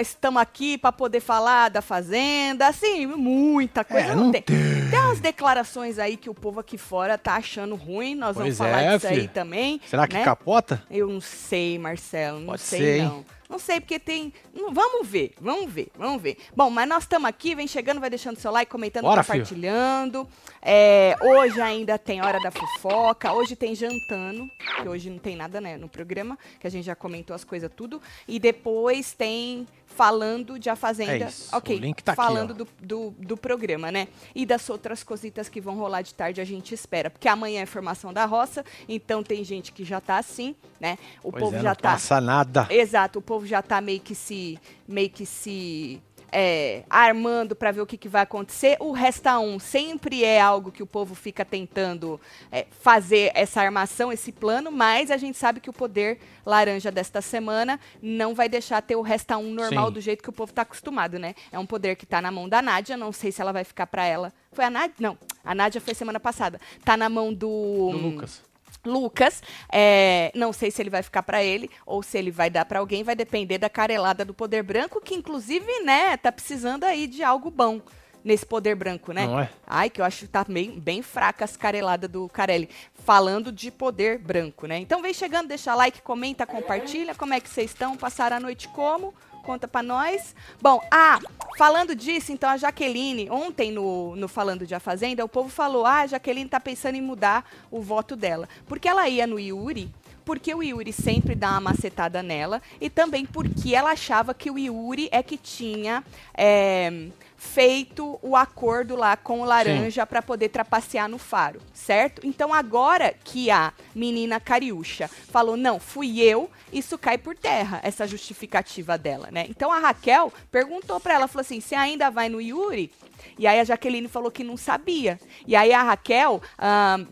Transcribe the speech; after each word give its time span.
nós 0.00 0.08
estamos 0.08 0.40
aqui 0.40 0.78
para 0.78 0.90
poder 0.90 1.20
falar 1.20 1.68
da 1.68 1.82
Fazenda, 1.82 2.66
assim, 2.68 3.04
muita 3.04 3.84
coisa. 3.84 4.08
É, 4.08 4.14
não 4.14 4.32
tem. 4.32 4.40
tem. 4.40 4.56
Tem 4.90 4.98
umas 4.98 5.20
declarações 5.20 5.98
aí 5.98 6.16
que 6.16 6.30
o 6.30 6.34
povo 6.34 6.58
aqui 6.58 6.78
fora 6.78 7.18
tá 7.18 7.36
achando 7.36 7.74
ruim, 7.74 8.14
nós 8.14 8.34
Pois 8.34 8.56
vamos 8.56 8.58
falar 8.58 8.82
é, 8.82 8.94
disso 8.94 9.06
aí 9.08 9.28
também. 9.28 9.78
Será 9.86 10.08
que 10.08 10.14
né? 10.14 10.24
capota? 10.24 10.82
Eu 10.90 11.06
não 11.08 11.20
sei, 11.20 11.78
Marcelo, 11.78 12.40
não 12.40 12.46
Pode 12.46 12.62
sei 12.62 12.78
ser, 12.78 12.96
hein? 12.96 13.04
não. 13.04 13.40
Não 13.50 13.58
sei, 13.58 13.80
porque 13.80 13.98
tem. 13.98 14.32
não, 14.54 14.72
Vamos 14.72 15.08
ver, 15.08 15.32
vamos 15.40 15.72
ver, 15.72 15.88
vamos 15.98 16.22
ver. 16.22 16.36
Bom, 16.54 16.70
mas 16.70 16.88
nós 16.88 17.02
estamos 17.02 17.28
aqui, 17.28 17.52
vem 17.52 17.66
chegando, 17.66 17.98
vai 17.98 18.08
deixando 18.08 18.38
seu 18.38 18.52
like, 18.52 18.70
comentando, 18.70 19.02
Bora, 19.02 19.24
compartilhando. 19.24 20.26
É, 20.62 21.16
hoje 21.20 21.60
ainda 21.60 21.98
tem 21.98 22.22
Hora 22.22 22.38
da 22.38 22.52
Fofoca, 22.52 23.32
hoje 23.32 23.56
tem 23.56 23.74
Jantando, 23.74 24.48
que 24.80 24.88
hoje 24.88 25.10
não 25.10 25.18
tem 25.18 25.34
nada 25.34 25.60
né, 25.60 25.76
no 25.76 25.88
programa, 25.88 26.38
que 26.60 26.66
a 26.68 26.70
gente 26.70 26.84
já 26.84 26.94
comentou 26.94 27.34
as 27.34 27.42
coisas 27.42 27.68
tudo. 27.74 28.00
E 28.28 28.38
depois 28.38 29.12
tem 29.14 29.66
Falando 29.94 30.58
de 30.58 30.70
A 30.70 30.76
Fazenda. 30.76 31.26
É 31.26 31.28
isso, 31.28 31.54
Ok, 31.54 31.76
o 31.76 31.78
link 31.78 32.02
tá 32.02 32.12
aqui, 32.12 32.16
falando 32.22 32.52
ó. 32.52 32.54
do, 32.54 32.68
do, 32.80 33.10
do 33.18 33.36
programa, 33.36 33.90
né? 33.92 34.08
E 34.34 34.46
das 34.46 34.70
outras 34.70 35.02
cositas 35.02 35.48
que 35.48 35.60
vão 35.60 35.76
rolar 35.76 36.02
de 36.02 36.14
tarde 36.14 36.40
a 36.40 36.44
gente 36.44 36.72
espera. 36.72 37.10
Porque 37.10 37.28
amanhã 37.28 37.60
é 37.62 37.66
formação 37.66 38.12
da 38.12 38.24
roça, 38.24 38.64
então 38.88 39.22
tem 39.22 39.44
gente 39.44 39.72
que 39.72 39.84
já 39.84 40.00
tá 40.00 40.16
assim, 40.18 40.54
né? 40.80 40.96
O 41.22 41.30
Pois 41.30 41.44
povo 41.44 41.56
é, 41.56 41.60
já 41.60 41.68
não 41.70 41.76
tá. 41.76 41.92
passa 41.92 42.20
nada. 42.20 42.66
Exato, 42.70 43.18
o 43.18 43.22
povo 43.22 43.46
já 43.46 43.60
tá 43.60 43.80
meio 43.80 44.00
que 44.00 44.14
se. 44.14 44.58
meio 44.88 45.10
que 45.10 45.26
se. 45.26 46.00
É, 46.32 46.82
armando 46.88 47.54
para 47.54 47.70
ver 47.72 47.80
o 47.80 47.86
que, 47.86 47.96
que 47.96 48.08
vai 48.08 48.22
acontecer. 48.22 48.76
O 48.80 48.92
Resta 48.92 49.38
Um 49.38 49.58
sempre 49.58 50.24
é 50.24 50.40
algo 50.40 50.72
que 50.72 50.82
o 50.82 50.86
povo 50.86 51.14
fica 51.14 51.44
tentando 51.44 52.20
é, 52.50 52.66
fazer 52.70 53.30
essa 53.34 53.60
armação, 53.60 54.12
esse 54.12 54.32
plano, 54.32 54.70
mas 54.70 55.10
a 55.10 55.16
gente 55.16 55.36
sabe 55.36 55.60
que 55.60 55.70
o 55.70 55.72
poder 55.72 56.18
laranja 56.44 56.90
desta 56.90 57.20
semana 57.20 57.78
não 58.02 58.34
vai 58.34 58.48
deixar 58.48 58.80
ter 58.82 58.96
o 58.96 59.02
Resta 59.02 59.36
Um 59.36 59.52
normal 59.52 59.88
Sim. 59.88 59.92
do 59.92 60.00
jeito 60.00 60.22
que 60.22 60.30
o 60.30 60.32
povo 60.32 60.52
tá 60.52 60.62
acostumado, 60.62 61.18
né? 61.18 61.34
É 61.52 61.58
um 61.58 61.66
poder 61.66 61.96
que 61.96 62.06
tá 62.06 62.20
na 62.20 62.30
mão 62.30 62.48
da 62.48 62.62
Nádia, 62.62 62.96
não 62.96 63.12
sei 63.12 63.32
se 63.32 63.40
ela 63.40 63.52
vai 63.52 63.64
ficar 63.64 63.86
para 63.86 64.04
ela. 64.04 64.32
Foi 64.52 64.64
a 64.64 64.70
Nádia? 64.70 64.94
Não, 64.98 65.18
a 65.44 65.54
Nádia 65.54 65.80
foi 65.80 65.94
semana 65.94 66.20
passada. 66.20 66.60
Tá 66.84 66.96
na 66.96 67.08
mão 67.08 67.32
do. 67.32 67.90
Do 67.92 67.98
Lucas. 67.98 68.49
Lucas, 68.84 69.42
é, 69.72 70.30
não 70.34 70.52
sei 70.52 70.70
se 70.70 70.80
ele 70.82 70.90
vai 70.90 71.02
ficar 71.02 71.22
pra 71.22 71.42
ele 71.42 71.70
ou 71.84 72.02
se 72.02 72.16
ele 72.18 72.30
vai 72.30 72.50
dar 72.50 72.64
pra 72.64 72.78
alguém, 72.78 73.02
vai 73.02 73.14
depender 73.14 73.58
da 73.58 73.68
carelada 73.68 74.24
do 74.24 74.34
poder 74.34 74.62
branco, 74.62 75.00
que 75.00 75.14
inclusive, 75.14 75.80
né, 75.84 76.16
tá 76.16 76.32
precisando 76.32 76.84
aí 76.84 77.06
de 77.06 77.22
algo 77.22 77.50
bom 77.50 77.80
nesse 78.24 78.44
poder 78.44 78.74
branco, 78.74 79.12
né? 79.12 79.26
Não 79.26 79.40
é? 79.40 79.50
Ai, 79.66 79.90
que 79.90 80.00
eu 80.00 80.04
acho 80.04 80.20
que 80.20 80.28
tá 80.28 80.44
bem, 80.44 80.78
bem 80.78 81.02
fraca 81.02 81.44
as 81.44 81.56
careladas 81.56 82.10
do 82.10 82.28
Carelli, 82.28 82.68
falando 83.04 83.50
de 83.50 83.70
poder 83.70 84.18
branco, 84.18 84.66
né? 84.66 84.78
Então 84.78 85.02
vem 85.02 85.14
chegando, 85.14 85.48
deixa 85.48 85.74
like, 85.74 86.02
comenta, 86.02 86.46
compartilha, 86.46 87.14
como 87.14 87.34
é 87.34 87.40
que 87.40 87.48
vocês 87.48 87.70
estão, 87.70 87.96
passaram 87.96 88.36
a 88.36 88.40
noite 88.40 88.68
como? 88.68 89.14
Conta 89.42 89.66
pra 89.66 89.82
nós. 89.82 90.34
Bom, 90.60 90.80
ah, 90.90 91.18
falando 91.56 91.94
disso, 91.94 92.32
então 92.32 92.50
a 92.50 92.56
Jaqueline, 92.56 93.28
ontem 93.30 93.72
no, 93.72 94.14
no 94.16 94.28
Falando 94.28 94.66
de 94.66 94.74
A 94.74 94.80
Fazenda, 94.80 95.24
o 95.24 95.28
povo 95.28 95.48
falou, 95.48 95.86
ah, 95.86 96.00
a 96.00 96.06
Jaqueline 96.06 96.48
tá 96.48 96.60
pensando 96.60 96.94
em 96.96 97.02
mudar 97.02 97.44
o 97.70 97.80
voto 97.80 98.14
dela. 98.14 98.48
Porque 98.66 98.88
ela 98.88 99.08
ia 99.08 99.26
no 99.26 99.38
Yuri, 99.38 99.90
porque 100.24 100.54
o 100.54 100.62
Yuri 100.62 100.92
sempre 100.92 101.34
dá 101.34 101.50
uma 101.52 101.60
macetada 101.60 102.22
nela, 102.22 102.62
e 102.80 102.88
também 102.88 103.26
porque 103.26 103.74
ela 103.74 103.90
achava 103.90 104.34
que 104.34 104.50
o 104.50 104.58
Yuri 104.58 105.08
é 105.10 105.22
que 105.22 105.36
tinha 105.36 106.04
é, 106.34 107.08
feito 107.40 108.18
o 108.20 108.36
acordo 108.36 108.94
lá 108.94 109.16
com 109.16 109.40
o 109.40 109.44
Laranja 109.46 110.04
para 110.04 110.20
poder 110.20 110.50
trapacear 110.50 111.08
no 111.08 111.16
faro, 111.16 111.58
certo? 111.72 112.20
Então 112.22 112.52
agora 112.52 113.14
que 113.24 113.50
a 113.50 113.72
menina 113.94 114.38
Cariúcha 114.38 115.08
falou, 115.08 115.56
não, 115.56 115.80
fui 115.80 116.20
eu, 116.20 116.50
isso 116.70 116.98
cai 116.98 117.16
por 117.16 117.34
terra, 117.34 117.80
essa 117.82 118.06
justificativa 118.06 118.98
dela, 118.98 119.30
né? 119.32 119.46
Então 119.48 119.72
a 119.72 119.78
Raquel 119.78 120.30
perguntou 120.52 121.00
para 121.00 121.14
ela, 121.14 121.26
falou 121.26 121.40
assim, 121.40 121.62
você 121.62 121.74
ainda 121.74 122.10
vai 122.10 122.28
no 122.28 122.42
Yuri? 122.42 122.92
E 123.38 123.46
aí 123.46 123.60
a 123.60 123.64
Jaqueline 123.64 124.08
falou 124.08 124.30
que 124.30 124.44
não 124.44 124.56
sabia. 124.56 125.18
E 125.46 125.56
aí 125.56 125.72
a 125.72 125.82
Raquel, 125.82 126.40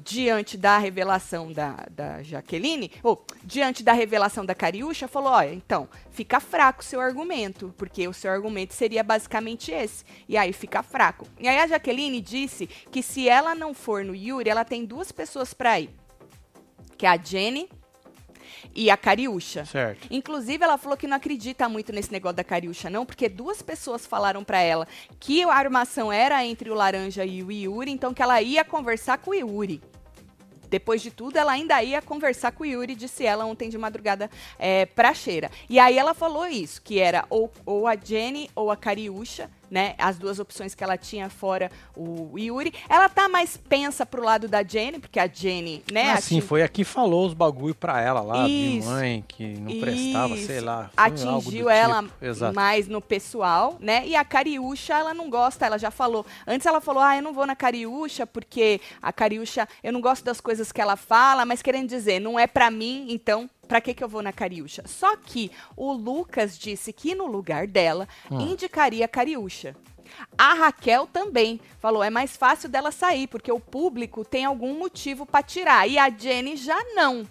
diante 0.04 0.56
da 0.56 0.78
revelação 0.78 1.52
da, 1.52 1.86
da 1.90 2.22
Jaqueline, 2.22 2.90
ou 3.02 3.24
diante 3.42 3.82
da 3.82 3.92
revelação 3.92 4.44
da 4.44 4.54
Cariúcha, 4.54 5.08
falou: 5.08 5.32
olha, 5.32 5.52
então, 5.52 5.88
fica 6.10 6.40
fraco 6.40 6.80
o 6.80 6.84
seu 6.84 7.00
argumento, 7.00 7.74
porque 7.76 8.06
o 8.06 8.12
seu 8.12 8.30
argumento 8.30 8.74
seria 8.74 9.02
basicamente 9.02 9.70
esse. 9.70 10.04
E 10.28 10.36
aí 10.36 10.52
fica 10.52 10.82
fraco. 10.82 11.26
E 11.38 11.48
aí 11.48 11.58
a 11.58 11.66
Jaqueline 11.66 12.20
disse 12.20 12.66
que 12.66 13.02
se 13.02 13.28
ela 13.28 13.54
não 13.54 13.74
for 13.74 14.04
no 14.04 14.14
Yuri, 14.14 14.50
ela 14.50 14.64
tem 14.64 14.84
duas 14.84 15.12
pessoas 15.12 15.54
para 15.54 15.80
ir. 15.80 15.90
Que 16.96 17.06
é 17.06 17.10
a 17.10 17.16
Jenny 17.16 17.68
e 18.74 18.90
a 18.90 18.96
Cariúcha. 18.96 19.64
Certo. 19.64 20.06
Inclusive, 20.10 20.62
ela 20.62 20.78
falou 20.78 20.96
que 20.96 21.06
não 21.06 21.16
acredita 21.16 21.68
muito 21.68 21.92
nesse 21.92 22.12
negócio 22.12 22.36
da 22.36 22.44
Cariúcha, 22.44 22.90
não, 22.90 23.04
porque 23.04 23.28
duas 23.28 23.62
pessoas 23.62 24.06
falaram 24.06 24.44
pra 24.44 24.60
ela 24.60 24.86
que 25.18 25.42
a 25.42 25.52
armação 25.52 26.12
era 26.12 26.44
entre 26.44 26.70
o 26.70 26.74
Laranja 26.74 27.24
e 27.24 27.42
o 27.42 27.50
Yuri, 27.50 27.90
então 27.90 28.14
que 28.14 28.22
ela 28.22 28.40
ia 28.42 28.64
conversar 28.64 29.18
com 29.18 29.30
o 29.30 29.34
Yuri. 29.34 29.80
Depois 30.68 31.00
de 31.00 31.10
tudo, 31.10 31.36
ela 31.36 31.52
ainda 31.52 31.82
ia 31.82 32.02
conversar 32.02 32.52
com 32.52 32.62
o 32.62 32.66
Yuri, 32.66 32.94
disse 32.94 33.24
ela 33.24 33.46
ontem 33.46 33.70
de 33.70 33.78
madrugada 33.78 34.30
é, 34.58 34.84
pra 34.86 35.14
Cheira. 35.14 35.50
E 35.68 35.78
aí 35.78 35.98
ela 35.98 36.12
falou 36.14 36.46
isso, 36.46 36.82
que 36.82 36.98
era 36.98 37.24
ou, 37.30 37.50
ou 37.64 37.86
a 37.86 37.96
Jenny 37.96 38.50
ou 38.54 38.70
a 38.70 38.76
Cariúcha, 38.76 39.50
né? 39.70 39.94
As 39.98 40.18
duas 40.18 40.38
opções 40.38 40.74
que 40.74 40.82
ela 40.82 40.96
tinha 40.96 41.28
fora 41.28 41.70
o 41.96 42.38
Yuri. 42.38 42.72
Ela 42.88 43.08
tá 43.08 43.28
mais 43.28 43.56
pensa 43.56 44.04
pro 44.06 44.22
lado 44.24 44.48
da 44.48 44.62
Jenny, 44.62 44.98
porque 44.98 45.18
a 45.20 45.26
Jenny, 45.26 45.82
né? 45.92 46.12
assim, 46.12 46.38
ati- 46.38 46.46
foi 46.46 46.62
a 46.62 46.68
que 46.68 46.84
falou 46.84 47.26
os 47.26 47.34
bagulho 47.34 47.74
pra 47.74 48.00
ela 48.00 48.20
lá, 48.20 48.46
de 48.46 48.78
Isso. 48.78 48.88
mãe, 48.88 49.24
que 49.26 49.46
não 49.58 49.78
prestava, 49.80 50.34
Isso. 50.34 50.46
sei 50.46 50.60
lá. 50.60 50.90
atingiu 50.96 51.64
do 51.64 51.70
ela 51.70 52.02
tipo. 52.02 52.54
Mais 52.54 52.88
no 52.88 53.00
pessoal, 53.00 53.76
né? 53.80 54.06
E 54.06 54.14
a 54.16 54.24
Cariúcha, 54.24 54.94
ela 54.94 55.12
não 55.14 55.28
gosta, 55.30 55.66
ela 55.66 55.78
já 55.78 55.90
falou. 55.90 56.24
Antes 56.46 56.66
ela 56.66 56.80
falou: 56.80 57.02
"Ah, 57.02 57.16
eu 57.16 57.22
não 57.22 57.32
vou 57.32 57.46
na 57.46 57.56
Cariúcha 57.56 58.26
porque 58.26 58.80
a 59.02 59.12
Cariúcha, 59.12 59.68
eu 59.82 59.92
não 59.92 60.00
gosto 60.00 60.24
das 60.24 60.40
coisas 60.40 60.72
que 60.72 60.80
ela 60.80 60.96
fala, 60.96 61.44
mas 61.44 61.62
querendo 61.62 61.88
dizer, 61.88 62.20
não 62.20 62.38
é 62.38 62.46
pra 62.46 62.70
mim, 62.70 63.06
então 63.10 63.48
Pra 63.68 63.80
que, 63.80 63.92
que 63.94 64.02
eu 64.02 64.08
vou 64.08 64.22
na 64.22 64.32
Cariúcha? 64.32 64.82
Só 64.86 65.14
que 65.16 65.50
o 65.76 65.92
Lucas 65.92 66.58
disse 66.58 66.92
que 66.92 67.14
no 67.14 67.26
lugar 67.26 67.66
dela 67.66 68.08
Hum. 68.30 68.40
indicaria 68.40 69.04
a 69.04 69.08
Cariúcha. 69.08 69.76
A 70.38 70.54
Raquel 70.54 71.06
também 71.06 71.60
falou: 71.78 72.02
é 72.02 72.08
mais 72.08 72.34
fácil 72.34 72.68
dela 72.70 72.90
sair, 72.90 73.26
porque 73.26 73.52
o 73.52 73.60
público 73.60 74.24
tem 74.24 74.46
algum 74.46 74.78
motivo 74.78 75.26
pra 75.26 75.42
tirar. 75.42 75.86
E 75.86 75.98
a 75.98 76.08
Jenny 76.08 76.56
já 76.56 76.78
não. 76.94 77.28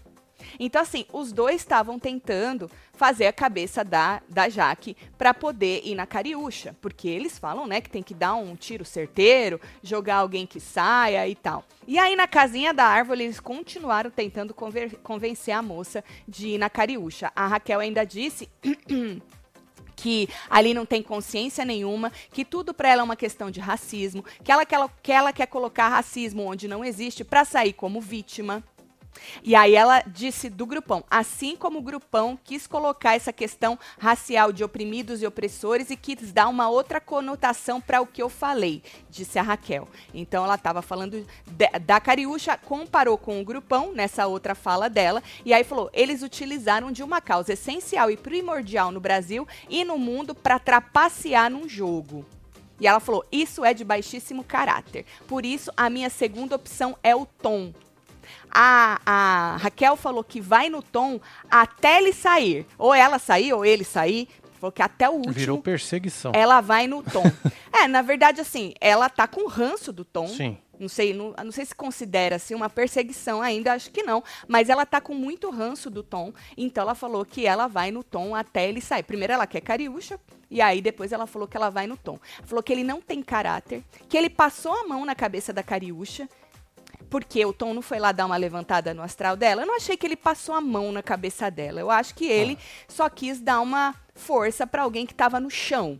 Então, 0.59 0.81
assim, 0.81 1.05
os 1.11 1.31
dois 1.31 1.55
estavam 1.57 1.99
tentando 1.99 2.69
fazer 2.93 3.27
a 3.27 3.33
cabeça 3.33 3.83
da, 3.83 4.21
da 4.27 4.49
Jaque 4.49 4.97
para 5.17 5.33
poder 5.33 5.81
ir 5.83 5.95
na 5.95 6.05
Cariúcha. 6.05 6.75
Porque 6.81 7.07
eles 7.07 7.37
falam, 7.37 7.67
né, 7.67 7.81
que 7.81 7.89
tem 7.89 8.03
que 8.03 8.13
dar 8.13 8.35
um 8.35 8.55
tiro 8.55 8.83
certeiro, 8.83 9.59
jogar 9.83 10.17
alguém 10.17 10.45
que 10.45 10.59
saia 10.59 11.27
e 11.27 11.35
tal. 11.35 11.63
E 11.87 11.97
aí, 11.97 12.15
na 12.15 12.27
casinha 12.27 12.73
da 12.73 12.85
árvore, 12.85 13.23
eles 13.23 13.39
continuaram 13.39 14.09
tentando 14.09 14.53
convencer 14.53 15.53
a 15.53 15.61
moça 15.61 16.03
de 16.27 16.49
ir 16.49 16.57
na 16.57 16.69
Cariúcha. 16.69 17.31
A 17.35 17.47
Raquel 17.47 17.79
ainda 17.79 18.05
disse 18.05 18.49
que 19.97 20.29
ali 20.49 20.73
não 20.73 20.85
tem 20.85 21.01
consciência 21.01 21.65
nenhuma, 21.65 22.11
que 22.31 22.45
tudo 22.45 22.73
para 22.73 22.89
ela 22.89 23.01
é 23.01 23.03
uma 23.03 23.15
questão 23.15 23.49
de 23.49 23.59
racismo, 23.59 24.23
que 24.43 24.51
ela, 24.51 24.65
que 24.65 24.75
ela, 24.75 24.89
que 25.01 25.11
ela 25.11 25.33
quer 25.33 25.47
colocar 25.47 25.89
racismo 25.89 26.43
onde 26.43 26.67
não 26.67 26.85
existe 26.85 27.23
para 27.23 27.43
sair 27.43 27.73
como 27.73 27.99
vítima. 27.99 28.63
E 29.43 29.55
aí 29.55 29.75
ela 29.75 30.01
disse 30.01 30.49
do 30.49 30.65
grupão, 30.65 31.03
assim 31.09 31.55
como 31.55 31.79
o 31.79 31.81
grupão 31.81 32.37
quis 32.43 32.67
colocar 32.67 33.15
essa 33.15 33.33
questão 33.33 33.77
racial 33.99 34.51
de 34.51 34.63
oprimidos 34.63 35.21
e 35.21 35.27
opressores 35.27 35.89
e 35.89 35.97
quis 35.97 36.31
dar 36.31 36.47
uma 36.47 36.69
outra 36.69 36.99
conotação 36.99 37.79
para 37.79 38.01
o 38.01 38.07
que 38.07 38.21
eu 38.21 38.29
falei, 38.29 38.81
disse 39.09 39.39
a 39.39 39.41
Raquel. 39.41 39.87
Então 40.13 40.43
ela 40.43 40.55
estava 40.55 40.81
falando 40.81 41.25
de- 41.45 41.79
da 41.79 41.99
Cariúcha, 41.99 42.57
comparou 42.57 43.17
com 43.17 43.41
o 43.41 43.45
grupão 43.45 43.93
nessa 43.93 44.27
outra 44.27 44.55
fala 44.55 44.89
dela, 44.89 45.21
e 45.45 45.53
aí 45.53 45.63
falou: 45.63 45.89
eles 45.93 46.21
utilizaram 46.21 46.91
de 46.91 47.03
uma 47.03 47.21
causa 47.21 47.53
essencial 47.53 48.11
e 48.11 48.17
primordial 48.17 48.91
no 48.91 48.99
Brasil 48.99 49.47
e 49.69 49.83
no 49.83 49.97
mundo 49.97 50.35
para 50.35 50.59
trapacear 50.59 51.49
num 51.49 51.67
jogo. 51.67 52.25
E 52.79 52.87
ela 52.87 52.99
falou: 52.99 53.25
Isso 53.31 53.65
é 53.65 53.73
de 53.73 53.83
baixíssimo 53.83 54.43
caráter. 54.43 55.05
Por 55.27 55.45
isso, 55.45 55.71
a 55.75 55.89
minha 55.89 56.09
segunda 56.09 56.55
opção 56.55 56.97
é 57.01 57.15
o 57.15 57.25
tom. 57.25 57.73
A, 58.51 58.99
a 59.05 59.57
Raquel 59.57 59.95
falou 59.95 60.23
que 60.23 60.41
vai 60.41 60.69
no 60.69 60.81
tom 60.81 61.19
até 61.49 61.97
ele 61.97 62.13
sair. 62.13 62.65
Ou 62.77 62.93
ela 62.93 63.19
sair, 63.19 63.53
ou 63.53 63.65
ele 63.65 63.83
sair. 63.83 64.27
Falou 64.59 64.71
que 64.71 64.81
até 64.81 65.07
o 65.07 65.13
último 65.13 65.33
Virou 65.33 65.61
perseguição. 65.61 66.31
ela 66.33 66.61
vai 66.61 66.87
no 66.87 67.03
tom. 67.03 67.23
é, 67.71 67.87
na 67.87 68.01
verdade, 68.01 68.41
assim, 68.41 68.73
ela 68.81 69.07
tá 69.07 69.27
com 69.27 69.47
ranço 69.47 69.93
do 69.93 70.03
tom. 70.03 70.27
Sim. 70.27 70.57
Não 70.79 70.87
sei, 70.87 71.13
não, 71.13 71.33
não 71.43 71.51
sei 71.51 71.65
se 71.65 71.73
considera 71.73 72.35
assim 72.35 72.53
uma 72.53 72.69
perseguição 72.69 73.41
ainda, 73.41 73.73
acho 73.73 73.89
que 73.91 74.03
não. 74.03 74.23
Mas 74.47 74.69
ela 74.69 74.85
tá 74.85 75.01
com 75.01 75.13
muito 75.13 75.49
ranço 75.49 75.89
do 75.89 76.03
Tom. 76.03 76.31
Então 76.55 76.83
ela 76.83 76.93
falou 76.93 77.25
que 77.25 77.47
ela 77.47 77.67
vai 77.67 77.89
no 77.89 78.03
Tom 78.03 78.35
até 78.35 78.69
ele 78.69 78.79
sair. 78.79 79.03
Primeiro 79.03 79.33
ela 79.33 79.47
quer 79.47 79.61
cariúcha, 79.61 80.19
e 80.49 80.61
aí 80.61 80.81
depois 80.81 81.11
ela 81.11 81.25
falou 81.25 81.47
que 81.47 81.57
ela 81.57 81.69
vai 81.69 81.87
no 81.87 81.97
Tom. 81.97 82.19
Falou 82.43 82.61
que 82.61 82.71
ele 82.71 82.83
não 82.83 83.01
tem 83.01 83.21
caráter, 83.23 83.83
que 84.07 84.17
ele 84.17 84.29
passou 84.29 84.73
a 84.73 84.87
mão 84.87 85.03
na 85.03 85.15
cabeça 85.15 85.51
da 85.51 85.63
cariúcha. 85.63 86.29
Porque 87.09 87.45
o 87.45 87.53
Tom 87.53 87.73
não 87.73 87.81
foi 87.81 87.99
lá 87.99 88.11
dar 88.11 88.25
uma 88.25 88.37
levantada 88.37 88.93
no 88.93 89.01
astral 89.01 89.35
dela. 89.35 89.61
Eu 89.61 89.67
não 89.67 89.75
achei 89.77 89.95
que 89.95 90.05
ele 90.05 90.15
passou 90.15 90.53
a 90.53 90.61
mão 90.61 90.91
na 90.91 91.01
cabeça 91.01 91.49
dela. 91.49 91.79
Eu 91.79 91.89
acho 91.89 92.13
que 92.15 92.25
ele 92.25 92.57
ah. 92.59 92.85
só 92.87 93.09
quis 93.09 93.39
dar 93.39 93.61
uma 93.61 93.95
força 94.13 94.67
para 94.67 94.83
alguém 94.83 95.05
que 95.05 95.13
estava 95.13 95.39
no 95.39 95.49
chão. 95.49 95.99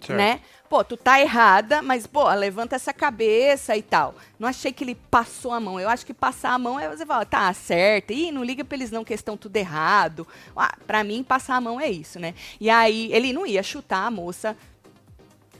Certo. 0.00 0.18
Né? 0.18 0.40
Pô, 0.68 0.82
tu 0.82 0.96
tá 0.96 1.20
errada, 1.20 1.82
mas, 1.82 2.06
pô, 2.06 2.28
levanta 2.32 2.74
essa 2.74 2.92
cabeça 2.92 3.76
e 3.76 3.82
tal. 3.82 4.14
Não 4.38 4.48
achei 4.48 4.72
que 4.72 4.82
ele 4.82 4.94
passou 4.94 5.52
a 5.52 5.60
mão. 5.60 5.78
Eu 5.78 5.88
acho 5.88 6.04
que 6.04 6.14
passar 6.14 6.52
a 6.52 6.58
mão 6.58 6.80
é 6.80 6.88
você 6.88 7.04
falar, 7.04 7.26
tá, 7.26 7.52
certo. 7.52 8.12
Ih, 8.12 8.32
não 8.32 8.42
liga 8.42 8.64
pra 8.64 8.76
eles 8.76 8.90
não 8.90 9.04
que 9.04 9.12
estão 9.12 9.36
tudo 9.36 9.56
errado. 9.56 10.26
Ah, 10.56 10.74
pra 10.86 11.04
mim, 11.04 11.22
passar 11.22 11.56
a 11.56 11.60
mão 11.60 11.80
é 11.80 11.90
isso, 11.90 12.18
né? 12.18 12.34
E 12.58 12.70
aí, 12.70 13.12
ele 13.12 13.32
não 13.32 13.46
ia 13.46 13.62
chutar 13.62 14.06
a 14.06 14.10
moça 14.10 14.56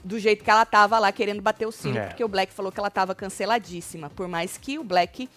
do 0.03 0.19
jeito 0.19 0.43
que 0.43 0.49
ela 0.49 0.65
tava 0.65 0.99
lá 0.99 1.11
querendo 1.11 1.41
bater 1.41 1.65
o 1.65 1.71
sino, 1.71 1.97
é. 1.97 2.07
porque 2.07 2.23
o 2.23 2.27
Black 2.27 2.53
falou 2.53 2.71
que 2.71 2.79
ela 2.79 2.89
tava 2.89 3.15
canceladíssima. 3.15 4.09
Por 4.09 4.27
mais 4.27 4.57
que 4.57 4.77
o 4.77 4.83
Black 4.83 5.29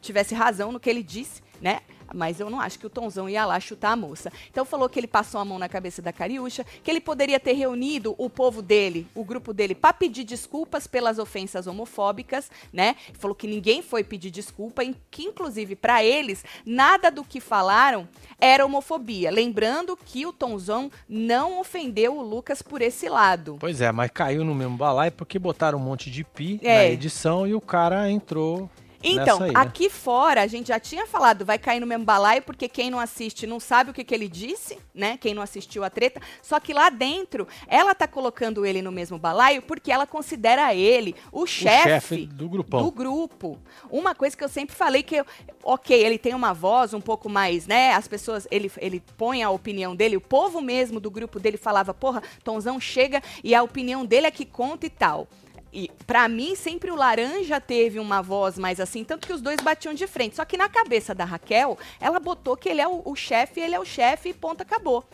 tivesse 0.00 0.34
razão 0.34 0.72
no 0.72 0.80
que 0.80 0.88
ele 0.88 1.02
disse, 1.02 1.42
né? 1.60 1.80
Mas 2.12 2.40
eu 2.40 2.50
não 2.50 2.60
acho 2.60 2.78
que 2.78 2.86
o 2.86 2.90
Tonzão 2.90 3.28
ia 3.28 3.46
lá 3.46 3.58
chutar 3.60 3.92
a 3.92 3.96
moça. 3.96 4.32
Então 4.50 4.64
falou 4.64 4.88
que 4.88 4.98
ele 4.98 5.06
passou 5.06 5.40
a 5.40 5.44
mão 5.44 5.58
na 5.58 5.68
cabeça 5.68 6.02
da 6.02 6.12
Cariúcha, 6.12 6.64
que 6.82 6.90
ele 6.90 7.00
poderia 7.00 7.38
ter 7.38 7.52
reunido 7.52 8.14
o 8.18 8.28
povo 8.28 8.60
dele, 8.60 9.06
o 9.14 9.24
grupo 9.24 9.52
dele, 9.52 9.74
para 9.74 9.92
pedir 9.92 10.24
desculpas 10.24 10.86
pelas 10.86 11.18
ofensas 11.18 11.66
homofóbicas, 11.66 12.50
né? 12.72 12.96
Falou 13.14 13.34
que 13.34 13.46
ninguém 13.46 13.82
foi 13.82 14.04
pedir 14.04 14.30
desculpa, 14.30 14.82
que 15.10 15.24
inclusive 15.24 15.76
para 15.76 16.04
eles 16.04 16.44
nada 16.64 17.10
do 17.10 17.24
que 17.24 17.40
falaram 17.40 18.08
era 18.40 18.64
homofobia. 18.64 19.30
Lembrando 19.30 19.96
que 19.96 20.26
o 20.26 20.32
Tonzão 20.32 20.90
não 21.08 21.60
ofendeu 21.60 22.16
o 22.16 22.22
Lucas 22.22 22.62
por 22.62 22.82
esse 22.82 23.08
lado. 23.08 23.56
Pois 23.60 23.80
é, 23.80 23.90
mas 23.92 24.10
caiu 24.10 24.44
no 24.44 24.54
mesmo 24.54 24.76
balaio 24.76 25.12
porque 25.12 25.38
botaram 25.38 25.78
um 25.78 25.82
monte 25.82 26.10
de 26.10 26.24
pi 26.24 26.60
é. 26.62 26.78
na 26.78 26.86
edição 26.86 27.46
e 27.46 27.54
o 27.54 27.60
cara 27.60 28.10
entrou 28.10 28.68
então, 29.12 29.42
aí, 29.42 29.52
né? 29.52 29.60
aqui 29.60 29.90
fora, 29.90 30.42
a 30.42 30.46
gente 30.46 30.68
já 30.68 30.80
tinha 30.80 31.06
falado, 31.06 31.44
vai 31.44 31.58
cair 31.58 31.80
no 31.80 31.86
mesmo 31.86 32.04
balaio, 32.04 32.42
porque 32.42 32.68
quem 32.68 32.90
não 32.90 32.98
assiste 32.98 33.46
não 33.46 33.60
sabe 33.60 33.90
o 33.90 33.94
que, 33.94 34.02
que 34.02 34.14
ele 34.14 34.28
disse, 34.28 34.78
né? 34.94 35.18
Quem 35.18 35.34
não 35.34 35.42
assistiu 35.42 35.84
a 35.84 35.90
treta. 35.90 36.20
Só 36.42 36.58
que 36.58 36.72
lá 36.72 36.88
dentro, 36.88 37.46
ela 37.66 37.94
tá 37.94 38.08
colocando 38.08 38.64
ele 38.64 38.80
no 38.80 38.90
mesmo 38.90 39.18
balaio 39.18 39.62
porque 39.62 39.92
ela 39.92 40.06
considera 40.06 40.74
ele 40.74 41.14
o 41.30 41.46
chefe 41.46 42.26
do 42.26 42.48
grupão. 42.48 42.82
Do 42.82 42.90
grupo. 42.90 43.58
Uma 43.90 44.14
coisa 44.14 44.36
que 44.36 44.44
eu 44.44 44.48
sempre 44.48 44.74
falei 44.74 45.02
que, 45.02 45.22
ok, 45.62 46.02
ele 46.02 46.18
tem 46.18 46.34
uma 46.34 46.52
voz 46.52 46.94
um 46.94 47.00
pouco 47.00 47.28
mais, 47.28 47.66
né? 47.66 47.92
As 47.92 48.08
pessoas, 48.08 48.46
ele, 48.50 48.70
ele 48.78 49.02
põe 49.16 49.42
a 49.42 49.50
opinião 49.50 49.94
dele, 49.94 50.16
o 50.16 50.20
povo 50.20 50.60
mesmo 50.60 50.98
do 50.98 51.10
grupo 51.10 51.38
dele 51.38 51.56
falava, 51.56 51.92
porra, 51.92 52.22
Tonzão 52.42 52.80
chega 52.80 53.22
e 53.42 53.54
a 53.54 53.62
opinião 53.62 54.04
dele 54.04 54.26
é 54.26 54.30
que 54.30 54.44
conta 54.44 54.86
e 54.86 54.90
tal. 54.90 55.28
E 55.74 55.90
para 56.06 56.28
mim 56.28 56.54
sempre 56.54 56.92
o 56.92 56.94
laranja 56.94 57.60
teve 57.60 57.98
uma 57.98 58.22
voz 58.22 58.56
mais 58.56 58.78
assim, 58.78 59.02
tanto 59.02 59.26
que 59.26 59.32
os 59.32 59.42
dois 59.42 59.60
batiam 59.60 59.92
de 59.92 60.06
frente. 60.06 60.36
Só 60.36 60.44
que 60.44 60.56
na 60.56 60.68
cabeça 60.68 61.12
da 61.12 61.24
Raquel, 61.24 61.76
ela 62.00 62.20
botou 62.20 62.56
que 62.56 62.68
ele 62.68 62.80
é 62.80 62.86
o, 62.86 63.02
o 63.04 63.16
chefe, 63.16 63.60
ele 63.60 63.74
é 63.74 63.80
o 63.80 63.84
chefe 63.84 64.28
e 64.28 64.32
ponto 64.32 64.62
acabou. 64.62 65.04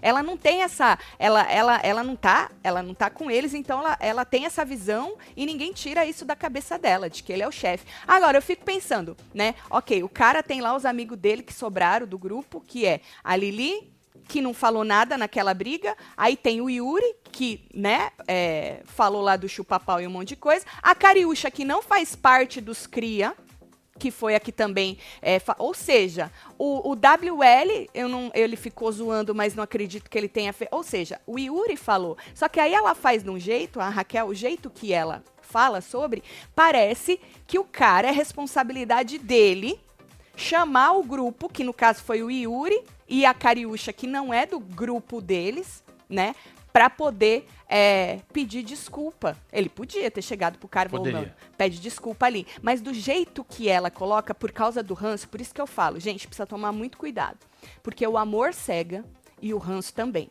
Ela 0.00 0.22
não 0.22 0.38
tem 0.38 0.62
essa, 0.62 0.98
ela, 1.18 1.42
ela, 1.52 1.78
ela 1.82 2.02
não 2.02 2.16
tá, 2.16 2.50
ela 2.64 2.82
não 2.82 2.94
tá 2.94 3.10
com 3.10 3.30
eles, 3.30 3.52
então 3.52 3.80
ela, 3.80 3.98
ela 4.00 4.24
tem 4.24 4.46
essa 4.46 4.64
visão 4.64 5.18
e 5.36 5.44
ninguém 5.44 5.74
tira 5.74 6.06
isso 6.06 6.24
da 6.24 6.34
cabeça 6.34 6.78
dela, 6.78 7.10
de 7.10 7.22
que 7.22 7.30
ele 7.30 7.42
é 7.42 7.48
o 7.48 7.52
chefe. 7.52 7.84
Agora 8.08 8.38
eu 8.38 8.42
fico 8.42 8.64
pensando, 8.64 9.14
né? 9.34 9.54
OK, 9.68 10.02
o 10.02 10.08
cara 10.08 10.42
tem 10.42 10.62
lá 10.62 10.74
os 10.74 10.86
amigos 10.86 11.18
dele 11.18 11.42
que 11.42 11.52
sobraram 11.52 12.06
do 12.06 12.18
grupo, 12.18 12.62
que 12.66 12.86
é 12.86 13.02
a 13.22 13.36
Lili, 13.36 13.92
que 14.30 14.40
não 14.40 14.54
falou 14.54 14.84
nada 14.84 15.18
naquela 15.18 15.52
briga. 15.52 15.96
Aí 16.16 16.36
tem 16.36 16.60
o 16.60 16.70
Yuri, 16.70 17.16
que, 17.32 17.66
né, 17.74 18.12
é, 18.28 18.80
falou 18.84 19.20
lá 19.20 19.34
do 19.34 19.48
chupapau 19.48 20.00
e 20.00 20.06
um 20.06 20.10
monte 20.10 20.28
de 20.28 20.36
coisa. 20.36 20.64
A 20.80 20.94
Cariúcha, 20.94 21.50
que 21.50 21.64
não 21.64 21.82
faz 21.82 22.14
parte 22.14 22.60
dos 22.60 22.86
cria, 22.86 23.34
que 23.98 24.12
foi 24.12 24.36
aqui 24.36 24.52
também. 24.52 24.98
É, 25.20 25.42
ou 25.58 25.74
seja, 25.74 26.30
o, 26.56 26.90
o, 26.90 26.92
WL, 26.92 27.88
eu 27.92 28.08
não, 28.08 28.30
ele 28.32 28.54
ficou 28.54 28.92
zoando, 28.92 29.34
mas 29.34 29.56
não 29.56 29.64
acredito 29.64 30.08
que 30.08 30.16
ele 30.16 30.28
tenha 30.28 30.52
feito. 30.52 30.72
Ou 30.72 30.84
seja, 30.84 31.20
o 31.26 31.36
Yuri 31.36 31.76
falou. 31.76 32.16
Só 32.32 32.48
que 32.48 32.60
aí 32.60 32.72
ela 32.72 32.94
faz 32.94 33.24
de 33.24 33.30
um 33.30 33.38
jeito, 33.38 33.80
a 33.80 33.88
Raquel, 33.88 34.28
o 34.28 34.34
jeito 34.34 34.70
que 34.70 34.92
ela 34.92 35.24
fala 35.42 35.80
sobre, 35.80 36.22
parece 36.54 37.20
que 37.48 37.58
o 37.58 37.64
cara 37.64 38.06
é 38.06 38.12
responsabilidade 38.12 39.18
dele 39.18 39.80
chamar 40.36 40.92
o 40.92 41.02
grupo, 41.02 41.48
que 41.48 41.64
no 41.64 41.74
caso 41.74 42.04
foi 42.04 42.22
o 42.22 42.30
Yuri 42.30 42.80
e 43.10 43.26
a 43.26 43.34
Cariúcha, 43.34 43.92
que 43.92 44.06
não 44.06 44.32
é 44.32 44.46
do 44.46 44.60
grupo 44.60 45.20
deles, 45.20 45.82
né? 46.08 46.34
Para 46.72 46.88
poder 46.88 47.48
é, 47.68 48.20
pedir 48.32 48.62
desculpa. 48.62 49.36
Ele 49.52 49.68
podia 49.68 50.08
ter 50.08 50.22
chegado 50.22 50.56
pro 50.56 50.68
cara 50.68 50.88
falou, 50.88 51.10
não, 51.10 51.28
pede 51.58 51.80
desculpa 51.80 52.26
ali. 52.26 52.46
Mas 52.62 52.80
do 52.80 52.94
jeito 52.94 53.44
que 53.44 53.68
ela 53.68 53.90
coloca, 53.90 54.32
por 54.32 54.52
causa 54.52 54.80
do 54.80 54.94
ranço, 54.94 55.28
por 55.28 55.40
isso 55.40 55.52
que 55.52 55.60
eu 55.60 55.66
falo, 55.66 55.98
gente, 55.98 56.28
precisa 56.28 56.46
tomar 56.46 56.70
muito 56.70 56.96
cuidado. 56.96 57.38
Porque 57.82 58.06
o 58.06 58.16
amor 58.16 58.54
cega 58.54 59.04
e 59.42 59.52
o 59.52 59.58
ranço 59.58 59.92
também. 59.92 60.28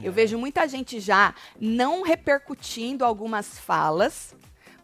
Eu 0.00 0.12
é. 0.12 0.14
vejo 0.14 0.38
muita 0.38 0.68
gente 0.68 1.00
já 1.00 1.34
não 1.60 2.02
repercutindo 2.02 3.04
algumas 3.04 3.58
falas 3.58 4.32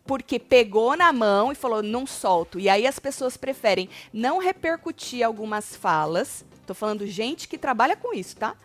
porque 0.04 0.38
pegou 0.38 0.96
na 0.96 1.12
mão 1.12 1.50
e 1.52 1.54
falou, 1.54 1.82
não 1.82 2.06
solto. 2.06 2.58
E 2.58 2.68
aí 2.68 2.86
as 2.86 2.98
pessoas 2.98 3.36
preferem 3.36 3.88
não 4.12 4.38
repercutir 4.38 5.24
algumas 5.24 5.74
falas. 5.74 6.44
Tô 6.66 6.74
falando 6.74 7.06
gente 7.06 7.46
que 7.46 7.58
trabalha 7.58 7.96
com 7.96 8.14
isso, 8.14 8.36
tá? 8.36 8.56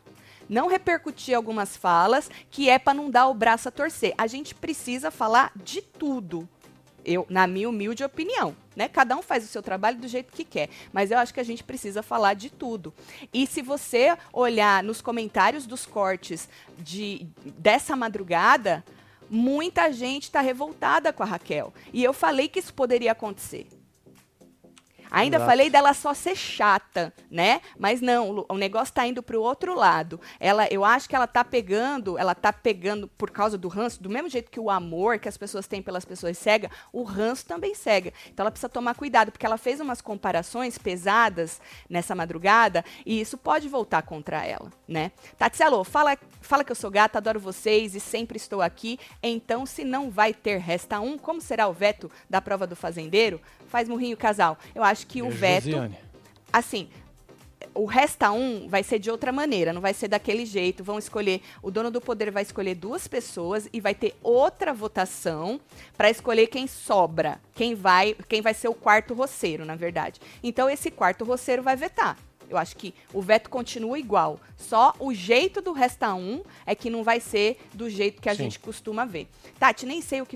Não 0.48 0.68
repercutir 0.68 1.36
algumas 1.36 1.78
falas, 1.78 2.30
que 2.50 2.70
é 2.70 2.80
para 2.80 2.96
não 2.96 3.10
dar 3.10 3.28
o 3.28 3.34
braço 3.34 3.68
a 3.68 3.72
torcer. 3.72 4.14
A 4.18 4.26
gente 4.26 4.56
precisa 4.56 5.12
falar 5.12 5.52
de 5.56 5.82
tudo. 5.82 6.48
Eu, 7.06 7.26
na 7.30 7.48
minha 7.48 7.70
humilde 7.70 8.04
opinião, 8.04 8.56
né? 8.76 8.88
Cada 8.88 9.16
um 9.16 9.22
faz 9.22 9.44
o 9.44 9.48
seu 9.48 9.62
trabalho 9.64 9.98
do 9.98 10.08
jeito 10.08 10.34
que 10.34 10.44
quer, 10.44 10.70
mas 10.92 11.12
eu 11.12 11.18
acho 11.18 11.34
que 11.34 11.40
a 11.40 11.46
gente 11.46 11.64
precisa 11.64 12.04
falar 12.04 12.34
de 12.34 12.50
tudo. 12.50 12.94
E 13.34 13.48
se 13.48 13.62
você 13.62 14.18
olhar 14.34 14.84
nos 14.84 15.02
comentários 15.02 15.66
dos 15.66 15.86
cortes 15.86 16.50
de 16.78 17.28
dessa 17.58 17.96
madrugada, 17.96 18.84
muita 19.30 19.92
gente 19.92 20.24
está 20.24 20.42
revoltada 20.42 21.14
com 21.14 21.24
a 21.24 21.26
Raquel. 21.26 21.74
E 21.94 22.04
eu 22.04 22.14
falei 22.14 22.48
que 22.48 22.60
isso 22.60 22.74
poderia 22.74 23.12
acontecer. 23.12 23.68
Ainda 25.12 25.38
Exato. 25.38 25.50
falei 25.50 25.70
dela 25.70 25.94
só 25.94 26.14
ser 26.14 26.36
chata, 26.36 27.14
né? 27.30 27.62
Mas 27.78 28.02
não, 28.02 28.46
o 28.48 28.58
negócio 28.58 28.92
está 28.92 29.06
indo 29.08 29.24
para 29.24 29.38
o 29.38 29.42
outro 29.42 29.76
lado. 29.76 30.20
Ela, 30.40 30.68
eu 30.72 30.86
acho 30.86 31.10
que 31.10 31.16
ela 31.16 31.26
está 31.26 31.44
pegando, 31.44 32.18
ela 32.18 32.36
tá 32.36 32.54
pegando 32.54 33.08
por 33.08 33.32
causa 33.32 33.58
do 33.58 33.68
ranço, 33.68 34.02
do 34.02 34.10
mesmo 34.10 34.30
jeito 34.30 34.52
que 34.52 34.60
o 34.60 34.70
amor 34.70 35.20
que 35.20 35.28
as 35.28 35.38
pessoas 35.38 35.68
têm 35.68 35.82
pelas 35.82 36.06
pessoas 36.06 36.38
cega, 36.38 36.70
o 36.94 37.04
ranço 37.04 37.46
também 37.46 37.74
cega. 37.74 38.14
Então 38.32 38.44
ela 38.44 38.52
precisa 38.52 38.70
tomar 38.70 38.96
cuidado, 38.96 39.32
porque 39.32 39.46
ela 39.46 39.58
fez 39.58 39.80
umas 39.80 40.02
comparações 40.02 40.78
pesadas 40.78 41.60
nessa 41.90 42.16
madrugada 42.16 42.84
e 43.06 43.20
isso 43.20 43.38
pode 43.38 43.68
voltar 43.68 44.04
contra 44.04 44.46
ela, 44.46 44.72
né? 44.88 45.12
Tatselo, 45.38 45.84
fala, 45.84 46.18
fala 46.42 46.64
que 46.64 46.72
eu 46.72 46.76
sou 46.76 46.92
gata, 46.92 47.18
adoro 47.18 47.40
vocês 47.40 47.96
e 47.96 48.00
sempre 48.00 48.38
estou 48.38 48.62
aqui. 48.62 49.00
Então, 49.22 49.66
se 49.66 49.84
não 49.84 50.10
vai 50.10 50.34
ter 50.34 50.58
resta 50.58 51.00
um, 51.00 51.18
como 51.18 51.42
será 51.42 51.68
o 51.68 51.74
veto 51.74 52.12
da 52.30 52.42
prova 52.42 52.68
do 52.68 52.76
fazendeiro? 52.76 53.42
Faz 53.70 53.88
murrinho 53.88 54.18
casal. 54.18 54.58
Eu 54.76 54.84
acho 54.84 55.08
que 55.08 55.22
o 55.22 55.30
veto. 55.30 55.66
Josiane. 55.66 55.98
Assim, 56.52 56.90
o 57.74 57.86
resta 57.86 58.32
um 58.32 58.68
vai 58.68 58.84
ser 58.84 59.00
de 59.00 59.10
outra 59.10 59.32
maneira, 59.32 59.72
não 59.72 59.82
vai 59.82 59.94
ser 59.94 60.08
daquele 60.08 60.46
jeito. 60.46 60.84
Vão 60.84 60.98
escolher, 60.98 61.42
o 61.62 61.72
dono 61.72 61.92
do 61.92 62.02
poder 62.02 62.32
vai 62.32 62.44
escolher 62.44 62.76
duas 62.76 63.08
pessoas 63.08 63.70
e 63.72 63.80
vai 63.80 63.94
ter 63.94 64.16
outra 64.22 64.74
votação 64.74 65.62
para 65.96 66.10
escolher 66.10 66.48
quem 66.48 66.68
sobra, 66.68 67.40
quem 67.54 67.76
vai, 67.76 68.16
quem 68.28 68.42
vai 68.42 68.54
ser 68.54 68.68
o 68.68 68.74
quarto 68.74 69.14
roceiro, 69.14 69.66
na 69.66 69.76
verdade. 69.76 70.20
Então 70.44 70.70
esse 70.70 70.90
quarto 70.90 71.24
roceiro 71.24 71.62
vai 71.62 71.76
vetar. 71.76 72.18
Eu 72.50 72.58
acho 72.58 72.76
que 72.76 72.96
o 73.14 73.22
veto 73.22 73.50
continua 73.50 74.00
igual. 74.00 74.40
Só 74.58 74.94
o 75.00 75.14
jeito 75.14 75.62
do 75.62 75.72
resta 75.72 76.16
um 76.16 76.42
é 76.66 76.74
que 76.74 76.90
não 76.90 77.04
vai 77.04 77.20
ser 77.20 77.60
do 77.74 77.88
jeito 77.88 78.20
que 78.20 78.28
a 78.28 78.34
Sim. 78.34 78.46
gente 78.46 78.60
costuma 78.60 79.06
ver. 79.06 79.28
Tati, 79.60 79.86
nem 79.86 80.02
sei 80.02 80.20
o 80.22 80.26
que 80.26 80.36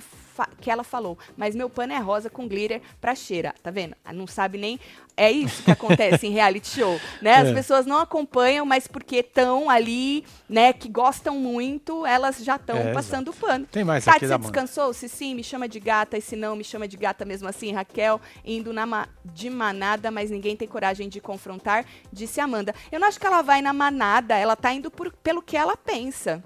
que 0.60 0.70
ela 0.70 0.84
falou, 0.84 1.18
mas 1.38 1.56
meu 1.56 1.70
pano 1.70 1.94
é 1.94 2.00
rosa 2.00 2.30
com 2.30 2.48
glitter 2.48 2.82
pra 3.00 3.16
cheira, 3.16 3.54
tá 3.62 3.72
vendo? 3.72 3.96
Não 4.14 4.28
sabe 4.28 4.58
nem. 4.58 4.80
É 5.16 5.32
isso 5.32 5.62
que 5.62 5.70
acontece 5.70 6.26
em 6.26 6.32
reality 6.32 6.68
show, 6.68 7.00
né? 7.22 7.36
As 7.36 7.48
é. 7.50 7.54
pessoas 7.54 7.86
não 7.86 8.00
acompanham, 8.00 8.66
mas 8.66 8.88
porque 8.88 9.18
estão 9.18 9.70
ali, 9.70 10.26
né, 10.50 10.74
que 10.74 10.90
gostam 10.90 11.38
muito, 11.38 12.04
elas 12.06 12.44
já 12.44 12.56
estão 12.56 12.78
é, 12.78 12.94
passando 12.94 13.30
o 13.30 13.34
pano. 13.34 13.68
Tem 13.72 13.84
mais 13.84 14.04
Tati, 14.04 14.18
aqui 14.18 14.28
você 14.28 14.38
descansou? 14.40 14.92
Se 14.92 15.08
sim, 15.08 15.36
me 15.36 15.44
chama 15.44 15.68
de 15.68 15.80
gata, 15.80 16.18
e 16.18 16.22
se 16.22 16.36
não, 16.36 16.56
me 16.56 16.64
chama 16.64 16.88
de 16.88 16.98
gata 16.98 17.26
mesmo 17.26 17.48
assim. 17.48 17.72
Raquel, 17.72 18.20
indo 18.44 18.74
na 18.74 18.86
ma 18.86 19.08
de 19.24 19.50
manada, 19.50 20.10
mas 20.10 20.32
ninguém 20.32 20.56
tem 20.56 20.68
coragem 20.68 21.08
de 21.08 21.22
confrontar, 21.22 21.86
disse 22.12 22.40
Amanda. 22.40 22.74
Eu 22.92 23.00
não 23.00 23.08
acho 23.08 23.20
que 23.20 23.28
ela 23.28 23.42
vai 23.42 23.62
na 23.62 23.74
manada, 23.74 24.36
ela 24.36 24.56
tá 24.56 24.74
indo 24.74 24.90
por, 24.90 25.12
pelo 25.12 25.42
que 25.42 25.56
ela 25.56 25.78
pensa. 25.78 26.44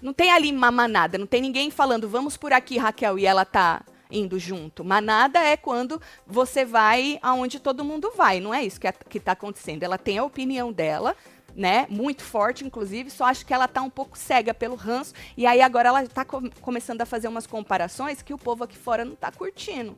Não 0.00 0.12
tem 0.12 0.30
ali 0.30 0.50
uma 0.50 0.70
manada, 0.70 1.18
não 1.18 1.26
tem 1.26 1.40
ninguém 1.40 1.70
falando, 1.70 2.08
vamos 2.08 2.36
por 2.36 2.52
aqui, 2.52 2.78
Raquel, 2.78 3.18
e 3.18 3.26
ela 3.26 3.44
tá 3.44 3.82
indo 4.10 4.38
junto. 4.38 4.84
Manada 4.84 5.38
é 5.38 5.56
quando 5.56 6.00
você 6.26 6.64
vai 6.64 7.18
aonde 7.22 7.58
todo 7.58 7.84
mundo 7.84 8.12
vai, 8.16 8.40
não 8.40 8.54
é 8.54 8.64
isso 8.64 8.80
que, 8.80 8.86
é, 8.86 8.92
que 8.92 9.20
tá 9.20 9.32
acontecendo. 9.32 9.82
Ela 9.82 9.98
tem 9.98 10.18
a 10.18 10.24
opinião 10.24 10.72
dela, 10.72 11.16
né? 11.54 11.86
Muito 11.88 12.22
forte, 12.22 12.64
inclusive. 12.64 13.10
Só 13.10 13.24
acho 13.24 13.44
que 13.46 13.54
ela 13.54 13.66
tá 13.66 13.82
um 13.82 13.90
pouco 13.90 14.16
cega 14.16 14.52
pelo 14.52 14.76
ranço. 14.76 15.14
E 15.36 15.46
aí 15.46 15.60
agora 15.60 15.88
ela 15.88 16.06
tá 16.06 16.24
com 16.24 16.50
começando 16.60 17.00
a 17.00 17.06
fazer 17.06 17.28
umas 17.28 17.46
comparações 17.46 18.22
que 18.22 18.34
o 18.34 18.38
povo 18.38 18.64
aqui 18.64 18.76
fora 18.76 19.04
não 19.04 19.16
tá 19.16 19.32
curtindo. 19.32 19.96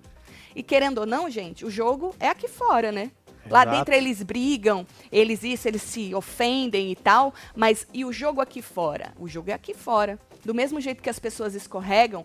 E 0.55 0.62
querendo 0.62 0.99
ou 0.99 1.07
não, 1.07 1.28
gente, 1.28 1.64
o 1.64 1.71
jogo 1.71 2.14
é 2.19 2.28
aqui 2.28 2.49
fora, 2.49 2.90
né? 2.93 3.11
Lá 3.50 3.64
dentro 3.64 3.95
eles 3.95 4.23
brigam, 4.23 4.87
eles 5.11 5.43
isso, 5.43 5.69
eles 5.69 5.83
se 5.83 6.14
ofendem 6.14 6.90
e 6.90 6.97
tal, 6.97 7.35
mas 7.55 7.87
e 7.93 8.05
o 8.05 8.12
jogo 8.12 8.40
aqui 8.40 8.62
fora? 8.62 9.12
O 9.19 9.28
jogo 9.28 9.50
é 9.50 9.55
aqui 9.55 9.75
fora. 9.75 10.19
Do 10.45 10.55
mesmo 10.55 10.81
jeito 10.81 11.02
que 11.02 11.11
as 11.11 11.19
pessoas 11.19 11.55
escorregam, 11.55 12.25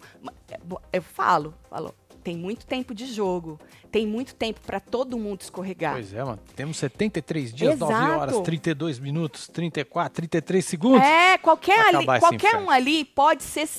é, 0.49 0.59
eu 0.93 1.01
falo, 1.01 1.53
falo, 1.69 1.93
tem 2.23 2.37
muito 2.37 2.65
tempo 2.65 2.95
de 2.95 3.05
jogo. 3.05 3.59
Tem 3.91 4.07
muito 4.07 4.33
tempo 4.33 4.61
para 4.61 4.79
todo 4.79 5.19
mundo 5.19 5.41
escorregar. 5.41 5.93
Pois 5.93 6.13
é, 6.13 6.23
mano. 6.23 6.39
Temos 6.55 6.77
73 6.77 7.53
dias, 7.53 7.73
Exato. 7.73 7.91
9 7.91 8.11
horas, 8.11 8.39
32 8.39 8.99
minutos, 8.99 9.47
34, 9.49 10.15
33 10.15 10.65
segundos. 10.65 11.01
É, 11.01 11.37
qualquer, 11.37 11.93
ali, 11.93 12.05
qualquer 12.05 12.55
um 12.55 12.69
ali 12.69 13.03
pode 13.05 13.43
ser 13.43 13.69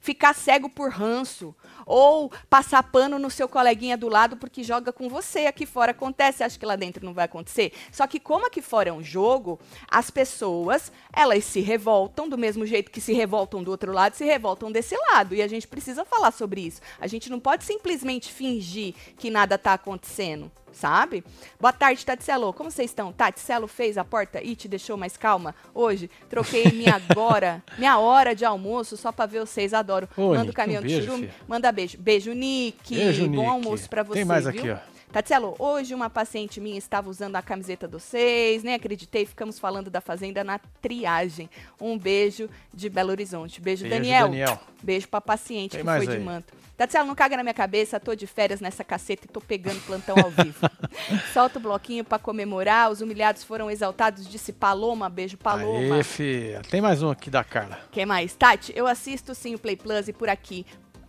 ficar 0.00 0.34
cego 0.34 0.68
por 0.68 0.90
ranço 0.90 1.54
ou 1.92 2.32
passar 2.48 2.82
pano 2.84 3.18
no 3.18 3.28
seu 3.28 3.46
coleguinha 3.46 3.98
do 3.98 4.08
lado 4.08 4.38
porque 4.38 4.64
joga 4.64 4.90
com 4.94 5.10
você. 5.10 5.40
Aqui 5.40 5.66
fora 5.66 5.90
acontece, 5.90 6.42
acho 6.42 6.58
que 6.58 6.64
lá 6.64 6.74
dentro 6.74 7.04
não 7.04 7.12
vai 7.12 7.26
acontecer. 7.26 7.70
Só 7.92 8.06
que 8.06 8.18
como 8.18 8.46
aqui 8.46 8.62
fora 8.62 8.88
é 8.88 8.92
um 8.92 9.02
jogo, 9.02 9.60
as 9.90 10.10
pessoas, 10.10 10.90
elas 11.12 11.44
se 11.44 11.60
revoltam 11.60 12.30
do 12.30 12.38
mesmo 12.38 12.64
jeito 12.64 12.90
que 12.90 13.00
se 13.00 13.12
revoltam 13.12 13.62
do 13.62 13.70
outro 13.70 13.92
lado, 13.92 14.14
se 14.14 14.24
revoltam 14.24 14.72
desse 14.72 14.96
lado. 15.12 15.34
E 15.34 15.42
a 15.42 15.46
gente 15.46 15.68
precisa 15.68 16.02
falar 16.02 16.30
sobre 16.30 16.62
isso. 16.62 16.80
A 16.98 17.06
gente 17.06 17.28
não 17.28 17.38
pode 17.38 17.62
simplesmente 17.62 18.32
fingir 18.32 18.94
que 19.18 19.28
nada 19.28 19.56
está 19.56 19.74
acontecendo 19.74 20.50
sabe? 20.72 21.24
Boa 21.60 21.72
tarde, 21.72 22.04
Tatselo. 22.04 22.52
Como 22.52 22.70
vocês 22.70 22.90
estão? 22.90 23.12
Tatselo 23.12 23.66
fez 23.68 23.96
a 23.98 24.04
porta 24.04 24.42
e 24.42 24.54
te 24.56 24.68
deixou 24.68 24.96
mais 24.96 25.16
calma 25.16 25.54
hoje? 25.74 26.10
Troquei 26.28 26.64
minha 26.72 26.94
agora, 27.10 27.62
minha 27.78 27.98
hora 27.98 28.34
de 28.34 28.44
almoço 28.44 28.96
só 28.96 29.12
pra 29.12 29.26
ver 29.26 29.40
vocês. 29.40 29.72
Adoro. 29.74 30.08
Ô, 30.16 30.34
manda 30.34 30.50
o 30.50 30.54
caminhão 30.54 30.82
um 30.82 30.86
beijo, 30.86 31.00
do 31.00 31.04
churume. 31.06 31.30
Manda 31.46 31.70
beijo. 31.72 31.98
Beijo, 31.98 32.32
Nick. 32.32 32.94
Beijo, 32.94 33.26
Bom 33.28 33.30
Nick. 33.36 33.46
almoço 33.46 33.88
pra 33.88 34.02
você, 34.02 34.14
Tem 34.14 34.24
mais 34.24 34.44
viu? 34.46 34.50
aqui, 34.50 34.70
ó. 34.70 34.91
Tatielo, 35.12 35.54
hoje 35.58 35.94
uma 35.94 36.08
paciente 36.08 36.58
minha 36.58 36.78
estava 36.78 37.10
usando 37.10 37.36
a 37.36 37.42
camiseta 37.42 37.86
dos 37.86 38.02
seis, 38.02 38.62
nem 38.62 38.72
acreditei, 38.72 39.26
ficamos 39.26 39.58
falando 39.58 39.90
da 39.90 40.00
fazenda 40.00 40.42
na 40.42 40.58
triagem. 40.80 41.50
Um 41.78 41.98
beijo 41.98 42.48
de 42.72 42.88
Belo 42.88 43.10
Horizonte. 43.10 43.60
Beijo, 43.60 43.82
beijo 43.82 43.94
Daniel. 43.94 44.28
Daniel. 44.28 44.58
Beijo 44.82 45.06
pra 45.06 45.20
paciente 45.20 45.72
Tem 45.72 45.80
que 45.80 45.86
foi 45.86 46.00
aí. 46.00 46.06
de 46.06 46.18
manto. 46.18 46.54
Tatielo, 46.78 47.06
não 47.06 47.14
caga 47.14 47.36
na 47.36 47.42
minha 47.42 47.52
cabeça, 47.52 48.00
tô 48.00 48.14
de 48.14 48.26
férias 48.26 48.60
nessa 48.60 48.82
caceta 48.82 49.26
e 49.26 49.28
tô 49.28 49.40
pegando 49.40 49.78
plantão 49.82 50.16
ao 50.18 50.30
vivo. 50.30 50.58
Solta 51.34 51.58
o 51.58 51.62
bloquinho 51.62 52.02
pra 52.02 52.18
comemorar, 52.18 52.90
os 52.90 53.02
humilhados 53.02 53.44
foram 53.44 53.70
exaltados, 53.70 54.26
disse 54.26 54.50
Paloma, 54.50 55.10
beijo 55.10 55.36
Paloma. 55.36 55.96
Aê, 55.96 56.02
filha. 56.02 56.62
Tem 56.70 56.80
mais 56.80 57.02
um 57.02 57.10
aqui 57.10 57.28
da 57.28 57.44
Carla. 57.44 57.78
Quem 57.92 58.06
mais? 58.06 58.34
Tati, 58.34 58.72
eu 58.74 58.86
assisto 58.86 59.34
sim 59.34 59.54
o 59.54 59.58
Play 59.58 59.76
Plus 59.76 60.08
e 60.08 60.12
por 60.12 60.30
aqui. 60.30 60.64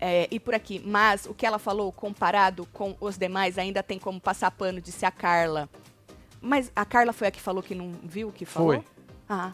É, 0.05 0.27
e 0.29 0.37
por 0.37 0.53
aqui, 0.53 0.81
mas 0.85 1.25
o 1.25 1.33
que 1.33 1.45
ela 1.45 1.57
falou 1.57 1.89
comparado 1.89 2.65
com 2.73 2.93
os 2.99 3.17
demais 3.17 3.57
ainda 3.57 3.81
tem 3.81 3.97
como 3.97 4.19
passar 4.19 4.51
pano, 4.51 4.81
disse 4.81 5.05
a 5.05 5.11
Carla. 5.11 5.69
Mas 6.41 6.69
a 6.75 6.83
Carla 6.83 7.13
foi 7.13 7.29
a 7.29 7.31
que 7.31 7.39
falou 7.39 7.63
que 7.63 7.73
não 7.73 7.89
viu 8.03 8.27
o 8.27 8.31
que 8.33 8.43
falou? 8.43 8.73
Foi. 8.73 8.83
Ah, 9.29 9.53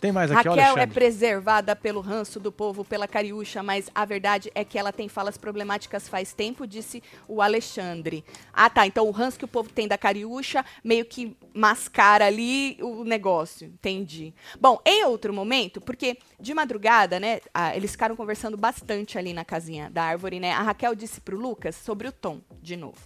Tem 0.00 0.10
mais 0.10 0.30
aqui, 0.30 0.48
Raquel 0.48 0.78
é 0.78 0.86
preservada 0.86 1.76
pelo 1.76 2.00
ranço 2.00 2.40
do 2.40 2.50
povo, 2.50 2.82
pela 2.82 3.06
cariúcha, 3.06 3.62
mas 3.62 3.90
a 3.94 4.06
verdade 4.06 4.50
é 4.54 4.64
que 4.64 4.78
ela 4.78 4.92
tem 4.92 5.08
falas 5.08 5.36
problemáticas 5.36 6.08
faz 6.08 6.32
tempo, 6.32 6.66
disse 6.66 7.02
o 7.28 7.42
Alexandre. 7.42 8.24
Ah, 8.50 8.70
tá. 8.70 8.86
Então 8.86 9.06
o 9.06 9.10
ranço 9.10 9.38
que 9.38 9.44
o 9.44 9.48
povo 9.48 9.68
tem 9.68 9.86
da 9.86 9.98
cariúcha 9.98 10.64
meio 10.82 11.04
que 11.04 11.36
mascara 11.52 12.24
ali 12.24 12.78
o 12.80 13.04
negócio. 13.04 13.66
Entendi. 13.66 14.32
Bom, 14.58 14.80
em 14.86 15.04
outro 15.04 15.34
momento, 15.34 15.82
porque 15.82 16.16
de 16.38 16.54
madrugada, 16.54 17.20
né, 17.20 17.40
ah, 17.52 17.76
eles 17.76 17.90
ficaram 17.90 18.16
conversando 18.16 18.56
bastante 18.56 19.18
ali 19.18 19.34
na 19.34 19.44
casinha 19.44 19.90
da 19.90 20.04
árvore, 20.04 20.40
né? 20.40 20.52
A 20.52 20.62
Raquel 20.62 20.94
disse 20.94 21.20
pro 21.20 21.38
Lucas 21.38 21.76
sobre 21.76 22.08
o 22.08 22.12
tom, 22.12 22.40
de 22.62 22.74
novo. 22.74 22.98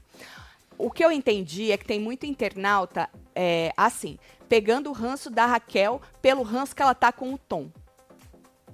O 0.79 0.91
que 0.91 1.05
eu 1.05 1.11
entendi 1.11 1.73
é 1.73 1.77
que 1.77 1.85
tem 1.85 2.01
muito 2.01 2.25
internauta, 2.25 3.09
é, 3.35 3.73
assim, 3.77 4.19
pegando 4.49 4.91
o 4.91 4.93
ranço 4.93 5.31
da 5.31 5.47
Raquel 5.47 6.01
pelo 6.21 6.43
ranço 6.43 6.75
que 6.75 6.83
ela 6.83 6.95
tá 6.95 7.13
com 7.13 7.33
o 7.33 7.39
Tom. 7.39 7.71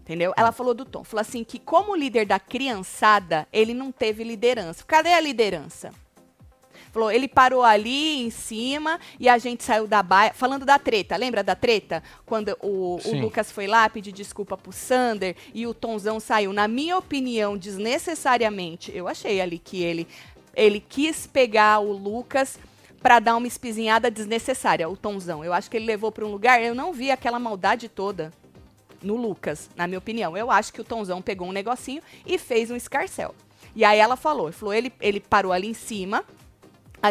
Entendeu? 0.00 0.32
Ela 0.36 0.50
falou 0.50 0.74
do 0.74 0.84
Tom. 0.84 1.04
Falou 1.04 1.20
assim 1.20 1.44
que 1.44 1.58
como 1.58 1.94
líder 1.94 2.26
da 2.26 2.40
criançada, 2.40 3.46
ele 3.52 3.72
não 3.72 3.92
teve 3.92 4.24
liderança. 4.24 4.82
Cadê 4.84 5.12
a 5.12 5.20
liderança? 5.20 5.92
Falou, 6.90 7.10
ele 7.12 7.28
parou 7.28 7.62
ali 7.62 8.20
em 8.20 8.30
cima 8.30 8.98
e 9.18 9.28
a 9.28 9.38
gente 9.38 9.62
saiu 9.62 9.86
da 9.86 10.02
baia. 10.02 10.34
Falando 10.34 10.64
da 10.64 10.78
treta, 10.78 11.16
lembra 11.16 11.44
da 11.44 11.54
treta? 11.54 12.02
Quando 12.26 12.56
o, 12.60 12.98
o. 13.04 13.14
Lucas 13.20 13.52
foi 13.52 13.68
lá 13.68 13.88
pedir 13.88 14.10
desculpa 14.10 14.56
pro 14.56 14.72
Sander 14.72 15.36
e 15.54 15.66
o 15.66 15.74
Tonzão 15.74 16.18
saiu. 16.18 16.52
Na 16.52 16.66
minha 16.66 16.98
opinião, 16.98 17.56
desnecessariamente, 17.56 18.90
eu 18.92 19.06
achei 19.06 19.40
ali 19.40 19.58
que 19.58 19.80
ele, 19.82 20.08
ele 20.56 20.80
quis 20.80 21.26
pegar 21.26 21.78
o 21.78 21.92
Lucas 21.92 22.58
pra 23.02 23.18
dar 23.18 23.36
uma 23.36 23.46
espizinhada 23.46 24.10
desnecessária, 24.10 24.88
o 24.88 24.96
Tonzão. 24.96 25.44
Eu 25.44 25.52
acho 25.52 25.70
que 25.70 25.76
ele 25.76 25.86
levou 25.86 26.12
pra 26.12 26.24
um 26.24 26.30
lugar, 26.30 26.62
eu 26.62 26.74
não 26.74 26.92
vi 26.92 27.10
aquela 27.10 27.38
maldade 27.38 27.88
toda 27.88 28.32
no 29.02 29.16
Lucas, 29.16 29.70
na 29.76 29.86
minha 29.86 29.98
opinião. 29.98 30.36
Eu 30.36 30.50
acho 30.50 30.72
que 30.72 30.80
o 30.80 30.84
Tonzão 30.84 31.22
pegou 31.22 31.48
um 31.48 31.52
negocinho 31.52 32.02
e 32.26 32.38
fez 32.38 32.70
um 32.70 32.76
escarcel. 32.76 33.34
E 33.74 33.84
aí 33.84 33.98
ela 33.98 34.16
falou, 34.16 34.52
falou, 34.52 34.74
ele, 34.74 34.92
ele 35.00 35.20
parou 35.20 35.52
ali 35.52 35.68
em 35.68 35.74
cima, 35.74 36.24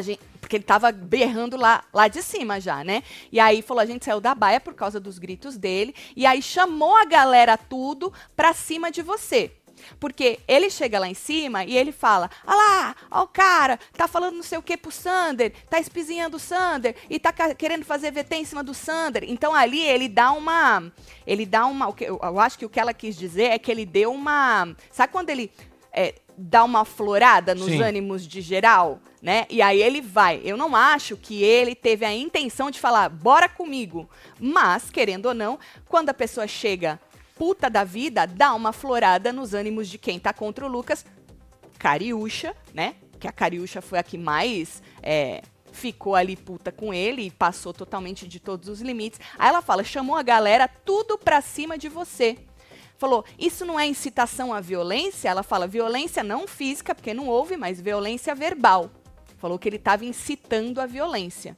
gente, 0.03 0.19
porque 0.39 0.58
ele 0.58 0.63
tava 0.63 0.91
berrando 0.91 1.58
lá, 1.58 1.84
lá 1.93 2.08
de 2.08 2.22
cima 2.22 2.60
já, 2.60 2.84
né? 2.84 3.03
E 3.31 3.39
aí 3.39 3.62
falou, 3.62 3.81
a 3.81 3.86
gente 3.86 4.05
saiu 4.05 4.19
da 4.19 4.36
baia 4.36 4.60
por 4.60 4.74
causa 4.74 5.00
dos 5.00 5.17
gritos 5.17 5.58
dele, 5.58 5.96
e 6.15 6.25
aí 6.25 6.41
chamou 6.41 6.96
a 6.96 7.05
galera 7.05 7.58
tudo 7.58 8.13
pra 8.36 8.53
cima 8.53 8.91
de 8.91 9.01
você. 9.01 9.51
Porque 10.00 10.39
ele 10.48 10.69
chega 10.69 11.00
lá 11.00 11.07
em 11.07 11.13
cima 11.13 11.63
e 11.63 11.77
ele 11.77 11.91
fala: 11.91 12.29
Olha 12.45 12.55
lá, 12.55 12.95
ó 13.12 13.24
o 13.24 13.27
cara, 13.27 13.79
tá 13.93 14.07
falando 14.07 14.36
não 14.36 14.43
sei 14.43 14.57
o 14.57 14.63
que 14.63 14.77
pro 14.77 14.91
Sander, 14.91 15.53
tá 15.69 15.79
espizinhando 15.79 16.38
o 16.38 16.39
Sander 16.39 16.95
e 17.09 17.19
tá 17.19 17.31
querendo 17.31 17.86
fazer 17.86 18.12
VT 18.12 18.36
em 18.36 18.45
cima 18.45 18.63
do 18.63 18.74
Sander. 18.74 19.24
Então 19.27 19.53
ali 19.53 19.81
ele 19.81 20.07
dá 20.07 20.31
uma. 20.31 20.91
Ele 21.25 21.45
dá 21.45 21.65
uma. 21.65 21.93
eu 22.00 22.39
acho 22.39 22.57
que 22.57 22.65
o 22.65 22.69
que 22.69 22.79
ela 22.79 22.93
quis 22.93 23.15
dizer 23.15 23.51
é 23.51 23.59
que 23.59 23.71
ele 23.71 23.86
deu 23.86 24.12
uma. 24.12 24.75
Sabe 24.91 25.12
quando 25.12 25.29
ele 25.29 25.51
é, 25.91 26.15
dá 26.38 26.63
uma 26.63 26.86
florada 26.86 27.53
nos 27.53 27.67
Sim. 27.67 27.81
ânimos 27.81 28.27
de 28.27 28.41
geral? 28.41 29.00
Né? 29.21 29.45
E 29.50 29.62
aí 29.62 29.81
ele 29.81 30.00
vai. 30.00 30.39
Eu 30.45 30.55
não 30.55 30.74
acho 30.74 31.17
que 31.17 31.43
ele 31.43 31.75
teve 31.75 32.05
a 32.05 32.13
intenção 32.13 32.71
de 32.71 32.79
falar, 32.79 33.09
bora 33.09 33.50
comigo. 33.50 34.09
Mas, 34.39 34.89
querendo 34.89 35.25
ou 35.25 35.33
não, 35.33 35.59
quando 35.89 36.09
a 36.09 36.13
pessoa 36.13 36.48
chega 36.48 36.98
puta 37.39 37.69
da 37.69 37.86
vida, 37.86 38.27
dá 38.27 38.53
uma 38.53 38.74
florada 38.74 39.31
nos 39.31 39.53
ânimos 39.53 39.88
de 39.88 39.98
quem 39.98 40.19
tá 40.19 40.34
contra 40.34 40.65
o 40.65 40.67
Lucas. 40.67 41.05
Cariúcha, 41.79 42.53
né? 42.74 42.96
Que 43.17 43.29
a 43.29 43.31
Cariúcha 43.31 43.81
foi 43.81 43.98
a 43.98 44.03
que 44.03 44.17
mais 44.17 44.84
é, 45.01 45.41
ficou 45.72 46.15
ali 46.15 46.36
puta 46.36 46.69
com 46.69 46.93
ele 46.93 47.22
e 47.22 47.31
passou 47.31 47.74
totalmente 47.74 48.27
de 48.27 48.41
todos 48.41 48.67
os 48.67 48.81
limites. 48.81 49.22
Aí 49.38 49.48
ela 49.48 49.62
fala, 49.62 49.86
chamou 49.86 50.17
a 50.17 50.22
galera 50.22 50.67
tudo 50.67 51.17
pra 51.17 51.39
cima 51.39 51.77
de 51.77 51.88
você. 51.88 52.38
Falou, 52.98 53.24
isso 53.39 53.65
não 53.65 53.79
é 53.79 53.88
incitação 53.88 54.53
à 54.53 54.60
violência? 54.60 55.29
Ela 55.29 55.41
fala, 55.41 55.65
violência 55.65 56.22
não 56.22 56.46
física, 56.46 56.93
porque 56.93 57.13
não 57.13 57.29
houve, 57.29 57.55
mas 57.55 57.79
violência 57.79 58.36
verbal. 58.36 58.91
Falou 59.38 59.58
que 59.58 59.69
ele 59.69 59.77
estava 59.77 60.03
incitando 60.03 60.81
a 60.81 60.86
violência. 60.86 61.55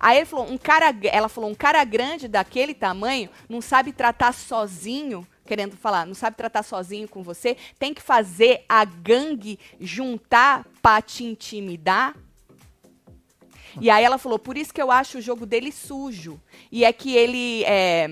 Aí 0.00 0.18
ele 0.18 0.26
falou, 0.26 0.50
um 0.50 0.58
cara, 0.58 0.94
ela 1.10 1.28
falou, 1.28 1.50
um 1.50 1.54
cara 1.54 1.82
grande 1.84 2.28
daquele 2.28 2.74
tamanho 2.74 3.28
não 3.48 3.60
sabe 3.60 3.92
tratar 3.92 4.32
sozinho, 4.32 5.26
querendo 5.46 5.76
falar, 5.76 6.06
não 6.06 6.14
sabe 6.14 6.36
tratar 6.36 6.62
sozinho 6.62 7.08
com 7.08 7.22
você, 7.22 7.56
tem 7.78 7.92
que 7.92 8.00
fazer 8.02 8.64
a 8.68 8.84
gangue 8.84 9.58
juntar 9.80 10.64
pra 10.80 11.00
te 11.02 11.24
intimidar. 11.24 12.14
E 13.80 13.88
aí 13.88 14.04
ela 14.04 14.18
falou, 14.18 14.38
por 14.38 14.56
isso 14.58 14.72
que 14.72 14.82
eu 14.82 14.90
acho 14.90 15.18
o 15.18 15.22
jogo 15.22 15.46
dele 15.46 15.72
sujo. 15.72 16.38
E 16.70 16.84
é 16.84 16.92
que 16.92 17.14
ele. 17.16 17.64
É, 17.64 18.06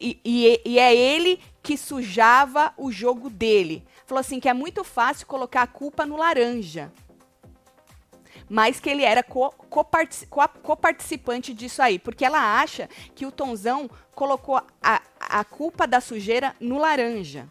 e, 0.00 0.20
e- 0.22 0.60
e 0.64 0.78
é 0.78 0.94
ele 0.94 1.40
que 1.62 1.76
sujava 1.76 2.72
o 2.76 2.92
jogo 2.92 3.30
dele. 3.30 3.82
Falou 4.04 4.20
assim 4.20 4.38
que 4.38 4.48
é 4.48 4.52
muito 4.52 4.84
fácil 4.84 5.26
colocar 5.26 5.62
a 5.62 5.66
culpa 5.66 6.04
no 6.04 6.16
laranja 6.16 6.92
mas 8.48 8.78
que 8.80 8.88
ele 8.88 9.02
era 9.02 9.22
co- 9.22 9.50
copartici- 9.70 10.26
co- 10.26 10.48
coparticipante 10.62 11.52
disso 11.52 11.82
aí, 11.82 11.98
porque 11.98 12.24
ela 12.24 12.60
acha 12.60 12.88
que 13.14 13.26
o 13.26 13.32
Tonzão 13.32 13.88
colocou 14.14 14.60
a, 14.82 15.02
a 15.20 15.44
culpa 15.44 15.86
da 15.86 16.00
sujeira 16.00 16.54
no 16.60 16.78
laranja. 16.78 17.46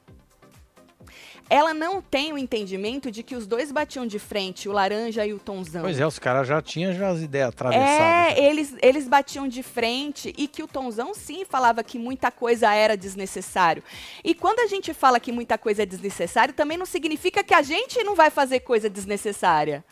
Ela 1.48 1.76
não 1.76 2.02
tem 2.02 2.34
o 2.34 2.40
entendimento 2.40 3.12
de 3.12 3.22
que 3.22 3.36
os 3.36 3.46
dois 3.46 3.72
batiam 3.72 4.08
de 4.08 4.18
frente, 4.18 4.68
o 4.68 4.72
laranja 4.72 5.24
e 5.28 5.32
o 5.32 5.38
Tonzão. 5.38 5.84
Pois 5.84 6.00
é, 6.00 6.08
os 6.08 6.18
caras 6.18 6.48
já 6.48 6.60
tinham 6.60 6.92
já 6.92 7.08
as 7.10 7.20
ideias 7.22 7.50
atravessadas. 7.50 8.36
É, 8.40 8.44
eles, 8.50 8.76
eles 8.82 9.08
batiam 9.08 9.48
de 9.48 9.62
frente 9.62 10.34
e 10.40 10.48
que 10.48 10.64
o 10.64 10.68
Tonzão 10.68 11.14
sim 11.14 11.46
falava 11.46 11.84
que 11.84 12.00
muita 12.00 12.32
coisa 12.32 12.74
era 12.74 12.98
desnecessário. 12.98 13.84
E 14.24 14.34
quando 14.34 14.60
a 14.62 14.66
gente 14.68 14.92
fala 14.92 15.20
que 15.20 15.32
muita 15.32 15.56
coisa 15.56 15.84
é 15.84 15.86
desnecessário, 15.86 16.52
também 16.52 16.80
não 16.80 16.86
significa 16.88 17.44
que 17.44 17.54
a 17.54 17.62
gente 17.62 18.04
não 18.04 18.16
vai 18.16 18.32
fazer 18.32 18.62
coisa 18.62 18.90
desnecessária. 18.90 19.86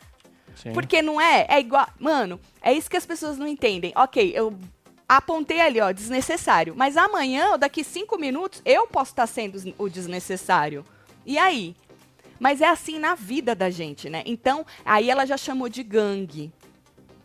Sim. 0.56 0.72
Porque 0.72 1.02
não 1.02 1.20
é? 1.20 1.46
É 1.48 1.60
igual. 1.60 1.88
Mano, 1.98 2.40
é 2.62 2.72
isso 2.72 2.90
que 2.90 2.96
as 2.96 3.06
pessoas 3.06 3.38
não 3.38 3.46
entendem. 3.46 3.92
Ok, 3.96 4.32
eu 4.34 4.56
apontei 5.08 5.60
ali, 5.60 5.80
ó, 5.80 5.92
desnecessário. 5.92 6.74
Mas 6.76 6.96
amanhã, 6.96 7.52
ou 7.52 7.58
daqui 7.58 7.84
cinco 7.84 8.18
minutos, 8.18 8.62
eu 8.64 8.86
posso 8.86 9.12
estar 9.12 9.26
sendo 9.26 9.74
o 9.78 9.88
desnecessário. 9.88 10.84
E 11.26 11.38
aí? 11.38 11.76
Mas 12.38 12.60
é 12.60 12.68
assim 12.68 12.98
na 12.98 13.14
vida 13.14 13.54
da 13.54 13.70
gente, 13.70 14.10
né? 14.10 14.22
Então, 14.26 14.66
aí 14.84 15.08
ela 15.08 15.24
já 15.24 15.36
chamou 15.36 15.68
de 15.68 15.82
gangue, 15.82 16.52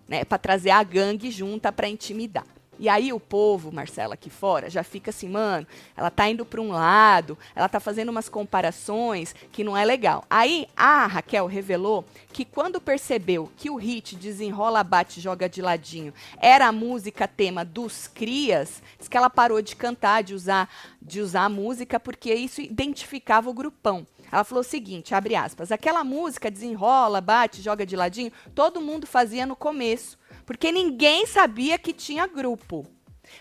né? 0.07 0.23
Para 0.23 0.37
trazer 0.37 0.69
a 0.69 0.83
gangue 0.83 1.31
junta 1.31 1.71
para 1.71 1.89
intimidar. 1.89 2.45
E 2.79 2.87
aí 2.87 3.11
o 3.11 3.19
povo, 3.19 3.73
Marcela, 3.73 4.13
aqui 4.13 4.29
fora, 4.29 4.69
já 4.69 4.83
fica 4.83 5.09
assim, 5.09 5.27
mano, 5.27 5.67
ela 5.97 6.09
tá 6.09 6.29
indo 6.29 6.45
para 6.45 6.61
um 6.61 6.71
lado, 6.71 7.37
ela 7.53 7.67
tá 7.67 7.77
fazendo 7.77 8.07
umas 8.07 8.29
comparações 8.29 9.35
que 9.51 9.65
não 9.65 9.75
é 9.75 9.83
legal. 9.83 10.23
Aí 10.29 10.65
a 10.77 11.05
Raquel 11.05 11.45
revelou 11.45 12.05
que 12.31 12.45
quando 12.45 12.79
percebeu 12.79 13.51
que 13.57 13.69
o 13.69 13.75
hit 13.75 14.15
Desenrola, 14.15 14.81
Bate, 14.81 15.19
Joga 15.19 15.49
de 15.49 15.61
Ladinho 15.61 16.13
era 16.37 16.67
a 16.67 16.71
música 16.71 17.27
tema 17.27 17.65
dos 17.65 18.07
crias, 18.07 18.81
diz 18.97 19.09
que 19.09 19.17
ela 19.17 19.29
parou 19.29 19.61
de 19.61 19.75
cantar, 19.75 20.23
de 20.23 20.33
usar, 20.33 20.69
de 21.01 21.19
usar 21.19 21.43
a 21.43 21.49
música, 21.49 21.99
porque 21.99 22.33
isso 22.33 22.61
identificava 22.61 23.49
o 23.49 23.53
grupão. 23.53 24.07
Ela 24.31 24.43
falou 24.43 24.61
o 24.61 24.63
seguinte, 24.63 25.13
abre 25.13 25.35
aspas, 25.35 25.69
aquela 25.71 26.03
música 26.03 26.51
desenrola, 26.51 27.19
bate, 27.19 27.61
joga 27.61 27.85
de 27.85 27.97
ladinho, 27.97 28.31
todo 28.55 28.79
mundo 28.79 29.05
fazia 29.07 29.45
no 29.45 29.55
começo 29.55 30.18
porque 30.49 30.71
ninguém 30.71 31.27
sabia 31.27 31.77
que 31.77 31.93
tinha 31.93 32.25
grupo. 32.25 32.83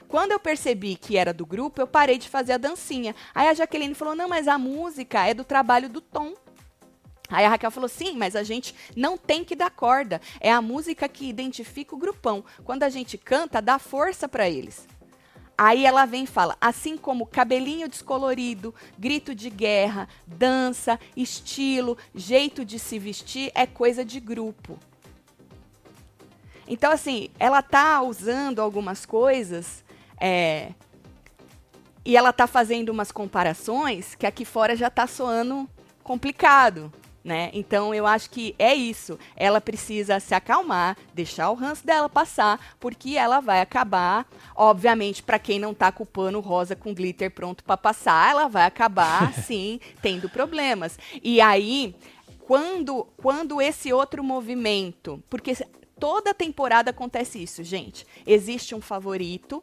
Quando 0.08 0.32
eu 0.32 0.38
percebi 0.38 0.94
que 0.94 1.16
era 1.16 1.32
do 1.32 1.46
grupo, 1.46 1.80
eu 1.80 1.86
parei 1.86 2.18
de 2.18 2.28
fazer 2.28 2.52
a 2.52 2.58
dancinha. 2.58 3.16
Aí 3.34 3.48
a 3.48 3.54
Jaqueline 3.54 3.94
falou: 3.94 4.14
não, 4.14 4.28
mas 4.28 4.46
a 4.46 4.58
música 4.58 5.26
é 5.26 5.32
do 5.32 5.42
trabalho 5.42 5.88
do 5.88 6.02
Tom. 6.02 6.34
Aí 7.30 7.46
a 7.46 7.48
Raquel 7.48 7.70
falou: 7.70 7.88
sim, 7.88 8.12
mas 8.14 8.36
a 8.36 8.42
gente 8.42 8.74
não 8.94 9.16
tem 9.16 9.42
que 9.42 9.56
dar 9.56 9.70
corda. 9.70 10.20
É 10.38 10.52
a 10.52 10.60
música 10.60 11.08
que 11.08 11.26
identifica 11.26 11.94
o 11.94 11.98
grupão. 11.98 12.44
Quando 12.62 12.82
a 12.82 12.90
gente 12.90 13.16
canta, 13.16 13.62
dá 13.62 13.78
força 13.78 14.28
para 14.28 14.46
eles. 14.46 14.86
Aí 15.56 15.86
ela 15.86 16.04
vem 16.04 16.24
e 16.24 16.26
fala: 16.26 16.58
assim 16.60 16.98
como 16.98 17.24
cabelinho 17.24 17.88
descolorido, 17.88 18.74
grito 18.98 19.34
de 19.34 19.48
guerra, 19.48 20.10
dança, 20.26 21.00
estilo, 21.16 21.96
jeito 22.14 22.66
de 22.66 22.78
se 22.78 22.98
vestir 22.98 23.50
é 23.54 23.66
coisa 23.66 24.04
de 24.04 24.20
grupo. 24.20 24.78
Então, 26.68 26.92
assim, 26.92 27.30
ela 27.38 27.62
tá 27.62 28.02
usando 28.02 28.60
algumas 28.60 29.06
coisas 29.06 29.82
é, 30.20 30.72
e 32.04 32.16
ela 32.16 32.32
tá 32.32 32.46
fazendo 32.46 32.90
umas 32.90 33.10
comparações 33.10 34.14
que 34.14 34.26
aqui 34.26 34.44
fora 34.44 34.76
já 34.76 34.90
tá 34.90 35.06
soando 35.06 35.68
complicado. 36.02 36.92
Né? 37.24 37.50
Então 37.52 37.94
eu 37.94 38.06
acho 38.06 38.30
que 38.30 38.54
é 38.58 38.74
isso. 38.74 39.18
Ela 39.36 39.60
precisa 39.60 40.18
se 40.18 40.34
acalmar, 40.34 40.96
deixar 41.12 41.50
o 41.50 41.54
ranço 41.54 41.84
dela 41.84 42.08
passar, 42.08 42.76
porque 42.80 43.18
ela 43.18 43.40
vai 43.40 43.60
acabar, 43.60 44.26
obviamente, 44.54 45.22
para 45.22 45.38
quem 45.38 45.58
não 45.58 45.74
tá 45.74 45.92
com 45.92 46.04
o 46.04 46.06
pano 46.06 46.40
rosa 46.40 46.74
com 46.74 46.94
glitter 46.94 47.30
pronto 47.30 47.62
para 47.62 47.76
passar, 47.76 48.30
ela 48.30 48.48
vai 48.48 48.64
acabar 48.64 49.34
sim 49.44 49.78
tendo 50.00 50.30
problemas. 50.30 50.98
E 51.22 51.38
aí, 51.38 51.94
quando 52.40 53.06
quando 53.18 53.60
esse 53.60 53.92
outro 53.92 54.24
movimento, 54.24 55.22
porque 55.28 55.54
toda 55.98 56.34
temporada 56.34 56.90
acontece 56.90 57.42
isso, 57.42 57.62
gente. 57.62 58.06
Existe 58.26 58.74
um 58.74 58.80
favorito, 58.80 59.62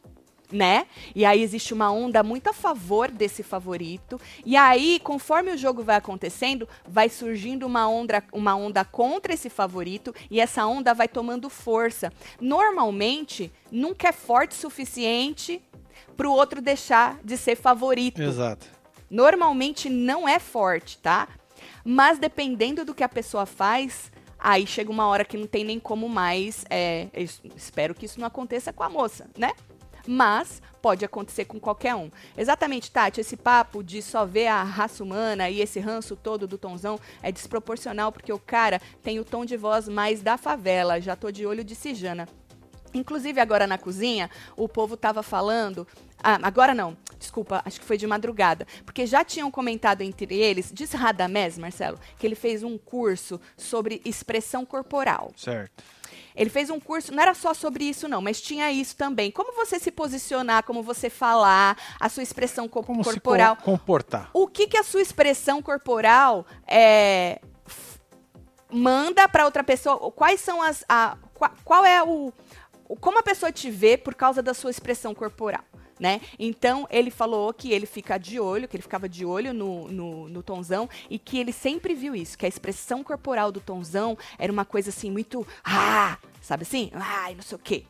né? 0.50 0.86
E 1.14 1.24
aí 1.24 1.42
existe 1.42 1.74
uma 1.74 1.90
onda 1.90 2.22
muito 2.22 2.48
a 2.48 2.52
favor 2.52 3.10
desse 3.10 3.42
favorito. 3.42 4.20
E 4.44 4.56
aí, 4.56 5.00
conforme 5.02 5.52
o 5.52 5.56
jogo 5.56 5.82
vai 5.82 5.96
acontecendo, 5.96 6.68
vai 6.86 7.08
surgindo 7.08 7.66
uma 7.66 7.88
onda, 7.88 8.22
uma 8.32 8.54
onda 8.54 8.84
contra 8.84 9.34
esse 9.34 9.50
favorito 9.50 10.14
e 10.30 10.40
essa 10.40 10.66
onda 10.66 10.94
vai 10.94 11.08
tomando 11.08 11.50
força. 11.50 12.12
Normalmente, 12.40 13.52
nunca 13.70 14.08
é 14.08 14.12
forte 14.12 14.52
o 14.52 14.60
suficiente 14.60 15.60
para 16.16 16.28
o 16.28 16.32
outro 16.32 16.60
deixar 16.60 17.18
de 17.22 17.36
ser 17.36 17.56
favorito. 17.56 18.22
Exato. 18.22 18.66
Normalmente 19.10 19.88
não 19.88 20.28
é 20.28 20.38
forte, 20.38 20.98
tá? 20.98 21.28
Mas 21.84 22.18
dependendo 22.18 22.84
do 22.84 22.94
que 22.94 23.04
a 23.04 23.08
pessoa 23.08 23.46
faz, 23.46 24.10
Aí 24.38 24.66
chega 24.66 24.90
uma 24.90 25.06
hora 25.06 25.24
que 25.24 25.36
não 25.36 25.46
tem 25.46 25.64
nem 25.64 25.80
como 25.80 26.08
mais. 26.08 26.64
É, 26.70 27.08
espero 27.56 27.94
que 27.94 28.06
isso 28.06 28.20
não 28.20 28.26
aconteça 28.26 28.72
com 28.72 28.82
a 28.82 28.88
moça, 28.88 29.28
né? 29.36 29.52
Mas 30.06 30.62
pode 30.80 31.04
acontecer 31.04 31.46
com 31.46 31.58
qualquer 31.58 31.96
um. 31.96 32.10
Exatamente, 32.36 32.92
Tati, 32.92 33.20
esse 33.20 33.36
papo 33.36 33.82
de 33.82 34.00
só 34.00 34.24
ver 34.24 34.46
a 34.46 34.62
raça 34.62 35.02
humana 35.02 35.50
e 35.50 35.60
esse 35.60 35.80
ranço 35.80 36.14
todo 36.14 36.46
do 36.46 36.56
tonzão 36.56 37.00
é 37.22 37.32
desproporcional, 37.32 38.12
porque 38.12 38.32
o 38.32 38.38
cara 38.38 38.80
tem 39.02 39.18
o 39.18 39.24
tom 39.24 39.44
de 39.44 39.56
voz 39.56 39.88
mais 39.88 40.22
da 40.22 40.38
favela. 40.38 41.00
Já 41.00 41.16
tô 41.16 41.32
de 41.32 41.44
olho 41.44 41.64
de 41.64 41.74
Cijana. 41.74 42.28
Inclusive, 42.96 43.40
agora 43.40 43.66
na 43.66 43.78
cozinha, 43.78 44.30
o 44.56 44.68
povo 44.68 44.94
estava 44.94 45.22
falando. 45.22 45.86
Ah, 46.22 46.38
agora 46.42 46.74
não, 46.74 46.96
desculpa, 47.18 47.62
acho 47.64 47.80
que 47.80 47.86
foi 47.86 47.96
de 47.96 48.06
madrugada. 48.06 48.66
Porque 48.84 49.06
já 49.06 49.24
tinham 49.24 49.50
comentado 49.50 50.02
entre 50.02 50.34
eles, 50.34 50.70
diz 50.72 50.92
Radamés, 50.92 51.58
Marcelo, 51.58 51.98
que 52.18 52.26
ele 52.26 52.34
fez 52.34 52.62
um 52.62 52.78
curso 52.78 53.40
sobre 53.56 54.00
expressão 54.04 54.64
corporal. 54.64 55.32
Certo. 55.36 55.84
Ele 56.34 56.50
fez 56.50 56.68
um 56.68 56.78
curso, 56.78 57.12
não 57.14 57.22
era 57.22 57.32
só 57.32 57.54
sobre 57.54 57.84
isso, 57.84 58.06
não, 58.06 58.20
mas 58.20 58.40
tinha 58.42 58.70
isso 58.70 58.94
também. 58.94 59.30
Como 59.30 59.54
você 59.54 59.78
se 59.78 59.90
posicionar, 59.90 60.62
como 60.64 60.82
você 60.82 61.08
falar, 61.08 61.76
a 61.98 62.08
sua 62.10 62.22
expressão 62.22 62.68
co 62.68 62.82
como 62.82 63.02
corporal. 63.02 63.56
Se 63.56 63.62
co 63.62 63.70
comportar. 63.70 64.30
O 64.34 64.46
que, 64.46 64.66
que 64.66 64.76
a 64.76 64.82
sua 64.82 65.00
expressão 65.00 65.62
corporal 65.62 66.44
é, 66.66 67.40
manda 68.70 69.26
para 69.28 69.46
outra 69.46 69.64
pessoa? 69.64 70.10
Quais 70.12 70.40
são 70.40 70.60
as. 70.60 70.84
A, 70.86 71.16
qual, 71.32 71.50
qual 71.64 71.84
é 71.86 72.02
o 72.02 72.30
como 73.00 73.18
a 73.18 73.22
pessoa 73.22 73.50
te 73.50 73.70
vê 73.70 73.96
por 73.96 74.14
causa 74.14 74.42
da 74.42 74.54
sua 74.54 74.70
expressão 74.70 75.14
corporal. 75.14 75.64
Né? 75.98 76.20
Então 76.38 76.86
ele 76.90 77.10
falou 77.10 77.54
que 77.54 77.72
ele 77.72 77.86
fica 77.86 78.18
de 78.18 78.38
olho, 78.38 78.68
que 78.68 78.76
ele 78.76 78.82
ficava 78.82 79.08
de 79.08 79.24
olho 79.24 79.54
no, 79.54 79.88
no, 79.88 80.28
no, 80.28 80.42
Tonzão 80.42 80.90
e 81.08 81.18
que 81.18 81.38
ele 81.38 81.52
sempre 81.52 81.94
viu 81.94 82.14
isso, 82.14 82.36
que 82.36 82.44
a 82.44 82.48
expressão 82.48 83.02
corporal 83.02 83.50
do 83.50 83.60
Tonzão 83.60 84.16
era 84.38 84.52
uma 84.52 84.66
coisa 84.66 84.90
assim 84.90 85.10
muito 85.10 85.46
ah, 85.64 86.18
sabe 86.42 86.64
assim, 86.64 86.90
ai, 86.92 87.34
não 87.34 87.42
sei 87.42 87.56
o 87.56 87.58
quê. 87.58 87.84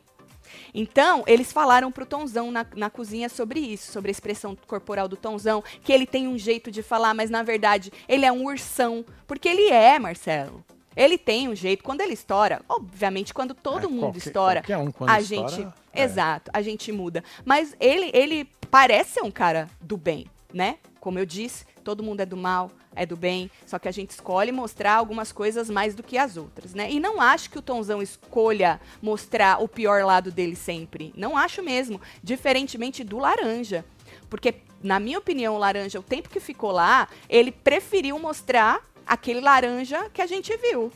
Então, 0.73 1.23
eles 1.27 1.51
falaram 1.51 1.91
pro 1.91 2.05
Tonzão 2.05 2.51
na, 2.51 2.65
na 2.75 2.89
cozinha 2.89 3.29
sobre 3.29 3.59
isso, 3.59 3.91
sobre 3.91 4.09
a 4.09 4.11
expressão 4.13 4.55
corporal 4.67 5.07
do 5.07 5.17
Tonzão, 5.17 5.63
que 5.83 5.91
ele 5.91 6.05
tem 6.05 6.27
um 6.27 6.37
jeito 6.37 6.71
de 6.71 6.81
falar, 6.81 7.13
mas 7.13 7.29
na 7.29 7.43
verdade 7.43 7.91
ele 8.07 8.25
é 8.25 8.31
um 8.31 8.45
ursão. 8.45 9.05
Porque 9.25 9.49
ele 9.49 9.69
é, 9.69 9.99
Marcelo. 9.99 10.63
Ele 10.97 11.15
tem 11.15 11.47
um 11.47 11.55
jeito, 11.55 11.83
quando 11.83 12.01
ele 12.01 12.13
estoura, 12.13 12.63
obviamente, 12.67 13.31
quando 13.31 13.53
todo 13.53 13.85
é, 13.85 13.87
mundo 13.87 14.13
qualquer, 14.13 14.17
estoura, 14.17 14.63
um 14.79 15.05
a 15.05 15.21
gente. 15.21 15.61
É. 15.93 16.03
Exato, 16.03 16.49
a 16.51 16.61
gente 16.63 16.91
muda. 16.91 17.23
Mas 17.45 17.75
ele, 17.79 18.09
ele 18.13 18.49
parece 18.71 19.11
ser 19.11 19.21
um 19.21 19.29
cara 19.29 19.69
do 19.79 19.95
bem, 19.95 20.25
né? 20.51 20.79
Como 20.99 21.19
eu 21.19 21.25
disse, 21.25 21.65
todo 21.83 22.03
mundo 22.03 22.21
é 22.21 22.25
do 22.25 22.35
mal, 22.35 22.71
é 22.95 23.05
do 23.05 23.15
bem, 23.15 23.51
só 23.65 23.77
que 23.77 23.87
a 23.87 23.91
gente 23.91 24.09
escolhe 24.09 24.51
mostrar 24.51 24.95
algumas 24.95 25.31
coisas 25.31 25.69
mais 25.69 25.93
do 25.93 26.01
que 26.01 26.17
as 26.17 26.35
outras, 26.35 26.73
né? 26.73 26.91
E 26.91 26.99
não 26.99 27.21
acho 27.21 27.51
que 27.51 27.59
o 27.59 27.61
Tonzão 27.61 28.01
escolha 28.01 28.81
mostrar 28.99 29.61
o 29.61 29.67
pior 29.67 30.03
lado 30.03 30.31
dele 30.31 30.55
sempre. 30.55 31.13
Não 31.15 31.37
acho 31.37 31.61
mesmo, 31.61 32.01
diferentemente 32.23 33.03
do 33.03 33.19
Laranja. 33.19 33.85
Porque, 34.29 34.55
na 34.83 34.99
minha 34.99 35.19
opinião, 35.19 35.55
o 35.55 35.59
Laranja, 35.59 35.99
o 35.99 36.03
tempo 36.03 36.27
que 36.27 36.39
ficou 36.39 36.71
lá, 36.71 37.07
ele 37.29 37.51
preferiu 37.51 38.17
mostrar 38.17 38.81
aquele 39.07 39.41
laranja 39.41 40.09
que 40.13 40.21
a 40.21 40.27
gente 40.27 40.55
viu. 40.57 40.91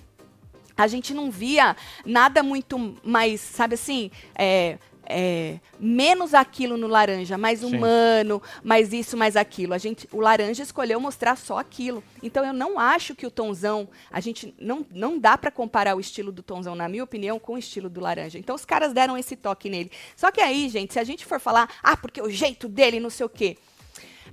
A 0.77 0.87
gente 0.87 1.13
não 1.13 1.29
via 1.29 1.75
nada 2.05 2.41
muito 2.41 2.97
mais, 3.03 3.39
sabe 3.41 3.75
assim, 3.75 4.09
é, 4.33 4.77
é, 5.05 5.59
menos 5.79 6.33
aquilo 6.33 6.77
no 6.77 6.87
laranja, 6.87 7.37
mais 7.37 7.59
Sim. 7.59 7.75
humano, 7.75 8.41
mais 8.63 8.93
isso, 8.93 9.17
mais 9.17 9.35
aquilo. 9.35 9.73
A 9.73 9.77
gente, 9.77 10.07
o 10.11 10.19
laranja 10.19 10.63
escolheu 10.63 10.99
mostrar 10.99 11.35
só 11.35 11.57
aquilo. 11.57 12.03
Então 12.23 12.45
eu 12.45 12.53
não 12.53 12.79
acho 12.79 13.13
que 13.13 13.27
o 13.27 13.31
tonzão, 13.31 13.89
a 14.09 14.19
gente 14.19 14.55
não, 14.59 14.85
não 14.89 15.19
dá 15.19 15.37
para 15.37 15.51
comparar 15.51 15.95
o 15.95 15.99
estilo 15.99 16.31
do 16.31 16.41
tonzão, 16.41 16.75
na 16.75 16.87
minha 16.87 17.03
opinião, 17.03 17.39
com 17.39 17.53
o 17.53 17.57
estilo 17.57 17.89
do 17.89 17.99
laranja. 17.99 18.39
Então 18.39 18.55
os 18.55 18.65
caras 18.65 18.93
deram 18.93 19.17
esse 19.17 19.35
toque 19.35 19.69
nele. 19.69 19.91
Só 20.15 20.31
que 20.31 20.39
aí, 20.41 20.69
gente, 20.69 20.93
se 20.93 20.99
a 20.99 21.03
gente 21.03 21.25
for 21.25 21.39
falar, 21.39 21.69
ah, 21.83 21.97
porque 21.97 22.21
o 22.21 22.29
jeito 22.29 22.67
dele, 22.67 22.99
não 22.99 23.09
sei 23.09 23.25
o 23.25 23.29
quê, 23.29 23.57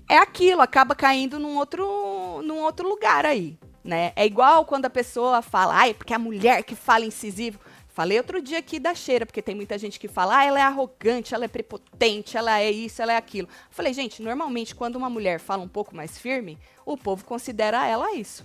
é 0.08 0.16
aquilo, 0.16 0.62
acaba 0.62 0.94
caindo 0.94 1.38
num 1.38 1.56
outro, 1.56 2.40
num 2.42 2.60
outro 2.60 2.88
lugar 2.88 3.26
aí 3.26 3.58
né? 3.88 4.12
É 4.14 4.26
igual 4.26 4.66
quando 4.66 4.84
a 4.84 4.90
pessoa 4.90 5.40
fala, 5.40 5.74
ai, 5.74 5.94
porque 5.94 6.12
a 6.12 6.18
mulher 6.18 6.62
que 6.62 6.74
fala 6.74 7.06
incisivo. 7.06 7.58
Falei 7.88 8.18
outro 8.18 8.40
dia 8.40 8.58
aqui 8.58 8.78
da 8.78 8.94
cheira, 8.94 9.24
porque 9.24 9.40
tem 9.40 9.54
muita 9.54 9.78
gente 9.78 9.98
que 9.98 10.06
fala, 10.06 10.36
ah, 10.36 10.44
ela 10.44 10.60
é 10.60 10.62
arrogante, 10.62 11.34
ela 11.34 11.46
é 11.46 11.48
prepotente, 11.48 12.36
ela 12.36 12.60
é 12.60 12.70
isso, 12.70 13.00
ela 13.00 13.14
é 13.14 13.16
aquilo. 13.16 13.48
Falei, 13.70 13.94
gente, 13.94 14.22
normalmente 14.22 14.74
quando 14.74 14.96
uma 14.96 15.08
mulher 15.08 15.40
fala 15.40 15.62
um 15.62 15.68
pouco 15.68 15.96
mais 15.96 16.18
firme, 16.18 16.58
o 16.84 16.98
povo 16.98 17.24
considera 17.24 17.86
ela 17.86 18.14
isso. 18.14 18.44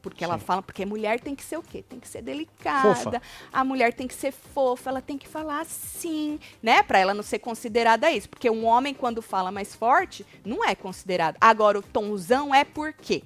Porque 0.00 0.24
Sim. 0.24 0.30
ela 0.30 0.38
fala, 0.38 0.62
porque 0.62 0.86
mulher 0.86 1.18
tem 1.18 1.34
que 1.34 1.42
ser 1.42 1.56
o 1.56 1.62
quê? 1.62 1.82
Tem 1.86 1.98
que 1.98 2.06
ser 2.06 2.22
delicada, 2.22 2.94
fofa. 2.94 3.22
a 3.52 3.64
mulher 3.64 3.92
tem 3.92 4.06
que 4.06 4.14
ser 4.14 4.30
fofa, 4.30 4.88
ela 4.88 5.02
tem 5.02 5.18
que 5.18 5.26
falar 5.26 5.62
assim, 5.62 6.38
né? 6.62 6.80
Pra 6.84 7.00
ela 7.00 7.12
não 7.12 7.24
ser 7.24 7.40
considerada 7.40 8.08
isso. 8.12 8.28
Porque 8.28 8.48
um 8.48 8.64
homem, 8.64 8.94
quando 8.94 9.20
fala 9.20 9.50
mais 9.50 9.74
forte, 9.74 10.24
não 10.44 10.64
é 10.64 10.76
considerado. 10.76 11.36
Agora, 11.40 11.76
o 11.76 11.82
tonzão 11.82 12.54
é 12.54 12.64
por 12.64 12.92
quê? 12.92 13.24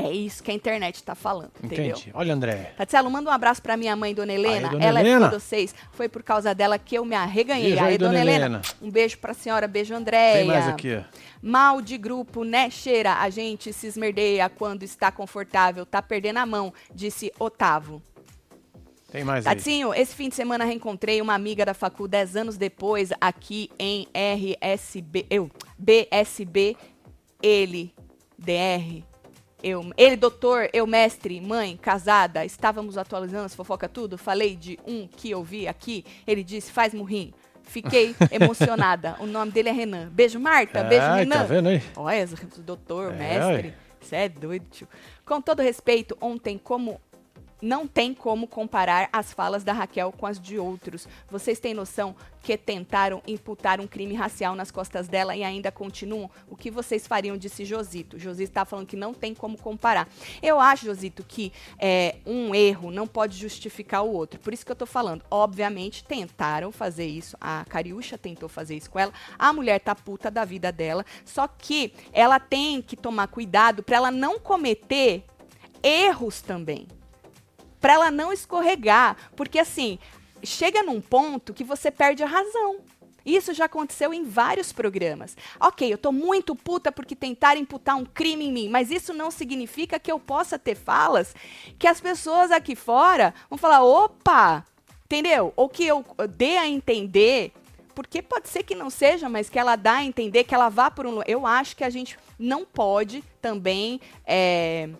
É 0.00 0.12
isso 0.12 0.42
que 0.44 0.50
a 0.50 0.54
internet 0.54 1.02
tá 1.02 1.14
falando, 1.14 1.50
Entendi. 1.62 1.90
entendeu? 1.90 2.12
Olha, 2.14 2.32
André. 2.32 2.72
Tatielo, 2.76 3.10
manda 3.10 3.28
um 3.28 3.32
abraço 3.32 3.60
pra 3.60 3.76
minha 3.76 3.96
mãe, 3.96 4.14
Dona 4.14 4.32
Helena. 4.32 4.68
Dona 4.68 4.84
Ela 4.84 5.00
é 5.00 5.02
Helena. 5.02 5.26
é 5.26 5.28
de 5.28 5.34
vocês. 5.34 5.74
Foi 5.92 6.08
por 6.08 6.22
causa 6.22 6.54
dela 6.54 6.78
que 6.78 6.94
eu 6.94 7.04
me 7.04 7.16
arreganhei. 7.16 7.70
Beijo 7.70 7.84
aí, 7.84 7.90
aí, 7.92 7.98
Dona, 7.98 8.20
Helena. 8.20 8.36
Helena. 8.46 8.62
Um 8.80 8.90
beijo 8.90 9.18
pra 9.18 9.34
senhora, 9.34 9.66
beijo, 9.66 9.94
Andréia. 9.94 10.38
Tem 10.38 10.46
mais 10.46 10.68
aqui. 10.68 11.04
Mal 11.42 11.82
de 11.82 11.98
grupo, 11.98 12.44
né, 12.44 12.70
cheira? 12.70 13.14
A 13.14 13.28
gente 13.28 13.72
se 13.72 13.86
esmerdeia 13.88 14.48
quando 14.48 14.84
está 14.84 15.10
confortável, 15.10 15.84
tá 15.84 16.00
perdendo 16.00 16.36
a 16.38 16.46
mão, 16.46 16.72
disse 16.94 17.32
Otávio. 17.38 18.00
Tem 19.10 19.24
mais 19.24 19.44
Tatinho, 19.44 19.90
aí. 19.90 20.02
esse 20.02 20.14
fim 20.14 20.28
de 20.28 20.34
semana 20.34 20.64
reencontrei 20.64 21.22
uma 21.22 21.32
amiga 21.34 21.64
da 21.64 21.72
facu 21.72 22.06
10 22.06 22.36
anos 22.36 22.56
depois 22.58 23.10
aqui 23.20 23.70
em 23.78 24.06
RSB, 24.12 25.26
eu, 25.30 25.50
BSB, 25.78 26.76
ele, 27.42 27.94
DR, 28.38 29.02
eu, 29.62 29.90
ele, 29.96 30.16
doutor, 30.16 30.68
eu, 30.72 30.86
mestre, 30.86 31.40
mãe, 31.40 31.76
casada, 31.76 32.44
estávamos 32.44 32.96
atualizando 32.96 33.46
as 33.46 33.54
fofoca 33.54 33.88
tudo. 33.88 34.16
Falei 34.16 34.54
de 34.54 34.78
um 34.86 35.06
que 35.06 35.30
eu 35.30 35.42
vi 35.42 35.66
aqui. 35.66 36.04
Ele 36.26 36.44
disse: 36.44 36.70
faz 36.70 36.94
murrim. 36.94 37.32
Fiquei 37.64 38.14
emocionada. 38.30 39.16
O 39.20 39.26
nome 39.26 39.50
dele 39.50 39.68
é 39.68 39.72
Renan. 39.72 40.08
Beijo, 40.10 40.38
Marta. 40.38 40.84
Beijo, 40.84 41.04
Ai, 41.04 41.20
Renan. 41.20 41.36
Tá 41.36 41.44
vendo 41.44 41.68
aí? 41.68 41.82
Olha, 41.96 42.28
doutor, 42.58 43.12
é, 43.12 43.16
mestre. 43.16 43.74
Você 44.00 44.16
é 44.16 44.28
doido, 44.28 44.64
tio. 44.70 44.88
Com 45.26 45.40
todo 45.40 45.60
respeito, 45.60 46.16
ontem, 46.20 46.56
como 46.56 47.00
não 47.60 47.86
tem 47.86 48.14
como 48.14 48.46
comparar 48.46 49.08
as 49.12 49.32
falas 49.32 49.64
da 49.64 49.72
Raquel 49.72 50.12
com 50.12 50.26
as 50.26 50.40
de 50.40 50.58
outros. 50.58 51.08
Vocês 51.30 51.58
têm 51.58 51.74
noção 51.74 52.14
que 52.42 52.56
tentaram 52.56 53.20
imputar 53.26 53.80
um 53.80 53.86
crime 53.86 54.14
racial 54.14 54.54
nas 54.54 54.70
costas 54.70 55.08
dela 55.08 55.36
e 55.36 55.42
ainda 55.42 55.70
continuam? 55.70 56.30
O 56.48 56.56
que 56.56 56.70
vocês 56.70 57.06
fariam? 57.06 57.36
Disse 57.36 57.64
Josito. 57.64 58.18
Josito 58.18 58.50
está 58.50 58.64
falando 58.64 58.86
que 58.86 58.96
não 58.96 59.12
tem 59.12 59.34
como 59.34 59.58
comparar. 59.58 60.08
Eu 60.42 60.60
acho, 60.60 60.86
Josito, 60.86 61.24
que 61.26 61.52
é, 61.78 62.16
um 62.24 62.54
erro 62.54 62.90
não 62.90 63.06
pode 63.06 63.36
justificar 63.36 64.04
o 64.04 64.12
outro. 64.12 64.40
Por 64.40 64.52
isso 64.52 64.64
que 64.64 64.70
eu 64.70 64.74
estou 64.74 64.86
falando. 64.86 65.24
Obviamente, 65.30 66.04
tentaram 66.04 66.70
fazer 66.70 67.06
isso. 67.06 67.36
A 67.40 67.64
Cariúcha 67.68 68.16
tentou 68.16 68.48
fazer 68.48 68.76
isso 68.76 68.90
com 68.90 68.98
ela. 68.98 69.12
A 69.38 69.52
mulher 69.52 69.80
tá 69.80 69.94
puta 69.94 70.30
da 70.30 70.44
vida 70.44 70.70
dela. 70.70 71.04
Só 71.24 71.48
que 71.48 71.92
ela 72.12 72.38
tem 72.38 72.80
que 72.80 72.96
tomar 72.96 73.28
cuidado 73.28 73.82
para 73.82 73.96
ela 73.96 74.10
não 74.10 74.38
cometer 74.38 75.24
erros 75.82 76.40
também 76.40 76.86
para 77.88 77.94
ela 77.94 78.10
não 78.10 78.30
escorregar, 78.30 79.16
porque 79.34 79.58
assim, 79.58 79.98
chega 80.42 80.82
num 80.82 81.00
ponto 81.00 81.54
que 81.54 81.64
você 81.64 81.90
perde 81.90 82.22
a 82.22 82.26
razão. 82.26 82.80
Isso 83.24 83.54
já 83.54 83.64
aconteceu 83.64 84.12
em 84.12 84.24
vários 84.24 84.74
programas. 84.74 85.34
Ok, 85.58 85.90
eu 85.90 85.96
tô 85.96 86.12
muito 86.12 86.54
puta 86.54 86.92
porque 86.92 87.16
tentaram 87.16 87.58
imputar 87.58 87.96
um 87.96 88.04
crime 88.04 88.44
em 88.44 88.52
mim, 88.52 88.68
mas 88.68 88.90
isso 88.90 89.14
não 89.14 89.30
significa 89.30 89.98
que 89.98 90.12
eu 90.12 90.20
possa 90.20 90.58
ter 90.58 90.74
falas 90.74 91.34
que 91.78 91.86
as 91.86 91.98
pessoas 91.98 92.50
aqui 92.50 92.76
fora 92.76 93.32
vão 93.48 93.56
falar: 93.56 93.82
opa, 93.82 94.66
entendeu? 95.06 95.54
Ou 95.56 95.66
que 95.66 95.86
eu 95.86 96.04
dê 96.28 96.58
a 96.58 96.68
entender, 96.68 97.54
porque 97.94 98.20
pode 98.20 98.50
ser 98.50 98.64
que 98.64 98.74
não 98.74 98.90
seja, 98.90 99.30
mas 99.30 99.48
que 99.48 99.58
ela 99.58 99.76
dá 99.76 99.94
a 99.94 100.04
entender 100.04 100.44
que 100.44 100.54
ela 100.54 100.68
vá 100.68 100.90
por 100.90 101.06
um. 101.06 101.22
Eu 101.26 101.46
acho 101.46 101.74
que 101.74 101.84
a 101.84 101.90
gente 101.90 102.18
não 102.38 102.66
pode 102.66 103.24
também. 103.40 103.98
É, 104.26 104.90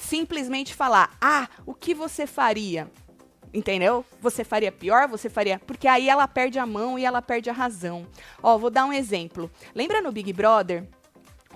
simplesmente 0.00 0.74
falar, 0.74 1.16
ah, 1.20 1.48
o 1.66 1.74
que 1.74 1.94
você 1.94 2.26
faria? 2.26 2.90
Entendeu? 3.52 4.04
Você 4.20 4.44
faria 4.44 4.70
pior? 4.70 5.08
Você 5.08 5.28
faria. 5.28 5.58
Porque 5.58 5.88
aí 5.88 6.08
ela 6.08 6.26
perde 6.28 6.58
a 6.58 6.66
mão 6.66 6.98
e 6.98 7.04
ela 7.04 7.20
perde 7.20 7.50
a 7.50 7.52
razão. 7.52 8.06
Ó, 8.42 8.56
vou 8.56 8.70
dar 8.70 8.84
um 8.84 8.92
exemplo. 8.92 9.50
Lembra 9.74 10.00
no 10.00 10.12
Big 10.12 10.32
Brother? 10.32 10.86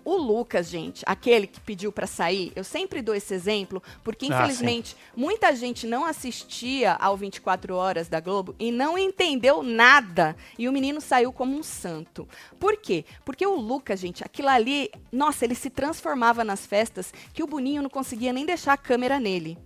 O 0.05 0.17
Lucas, 0.17 0.69
gente, 0.69 1.03
aquele 1.07 1.47
que 1.47 1.61
pediu 1.61 1.90
para 1.90 2.07
sair, 2.07 2.53
eu 2.55 2.62
sempre 2.62 3.01
dou 3.01 3.14
esse 3.14 3.33
exemplo, 3.33 3.83
porque 4.03 4.27
ah, 4.27 4.29
infelizmente 4.29 4.97
ah, 4.99 5.12
muita 5.17 5.55
gente 5.57 5.87
não 5.87 6.05
assistia 6.05 6.93
ao 6.93 7.17
24 7.17 7.75
Horas 7.75 8.09
da 8.09 8.21
Globo 8.21 8.55
e 8.59 8.71
não 8.71 8.99
entendeu 8.99 9.62
nada. 9.62 10.37
E 10.59 10.69
o 10.69 10.73
menino 10.73 11.01
saiu 11.01 11.33
como 11.33 11.57
um 11.57 11.62
santo. 11.62 12.29
Por 12.61 12.77
quê? 12.77 13.05
Porque 13.25 13.47
o 13.47 13.57
Lucas, 13.57 13.99
gente, 13.99 14.23
aquilo 14.23 14.49
ali, 14.49 14.90
nossa, 15.11 15.45
ele 15.45 15.55
se 15.55 15.71
transformava 15.71 16.45
nas 16.45 16.67
festas 16.67 17.12
que 17.33 17.43
o 17.43 17.47
Boninho 17.47 17.83
não 17.83 17.90
conseguia 17.90 18.33
nem 18.33 18.45
deixar 18.45 18.75
a 18.75 18.79
câmera 18.79 19.19
nele 19.19 19.57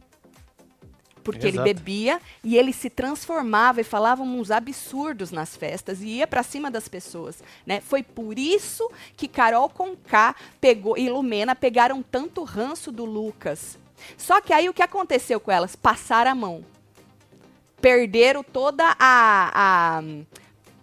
porque 1.28 1.46
Exato. 1.46 1.62
ele 1.62 1.74
bebia 1.74 2.22
e 2.42 2.56
ele 2.56 2.72
se 2.72 2.88
transformava 2.88 3.82
e 3.82 3.84
falava 3.84 4.22
uns 4.22 4.50
absurdos 4.50 5.30
nas 5.30 5.54
festas 5.54 6.00
e 6.00 6.06
ia 6.06 6.26
para 6.26 6.42
cima 6.42 6.70
das 6.70 6.88
pessoas, 6.88 7.44
né? 7.66 7.82
Foi 7.82 8.02
por 8.02 8.38
isso 8.38 8.90
que 9.14 9.28
Carol 9.28 9.68
Conká 9.68 10.34
pegou 10.58 10.96
e 10.96 11.10
Lumena 11.10 11.54
pegaram 11.54 12.02
tanto 12.02 12.44
ranço 12.44 12.90
do 12.90 13.04
Lucas. 13.04 13.78
Só 14.16 14.40
que 14.40 14.54
aí 14.54 14.70
o 14.70 14.72
que 14.72 14.80
aconteceu 14.80 15.38
com 15.38 15.50
elas? 15.50 15.76
Passaram 15.76 16.30
a 16.30 16.34
mão. 16.34 16.64
Perderam 17.78 18.42
toda 18.42 18.96
a, 18.98 19.98
a 19.98 20.02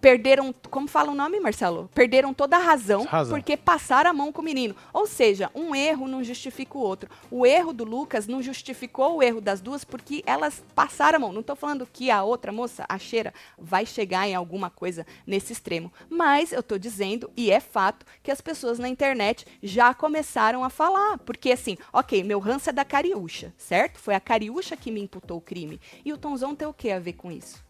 perderam, 0.06 0.54
como 0.70 0.86
fala 0.86 1.10
o 1.10 1.16
nome, 1.16 1.40
Marcelo? 1.40 1.90
Perderam 1.92 2.32
toda 2.32 2.56
a 2.56 2.60
razão, 2.60 3.02
razão, 3.02 3.34
porque 3.34 3.56
passaram 3.56 4.08
a 4.08 4.12
mão 4.12 4.30
com 4.30 4.40
o 4.40 4.44
menino. 4.44 4.76
Ou 4.92 5.04
seja, 5.04 5.50
um 5.52 5.74
erro 5.74 6.06
não 6.06 6.22
justifica 6.22 6.78
o 6.78 6.80
outro. 6.80 7.10
O 7.28 7.44
erro 7.44 7.72
do 7.72 7.82
Lucas 7.82 8.28
não 8.28 8.40
justificou 8.40 9.16
o 9.16 9.22
erro 9.22 9.40
das 9.40 9.60
duas 9.60 9.82
porque 9.82 10.22
elas 10.24 10.62
passaram 10.76 11.16
a 11.16 11.18
mão. 11.18 11.32
Não 11.32 11.40
estou 11.40 11.56
falando 11.56 11.88
que 11.92 12.08
a 12.08 12.22
outra 12.22 12.52
moça, 12.52 12.86
a 12.88 12.96
cheira, 13.00 13.34
vai 13.58 13.84
chegar 13.84 14.28
em 14.28 14.34
alguma 14.36 14.70
coisa 14.70 15.04
nesse 15.26 15.52
extremo. 15.52 15.92
Mas 16.08 16.52
eu 16.52 16.60
estou 16.60 16.78
dizendo, 16.78 17.28
e 17.36 17.50
é 17.50 17.58
fato, 17.58 18.06
que 18.22 18.30
as 18.30 18.40
pessoas 18.40 18.78
na 18.78 18.88
internet 18.88 19.44
já 19.60 19.92
começaram 19.92 20.62
a 20.62 20.70
falar. 20.70 21.18
Porque 21.18 21.50
assim, 21.50 21.76
ok, 21.92 22.22
meu 22.22 22.38
ranço 22.38 22.70
é 22.70 22.72
da 22.72 22.84
Cariúcha, 22.84 23.52
certo? 23.58 23.98
Foi 23.98 24.14
a 24.14 24.20
Cariúcha 24.20 24.76
que 24.76 24.92
me 24.92 25.00
imputou 25.00 25.38
o 25.38 25.40
crime. 25.42 25.80
E 26.04 26.12
o 26.12 26.16
Tonzão 26.16 26.54
tem 26.54 26.68
o 26.68 26.72
que 26.72 26.92
a 26.92 27.00
ver 27.00 27.14
com 27.14 27.32
isso? 27.32 27.66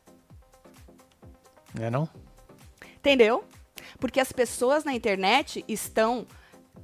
É 1.80 1.88
não? 1.88 2.06
Entendeu? 3.06 3.44
Porque 4.00 4.18
as 4.18 4.32
pessoas 4.32 4.82
na 4.82 4.92
internet 4.92 5.64
estão 5.68 6.26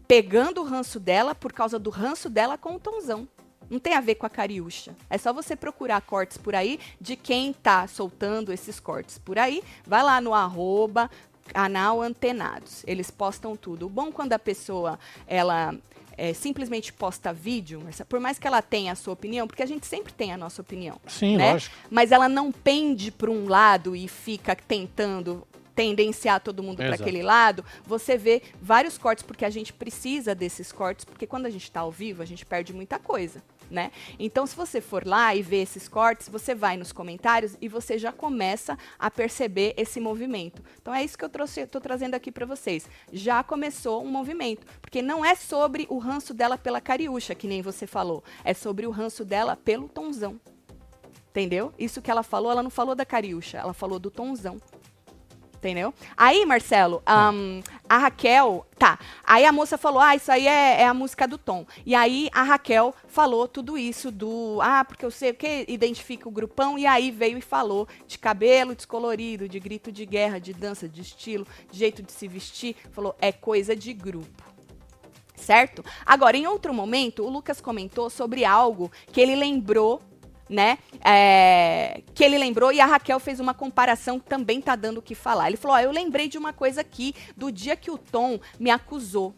pegando 0.06 0.60
o 0.60 0.64
ranço 0.64 1.00
dela 1.00 1.34
por 1.34 1.52
causa 1.52 1.80
do 1.80 1.90
ranço 1.90 2.30
dela 2.30 2.56
com 2.56 2.76
o 2.76 2.78
Tonzão. 2.78 3.26
Não 3.68 3.80
tem 3.80 3.94
a 3.94 4.00
ver 4.00 4.14
com 4.14 4.24
a 4.24 4.30
Cariúcha. 4.30 4.94
É 5.10 5.18
só 5.18 5.32
você 5.32 5.56
procurar 5.56 6.00
cortes 6.02 6.36
por 6.38 6.54
aí 6.54 6.78
de 7.00 7.16
quem 7.16 7.52
tá 7.52 7.88
soltando 7.88 8.52
esses 8.52 8.78
cortes 8.78 9.18
por 9.18 9.36
aí. 9.36 9.64
Vai 9.84 10.04
lá 10.04 10.20
no 10.20 10.32
arroba 10.32 11.10
canal 11.46 12.00
Antenados. 12.00 12.84
Eles 12.86 13.10
postam 13.10 13.56
tudo. 13.56 13.86
O 13.86 13.90
bom 13.90 14.12
quando 14.12 14.32
a 14.32 14.38
pessoa 14.38 15.00
ela 15.26 15.74
é, 16.16 16.32
simplesmente 16.32 16.92
posta 16.92 17.32
vídeo, 17.32 17.82
por 18.08 18.20
mais 18.20 18.38
que 18.38 18.46
ela 18.46 18.62
tenha 18.62 18.92
a 18.92 18.94
sua 18.94 19.12
opinião, 19.14 19.48
porque 19.48 19.62
a 19.62 19.66
gente 19.66 19.86
sempre 19.88 20.12
tem 20.12 20.32
a 20.32 20.36
nossa 20.36 20.62
opinião. 20.62 21.00
Sim, 21.08 21.36
né? 21.36 21.52
lógico. 21.54 21.74
Mas 21.90 22.12
ela 22.12 22.28
não 22.28 22.52
pende 22.52 23.10
para 23.10 23.28
um 23.28 23.48
lado 23.48 23.96
e 23.96 24.06
fica 24.06 24.54
tentando 24.54 25.44
tendenciar 25.74 26.40
todo 26.40 26.62
mundo 26.62 26.76
para 26.78 26.94
aquele 26.94 27.22
lado, 27.22 27.64
você 27.84 28.16
vê 28.16 28.42
vários 28.60 28.98
cortes, 28.98 29.24
porque 29.24 29.44
a 29.44 29.50
gente 29.50 29.72
precisa 29.72 30.34
desses 30.34 30.72
cortes, 30.72 31.04
porque 31.04 31.26
quando 31.26 31.46
a 31.46 31.50
gente 31.50 31.64
está 31.64 31.80
ao 31.80 31.90
vivo, 31.90 32.22
a 32.22 32.26
gente 32.26 32.44
perde 32.44 32.72
muita 32.72 32.98
coisa. 32.98 33.42
Né? 33.70 33.90
Então, 34.18 34.46
se 34.46 34.54
você 34.54 34.82
for 34.82 35.06
lá 35.06 35.34
e 35.34 35.40
ver 35.40 35.62
esses 35.62 35.88
cortes, 35.88 36.28
você 36.28 36.54
vai 36.54 36.76
nos 36.76 36.92
comentários 36.92 37.56
e 37.58 37.68
você 37.68 37.96
já 37.96 38.12
começa 38.12 38.76
a 38.98 39.10
perceber 39.10 39.72
esse 39.78 39.98
movimento. 39.98 40.62
Então, 40.80 40.92
é 40.92 41.02
isso 41.02 41.16
que 41.16 41.24
eu 41.24 41.30
estou 41.46 41.80
trazendo 41.80 42.14
aqui 42.14 42.30
para 42.30 42.44
vocês. 42.44 42.86
Já 43.10 43.42
começou 43.42 44.04
um 44.04 44.10
movimento, 44.10 44.66
porque 44.78 45.00
não 45.00 45.24
é 45.24 45.34
sobre 45.34 45.86
o 45.88 45.96
ranço 45.96 46.34
dela 46.34 46.58
pela 46.58 46.82
cariúcha, 46.82 47.34
que 47.34 47.46
nem 47.46 47.62
você 47.62 47.86
falou, 47.86 48.22
é 48.44 48.52
sobre 48.52 48.86
o 48.86 48.90
ranço 48.90 49.24
dela 49.24 49.56
pelo 49.56 49.88
tonzão. 49.88 50.38
Entendeu? 51.30 51.72
Isso 51.78 52.02
que 52.02 52.10
ela 52.10 52.22
falou, 52.22 52.52
ela 52.52 52.62
não 52.62 52.68
falou 52.68 52.94
da 52.94 53.06
cariúcha, 53.06 53.56
ela 53.56 53.72
falou 53.72 53.98
do 53.98 54.10
tonzão 54.10 54.60
entendeu? 55.62 55.94
Aí, 56.16 56.44
Marcelo, 56.44 57.00
um, 57.08 57.62
a 57.88 57.98
Raquel. 57.98 58.66
Tá. 58.76 58.98
Aí 59.22 59.44
a 59.44 59.52
moça 59.52 59.78
falou: 59.78 60.00
ah, 60.00 60.16
isso 60.16 60.30
aí 60.30 60.48
é, 60.48 60.82
é, 60.82 60.86
a 60.86 60.92
música 60.92 61.28
do 61.28 61.38
Tom. 61.38 61.64
E 61.86 61.94
aí 61.94 62.28
a 62.32 62.42
Raquel 62.42 62.92
falou 63.06 63.46
tudo 63.46 63.78
isso 63.78 64.10
do. 64.10 64.58
Ah, 64.60 64.84
porque 64.84 65.04
eu 65.04 65.10
sei 65.10 65.30
o 65.30 65.34
que 65.34 65.64
identifica 65.68 66.28
o 66.28 66.32
grupão. 66.32 66.76
E 66.76 66.84
aí 66.84 67.12
veio 67.12 67.38
e 67.38 67.40
falou 67.40 67.86
de 68.08 68.18
cabelo 68.18 68.74
descolorido, 68.74 69.48
de 69.48 69.60
grito 69.60 69.92
de 69.92 70.04
guerra, 70.04 70.40
de 70.40 70.52
dança, 70.52 70.88
de 70.88 71.00
estilo, 71.00 71.46
de 71.70 71.78
jeito 71.78 72.02
de 72.02 72.10
se 72.10 72.26
vestir. 72.26 72.74
Falou: 72.90 73.14
é 73.20 73.30
coisa 73.30 73.76
de 73.76 73.92
grupo 73.92 74.52
certo? 75.34 75.84
Agora, 76.06 76.36
em 76.36 76.46
outro 76.46 76.72
momento, 76.72 77.24
o 77.24 77.28
Lucas 77.28 77.60
comentou 77.60 78.08
sobre 78.08 78.44
algo 78.44 78.92
que 79.10 79.20
ele 79.20 79.34
lembrou 79.34 80.00
né? 80.52 80.78
É, 81.04 82.02
que 82.14 82.22
ele 82.22 82.38
lembrou 82.38 82.72
e 82.72 82.80
a 82.80 82.86
Raquel 82.86 83.18
fez 83.18 83.40
uma 83.40 83.54
comparação 83.54 84.20
que 84.20 84.26
também 84.26 84.60
tá 84.60 84.76
dando 84.76 84.98
o 84.98 85.02
que 85.02 85.14
falar. 85.14 85.48
Ele 85.48 85.56
falou: 85.56 85.76
ó, 85.76 85.80
eu 85.80 85.90
lembrei 85.90 86.28
de 86.28 86.38
uma 86.38 86.52
coisa 86.52 86.82
aqui 86.82 87.14
do 87.36 87.50
dia 87.50 87.74
que 87.74 87.90
o 87.90 87.98
Tom 87.98 88.38
me 88.60 88.70
acusou. 88.70 89.34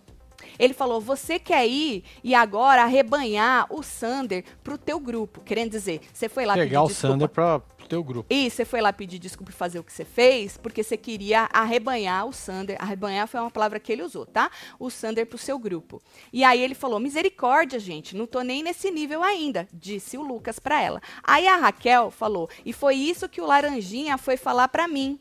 Ele 0.59 0.75
falou: 0.75 1.01
"Você 1.01 1.39
quer 1.39 1.67
ir 1.67 2.05
e 2.23 2.35
agora 2.35 2.83
arrebanhar 2.83 3.67
o 3.71 3.83
Sander 3.83 4.45
pro 4.63 4.77
teu 4.77 5.01
grupo". 5.01 5.41
Querendo 5.41 5.71
dizer, 5.71 6.01
você 6.13 6.29
foi 6.29 6.45
lá 6.45 6.55
pegar 6.55 6.83
o. 6.83 6.89
Sander 6.89 7.29
pro 7.29 7.63
teu 7.95 8.03
grupo. 8.03 8.27
E 8.29 8.51
você 8.51 8.65
foi 8.65 8.81
lá 8.81 8.93
pedir 8.93 9.19
desculpa 9.19 9.53
e 9.53 9.55
fazer 9.55 9.79
o 9.79 9.85
que 9.85 9.93
você 9.93 10.05
fez, 10.05 10.57
porque 10.57 10.83
você 10.83 10.97
queria 10.97 11.49
arrebanhar 11.53 12.27
o 12.27 12.33
Sander. 12.33 12.77
Arrebanhar 12.81 13.29
foi 13.29 13.41
uma 13.41 13.51
palavra 13.51 13.79
que 13.79 13.93
ele 13.93 14.03
usou, 14.03 14.27
tá? 14.27 14.51
O 14.79 14.91
Sander 14.91 15.27
pro 15.27 15.39
seu 15.39 15.59
grupo. 15.59 16.03
E 16.33 16.43
aí 16.43 16.61
ele 16.61 16.75
falou: 16.75 16.99
"Misericórdia, 16.99 17.79
gente, 17.79 18.17
não 18.17 18.27
tô 18.27 18.43
nem 18.43 18.63
nesse 18.63 18.91
nível 18.91 19.23
ainda", 19.23 19.69
disse 19.73 20.19
o 20.19 20.23
Lucas 20.23 20.59
para 20.59 20.83
ela. 20.83 21.01
Aí 21.23 21.47
a 21.47 21.57
Raquel 21.57 22.11
falou: 22.11 22.49
"E 22.65 22.73
foi 22.73 22.97
isso 22.97 23.29
que 23.29 23.41
o 23.41 23.47
Laranjinha 23.47 24.19
foi 24.19 24.37
falar 24.37 24.69
para 24.69 24.89
mim". 24.89 25.21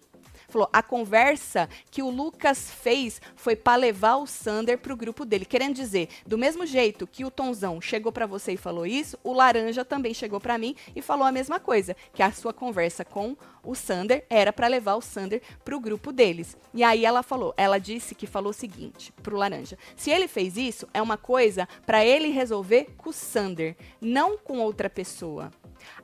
Falou, 0.53 0.69
a 0.71 0.83
conversa 0.83 1.67
que 1.89 2.03
o 2.03 2.11
Lucas 2.11 2.69
fez 2.69 3.19
foi 3.35 3.55
para 3.55 3.75
levar 3.75 4.17
o 4.17 4.27
Sander 4.27 4.77
pro 4.77 4.95
grupo 4.95 5.25
dele. 5.25 5.45
Querendo 5.45 5.73
dizer, 5.73 6.09
do 6.27 6.37
mesmo 6.37 6.63
jeito 6.63 7.07
que 7.07 7.25
o 7.25 7.31
Tonzão 7.31 7.81
chegou 7.81 8.11
para 8.11 8.27
você 8.27 8.53
e 8.53 8.57
falou 8.57 8.85
isso, 8.85 9.17
o 9.23 9.33
Laranja 9.33 9.83
também 9.83 10.13
chegou 10.13 10.39
para 10.39 10.59
mim 10.59 10.75
e 10.95 11.01
falou 11.01 11.25
a 11.25 11.31
mesma 11.31 11.59
coisa, 11.59 11.95
que 12.13 12.21
a 12.21 12.31
sua 12.31 12.53
conversa 12.53 13.03
com 13.03 13.35
o 13.63 13.73
Sander 13.73 14.27
era 14.29 14.53
para 14.53 14.67
levar 14.67 14.93
o 14.93 15.01
Sander 15.01 15.41
pro 15.65 15.79
grupo 15.79 16.11
deles. 16.11 16.55
E 16.71 16.83
aí 16.83 17.03
ela 17.03 17.23
falou, 17.23 17.55
ela 17.57 17.79
disse 17.79 18.13
que 18.13 18.27
falou 18.27 18.51
o 18.51 18.53
seguinte 18.53 19.11
pro 19.23 19.35
Laranja: 19.35 19.75
se 19.95 20.11
ele 20.11 20.27
fez 20.27 20.55
isso, 20.55 20.87
é 20.93 21.01
uma 21.01 21.17
coisa 21.17 21.67
para 21.83 22.05
ele 22.05 22.27
resolver 22.27 22.93
com 22.95 23.09
o 23.09 23.13
Sander, 23.13 23.75
não 23.99 24.37
com 24.37 24.59
outra 24.59 24.87
pessoa. 24.87 25.51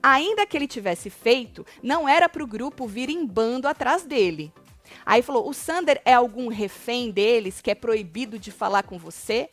Ainda 0.01 0.45
que 0.45 0.57
ele 0.57 0.67
tivesse 0.67 1.09
feito, 1.09 1.65
não 1.81 2.07
era 2.07 2.29
para 2.29 2.43
o 2.43 2.47
grupo 2.47 2.87
vir 2.87 3.09
em 3.09 3.25
bando 3.25 3.67
atrás 3.67 4.03
dele. 4.03 4.51
Aí 5.05 5.21
falou: 5.21 5.47
o 5.47 5.53
Sander 5.53 6.01
é 6.05 6.13
algum 6.13 6.47
refém 6.47 7.11
deles 7.11 7.61
que 7.61 7.71
é 7.71 7.75
proibido 7.75 8.39
de 8.39 8.51
falar 8.51 8.83
com 8.83 8.97
você? 8.97 9.49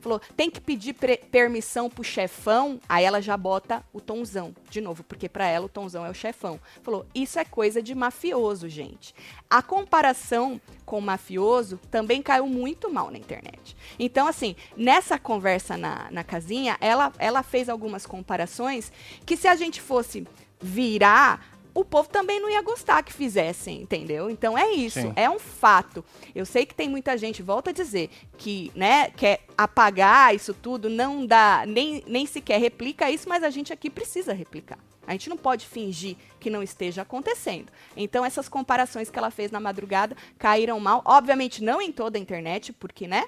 Falou, 0.00 0.20
tem 0.36 0.50
que 0.50 0.60
pedir 0.60 0.94
permissão 1.30 1.88
pro 1.88 2.04
chefão. 2.04 2.80
Aí 2.88 3.04
ela 3.04 3.20
já 3.20 3.36
bota 3.36 3.84
o 3.92 4.00
tonzão, 4.00 4.54
de 4.70 4.80
novo, 4.80 5.02
porque 5.04 5.28
para 5.28 5.46
ela 5.46 5.66
o 5.66 5.68
tonzão 5.68 6.04
é 6.04 6.10
o 6.10 6.14
chefão. 6.14 6.60
Falou, 6.82 7.06
isso 7.14 7.38
é 7.38 7.44
coisa 7.44 7.82
de 7.82 7.94
mafioso, 7.94 8.68
gente. 8.68 9.14
A 9.48 9.62
comparação 9.62 10.60
com 10.84 11.00
mafioso 11.00 11.78
também 11.90 12.22
caiu 12.22 12.46
muito 12.46 12.92
mal 12.92 13.10
na 13.10 13.18
internet. 13.18 13.76
Então, 13.98 14.26
assim, 14.26 14.54
nessa 14.76 15.18
conversa 15.18 15.76
na, 15.76 16.10
na 16.10 16.24
casinha, 16.24 16.76
ela, 16.80 17.12
ela 17.18 17.42
fez 17.42 17.68
algumas 17.68 18.06
comparações 18.06 18.92
que 19.24 19.36
se 19.36 19.48
a 19.48 19.56
gente 19.56 19.80
fosse 19.80 20.26
virar 20.60 21.53
o 21.74 21.84
povo 21.84 22.08
também 22.08 22.40
não 22.40 22.48
ia 22.48 22.62
gostar 22.62 23.02
que 23.02 23.12
fizessem, 23.12 23.82
entendeu? 23.82 24.30
Então 24.30 24.56
é 24.56 24.70
isso, 24.70 25.00
Sim. 25.00 25.12
é 25.16 25.28
um 25.28 25.40
fato. 25.40 26.04
Eu 26.34 26.46
sei 26.46 26.64
que 26.64 26.74
tem 26.74 26.88
muita 26.88 27.18
gente, 27.18 27.42
volta 27.42 27.70
a 27.70 27.72
dizer, 27.72 28.10
que, 28.38 28.70
né, 28.74 29.10
quer 29.10 29.40
apagar 29.58 30.34
isso 30.34 30.54
tudo, 30.54 30.88
não 30.88 31.26
dá, 31.26 31.64
nem, 31.66 32.02
nem 32.06 32.24
sequer 32.26 32.60
replica 32.60 33.10
isso, 33.10 33.28
mas 33.28 33.42
a 33.42 33.50
gente 33.50 33.72
aqui 33.72 33.90
precisa 33.90 34.32
replicar. 34.32 34.78
A 35.06 35.12
gente 35.12 35.28
não 35.28 35.36
pode 35.36 35.66
fingir 35.66 36.16
que 36.40 36.48
não 36.48 36.62
esteja 36.62 37.02
acontecendo. 37.02 37.70
Então, 37.96 38.24
essas 38.24 38.48
comparações 38.48 39.10
que 39.10 39.18
ela 39.18 39.30
fez 39.30 39.50
na 39.50 39.60
madrugada 39.60 40.16
caíram 40.38 40.80
mal. 40.80 41.02
Obviamente, 41.04 41.62
não 41.62 41.80
em 41.80 41.92
toda 41.92 42.16
a 42.16 42.20
internet, 42.20 42.72
porque, 42.72 43.06
né? 43.06 43.26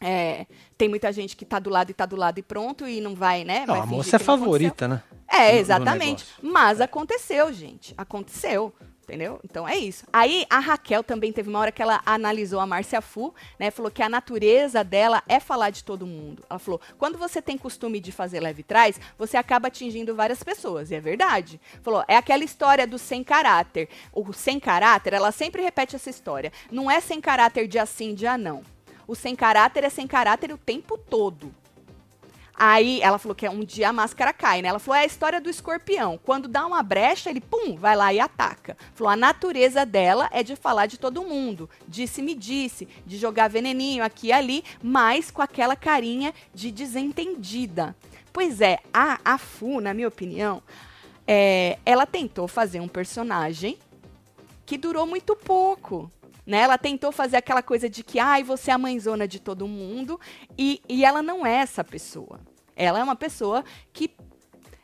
É, 0.00 0.46
tem 0.78 0.88
muita 0.88 1.12
gente 1.12 1.36
que 1.36 1.44
está 1.44 1.58
do 1.58 1.68
lado 1.68 1.90
e 1.90 1.92
está 1.92 2.06
do 2.06 2.16
lado 2.16 2.38
e 2.38 2.42
pronto 2.42 2.88
e 2.88 3.00
não 3.00 3.14
vai, 3.14 3.44
né? 3.44 3.60
Não, 3.66 3.74
vai 3.74 3.80
a 3.80 3.86
moça 3.86 4.16
é 4.16 4.18
favorita, 4.18 4.88
né? 4.88 5.02
É, 5.28 5.58
exatamente. 5.58 6.26
Mas 6.42 6.80
aconteceu, 6.80 7.52
gente. 7.52 7.94
Aconteceu. 7.96 8.72
Entendeu? 9.10 9.40
Então 9.42 9.66
é 9.66 9.76
isso. 9.76 10.06
Aí 10.12 10.46
a 10.48 10.60
Raquel 10.60 11.02
também 11.02 11.32
teve 11.32 11.48
uma 11.48 11.58
hora 11.58 11.72
que 11.72 11.82
ela 11.82 12.00
analisou 12.06 12.60
a 12.60 12.66
Márcia 12.66 13.00
Fu, 13.00 13.34
né? 13.58 13.68
Falou 13.68 13.90
que 13.90 14.04
a 14.04 14.08
natureza 14.08 14.84
dela 14.84 15.20
é 15.28 15.40
falar 15.40 15.70
de 15.70 15.82
todo 15.82 16.06
mundo. 16.06 16.44
Ela 16.48 16.60
falou: 16.60 16.80
quando 16.96 17.18
você 17.18 17.42
tem 17.42 17.58
costume 17.58 17.98
de 17.98 18.12
fazer 18.12 18.38
leve 18.38 18.62
trás, 18.62 19.00
você 19.18 19.36
acaba 19.36 19.66
atingindo 19.66 20.14
várias 20.14 20.44
pessoas. 20.44 20.92
E 20.92 20.94
é 20.94 21.00
verdade. 21.00 21.60
Falou: 21.82 22.04
é 22.06 22.16
aquela 22.16 22.44
história 22.44 22.86
do 22.86 22.98
sem 22.98 23.24
caráter. 23.24 23.88
O 24.12 24.32
sem 24.32 24.60
caráter, 24.60 25.12
ela 25.12 25.32
sempre 25.32 25.60
repete 25.60 25.96
essa 25.96 26.08
história. 26.08 26.52
Não 26.70 26.88
é 26.88 27.00
sem 27.00 27.20
caráter 27.20 27.66
de 27.66 27.80
assim, 27.80 28.14
de 28.14 28.28
ah, 28.28 28.38
não. 28.38 28.62
O 29.10 29.16
sem 29.16 29.34
caráter 29.34 29.82
é 29.82 29.90
sem 29.90 30.06
caráter 30.06 30.52
o 30.52 30.56
tempo 30.56 30.96
todo. 30.96 31.52
Aí 32.54 33.00
ela 33.02 33.18
falou 33.18 33.34
que 33.34 33.44
é 33.44 33.50
um 33.50 33.64
dia 33.64 33.88
a 33.88 33.92
máscara 33.92 34.32
cai, 34.32 34.62
né? 34.62 34.68
Ela 34.68 34.78
falou: 34.78 35.00
é 35.00 35.02
a 35.02 35.04
história 35.04 35.40
do 35.40 35.50
escorpião. 35.50 36.16
Quando 36.22 36.46
dá 36.46 36.64
uma 36.64 36.80
brecha, 36.80 37.28
ele 37.28 37.40
pum, 37.40 37.74
vai 37.74 37.96
lá 37.96 38.14
e 38.14 38.20
ataca. 38.20 38.76
Falou: 38.94 39.12
a 39.12 39.16
natureza 39.16 39.84
dela 39.84 40.30
é 40.30 40.44
de 40.44 40.54
falar 40.54 40.86
de 40.86 40.96
todo 40.96 41.24
mundo. 41.24 41.68
Disse-me 41.88 42.36
disse, 42.36 42.86
de 43.04 43.18
jogar 43.18 43.48
veneninho 43.48 44.04
aqui 44.04 44.28
e 44.28 44.32
ali, 44.32 44.62
mas 44.80 45.28
com 45.28 45.42
aquela 45.42 45.74
carinha 45.74 46.32
de 46.54 46.70
desentendida. 46.70 47.96
Pois 48.32 48.60
é, 48.60 48.78
a, 48.94 49.18
a 49.24 49.38
Fu, 49.38 49.80
na 49.80 49.92
minha 49.92 50.06
opinião, 50.06 50.62
é, 51.26 51.80
ela 51.84 52.06
tentou 52.06 52.46
fazer 52.46 52.78
um 52.78 52.86
personagem 52.86 53.76
que 54.64 54.78
durou 54.78 55.04
muito 55.04 55.34
pouco. 55.34 56.08
Né? 56.50 56.62
Ela 56.62 56.76
tentou 56.76 57.12
fazer 57.12 57.36
aquela 57.36 57.62
coisa 57.62 57.88
de 57.88 58.02
que, 58.02 58.18
ai, 58.18 58.42
você 58.42 58.72
é 58.72 58.74
a 58.74 58.78
mãezona 58.78 59.28
de 59.28 59.38
todo 59.38 59.68
mundo, 59.68 60.18
e, 60.58 60.82
e 60.88 61.04
ela 61.04 61.22
não 61.22 61.46
é 61.46 61.58
essa 61.58 61.84
pessoa. 61.84 62.40
Ela 62.74 62.98
é 62.98 63.04
uma 63.04 63.14
pessoa 63.14 63.64
que 63.92 64.10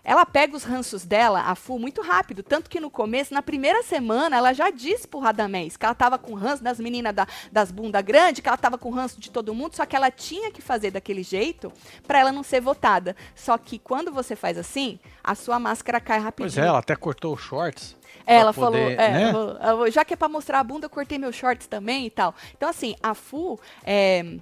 ela 0.05 0.25
pega 0.25 0.55
os 0.55 0.63
ranços 0.63 1.05
dela, 1.05 1.41
a 1.41 1.57
Fu, 1.57 1.77
muito 1.81 2.01
rápido. 2.01 2.45
Tanto 2.45 2.71
que 2.71 2.79
no 2.79 2.89
começo, 2.89 3.35
na 3.35 3.43
primeira 3.43 3.83
semana, 3.83 4.37
ela 4.37 4.53
já 4.53 4.71
disse 4.71 5.09
pro 5.09 5.19
Radamés 5.19 5.77
que 5.77 5.85
ela 5.85 5.97
tava 5.97 6.17
com 6.17 6.35
ranço 6.35 6.63
das 6.63 6.79
meninas 6.79 7.13
da, 7.13 7.27
das 7.51 7.73
bunda 7.73 8.01
grande, 8.01 8.41
que 8.41 8.47
ela 8.47 8.57
tava 8.57 8.79
com 8.79 8.91
ranço 8.91 9.21
de 9.21 9.29
todo 9.29 9.53
mundo, 9.53 9.75
só 9.75 9.85
que 9.85 9.97
ela 9.97 10.09
tinha 10.09 10.53
que 10.53 10.63
fazer 10.63 10.93
daquele 10.93 11.25
jeito 11.25 11.73
para 12.07 12.21
ela 12.21 12.31
não 12.31 12.45
ser 12.45 12.61
votada. 12.61 13.17
Só 13.35 13.59
que 13.59 13.77
quando 13.81 14.13
você 14.13 14.37
faz 14.37 14.57
assim, 14.57 15.01
a 15.25 15.35
sua 15.35 15.59
máscara 15.59 15.99
cai 15.99 16.21
rapidinho. 16.21 16.55
Pois 16.55 16.65
é, 16.65 16.69
ela 16.69 16.79
até 16.79 16.95
cortou 16.95 17.35
os 17.35 17.41
shorts. 17.41 17.97
Ela 18.27 18.53
falou, 18.53 18.79
é, 18.79 18.97
né? 18.97 19.33
já 19.91 20.05
que 20.05 20.15
é 20.15 20.17
pra 20.17 20.29
mostrar 20.29 20.61
a 20.61 20.65
bunda, 20.65 20.87
eu 20.87 20.91
cortei 20.91 21.17
meus 21.17 21.37
shorts 21.37 21.67
também 21.67 22.07
e 22.07 22.11
tal. 22.11 22.35
Então, 22.57 22.69
assim, 22.69 22.97
a 23.03 23.15
Fu, 23.15 23.59
é, 23.85 24.37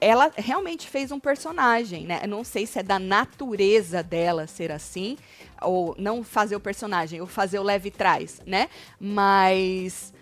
ela 0.00 0.30
realmente 0.36 0.88
fez 0.88 1.10
um 1.10 1.18
personagem, 1.18 2.06
né? 2.06 2.20
Eu 2.22 2.28
não 2.28 2.44
sei 2.44 2.66
se 2.66 2.78
é 2.78 2.82
da 2.82 2.98
natureza 2.98 4.02
dela 4.02 4.46
ser 4.46 4.70
assim, 4.70 5.16
ou 5.62 5.94
não 5.98 6.22
fazer 6.22 6.56
o 6.56 6.60
personagem, 6.60 7.20
ou 7.20 7.26
fazer 7.26 7.58
o 7.58 7.62
leve 7.62 7.90
trás, 7.90 8.40
né? 8.46 8.68
Mas 9.00 10.12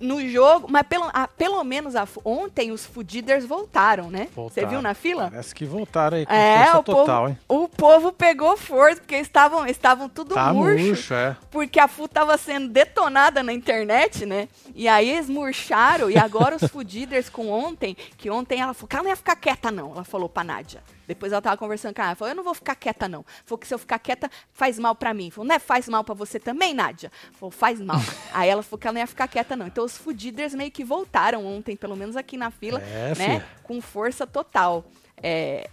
no 0.00 0.26
jogo, 0.28 0.66
mas 0.68 0.82
pelo, 0.86 1.08
a, 1.12 1.28
pelo 1.28 1.62
menos 1.62 1.94
a, 1.94 2.08
ontem 2.24 2.72
os 2.72 2.86
Fudiders 2.86 3.44
voltaram, 3.44 4.10
né? 4.10 4.28
Você 4.34 4.64
viu 4.64 4.80
na 4.80 4.94
fila? 4.94 5.30
Parece 5.30 5.54
que 5.54 5.64
voltaram 5.64 6.16
aí 6.16 6.26
com 6.26 6.32
é, 6.32 6.64
força 6.64 6.78
o 6.78 6.82
total, 6.82 7.04
povo, 7.06 7.28
hein? 7.28 7.38
O 7.46 7.68
povo 7.68 8.12
pegou 8.12 8.56
força, 8.56 9.00
porque 9.00 9.16
estavam, 9.16 9.66
estavam 9.66 10.08
tudo 10.08 10.34
tá 10.34 10.52
murcho. 10.52 10.84
murcho 10.84 11.14
é. 11.14 11.36
Porque 11.50 11.78
a 11.78 11.86
FU 11.86 12.08
tava 12.08 12.36
sendo 12.38 12.68
detonada 12.68 13.42
na 13.42 13.52
internet, 13.52 14.24
né? 14.24 14.48
E 14.74 14.88
aí 14.88 15.10
eles 15.10 15.28
murcharam, 15.28 16.10
e 16.10 16.16
agora 16.16 16.56
os 16.56 16.62
Fudiders 16.70 17.28
com 17.28 17.50
ontem, 17.50 17.96
que 18.16 18.30
ontem 18.30 18.60
ela 18.60 18.72
falou 18.72 18.88
que 18.88 18.96
ela 18.96 19.02
não 19.02 19.10
ia 19.10 19.16
ficar 19.16 19.36
quieta 19.36 19.70
não, 19.70 19.92
ela 19.92 20.04
falou 20.04 20.28
pra 20.28 20.42
Nádia. 20.42 20.82
Depois 21.10 21.32
ela 21.32 21.42
tava 21.42 21.56
conversando 21.56 21.92
com 21.92 22.02
ela, 22.02 22.14
falou, 22.14 22.30
eu 22.30 22.36
não 22.36 22.44
vou 22.44 22.54
ficar 22.54 22.76
quieta 22.76 23.08
não. 23.08 23.24
Falou 23.44 23.58
que 23.58 23.66
se 23.66 23.74
eu 23.74 23.78
ficar 23.80 23.98
quieta, 23.98 24.30
faz 24.52 24.78
mal 24.78 24.94
para 24.94 25.12
mim. 25.12 25.28
Falou, 25.28 25.48
não 25.48 25.56
é 25.56 25.58
faz 25.58 25.88
mal 25.88 26.04
para 26.04 26.14
você 26.14 26.38
também, 26.38 26.72
Nádia? 26.72 27.10
Falou, 27.32 27.50
faz 27.50 27.80
mal. 27.80 27.98
aí 28.32 28.48
ela 28.48 28.62
falou 28.62 28.78
que 28.78 28.86
ela 28.86 28.94
não 28.94 29.00
ia 29.00 29.08
ficar 29.08 29.26
quieta 29.26 29.56
não. 29.56 29.66
Então 29.66 29.84
os 29.84 29.96
fudiders 29.96 30.54
meio 30.54 30.70
que 30.70 30.84
voltaram 30.84 31.44
ontem, 31.44 31.74
pelo 31.74 31.96
menos 31.96 32.14
aqui 32.16 32.36
na 32.36 32.52
fila, 32.52 32.80
é, 32.80 33.12
né? 33.18 33.44
Com 33.64 33.80
força 33.80 34.24
total. 34.24 34.84
É, 35.20 35.68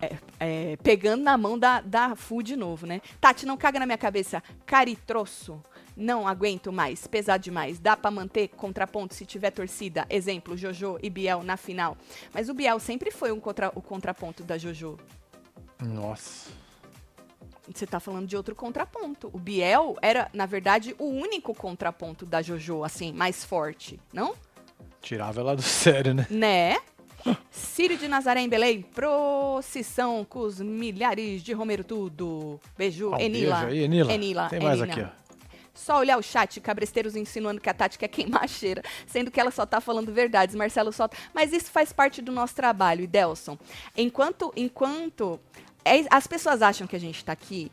é, 0.00 0.16
é, 0.38 0.76
pegando 0.84 1.24
na 1.24 1.36
mão 1.36 1.58
da, 1.58 1.80
da 1.80 2.14
FU 2.14 2.40
de 2.40 2.54
novo, 2.54 2.86
né? 2.86 3.00
Tati, 3.20 3.44
não 3.44 3.56
caga 3.56 3.80
na 3.80 3.86
minha 3.86 3.98
cabeça. 3.98 4.40
Caritroço. 4.64 5.60
Não 5.96 6.28
aguento 6.28 6.70
mais, 6.70 7.06
pesado 7.06 7.42
demais. 7.42 7.78
Dá 7.78 7.96
para 7.96 8.10
manter 8.10 8.48
contraponto 8.48 9.14
se 9.14 9.24
tiver 9.24 9.50
torcida. 9.50 10.04
Exemplo, 10.10 10.56
Jojo 10.56 10.98
e 11.02 11.08
Biel 11.08 11.42
na 11.42 11.56
final. 11.56 11.96
Mas 12.34 12.50
o 12.50 12.54
Biel 12.54 12.78
sempre 12.78 13.10
foi 13.10 13.32
um 13.32 13.40
contra, 13.40 13.72
o 13.74 13.80
contraponto 13.80 14.44
da 14.44 14.58
Jojo. 14.58 14.98
Nossa. 15.82 16.50
Você 17.72 17.86
tá 17.86 17.98
falando 17.98 18.26
de 18.26 18.36
outro 18.36 18.54
contraponto. 18.54 19.30
O 19.32 19.38
Biel 19.38 19.96
era, 20.02 20.28
na 20.32 20.46
verdade, 20.46 20.94
o 20.98 21.06
único 21.06 21.54
contraponto 21.54 22.26
da 22.26 22.42
Jojo, 22.42 22.84
assim, 22.84 23.12
mais 23.12 23.44
forte, 23.44 23.98
não? 24.12 24.34
Tirava 25.00 25.40
ela 25.40 25.56
do 25.56 25.62
sério, 25.64 26.14
né? 26.14 26.26
Né? 26.30 26.76
Círio 27.50 27.96
de 27.96 28.06
Nazaré 28.06 28.40
em 28.40 28.48
Belém, 28.48 28.82
procissão 28.82 30.24
com 30.24 30.40
os 30.40 30.60
milhares 30.60 31.42
de 31.42 31.52
Romero 31.52 31.82
tudo. 31.82 32.60
Beijo, 32.78 33.10
oh, 33.12 33.18
Enila. 33.18 33.56
Beijo 33.60 33.72
aí, 33.72 33.78
Enila. 33.82 34.12
Enila. 34.12 34.48
Tem 34.48 34.60
mais 34.60 34.80
aqui, 34.80 35.00
ó. 35.00 35.25
Só 35.76 35.98
olhar 35.98 36.18
o 36.18 36.22
chat, 36.22 36.60
cabresteiros 36.60 37.14
insinuando 37.14 37.60
que 37.60 37.70
a 37.70 37.74
Tati 37.74 37.98
quer 37.98 38.08
queimar 38.08 38.44
a 38.44 38.48
cheira, 38.48 38.82
sendo 39.06 39.30
que 39.30 39.38
ela 39.38 39.50
só 39.50 39.64
tá 39.64 39.80
falando 39.80 40.12
verdades. 40.12 40.56
Marcelo 40.56 40.92
solta. 40.92 41.16
Mas 41.32 41.52
isso 41.52 41.70
faz 41.70 41.92
parte 41.92 42.20
do 42.20 42.32
nosso 42.32 42.54
trabalho, 42.54 43.04
e 43.04 43.06
Delson. 43.06 43.58
Enquanto, 43.96 44.52
enquanto 44.56 45.38
é, 45.84 46.04
as 46.10 46.26
pessoas 46.26 46.62
acham 46.62 46.86
que 46.86 46.96
a 46.96 47.00
gente 47.00 47.18
está 47.18 47.32
aqui 47.32 47.70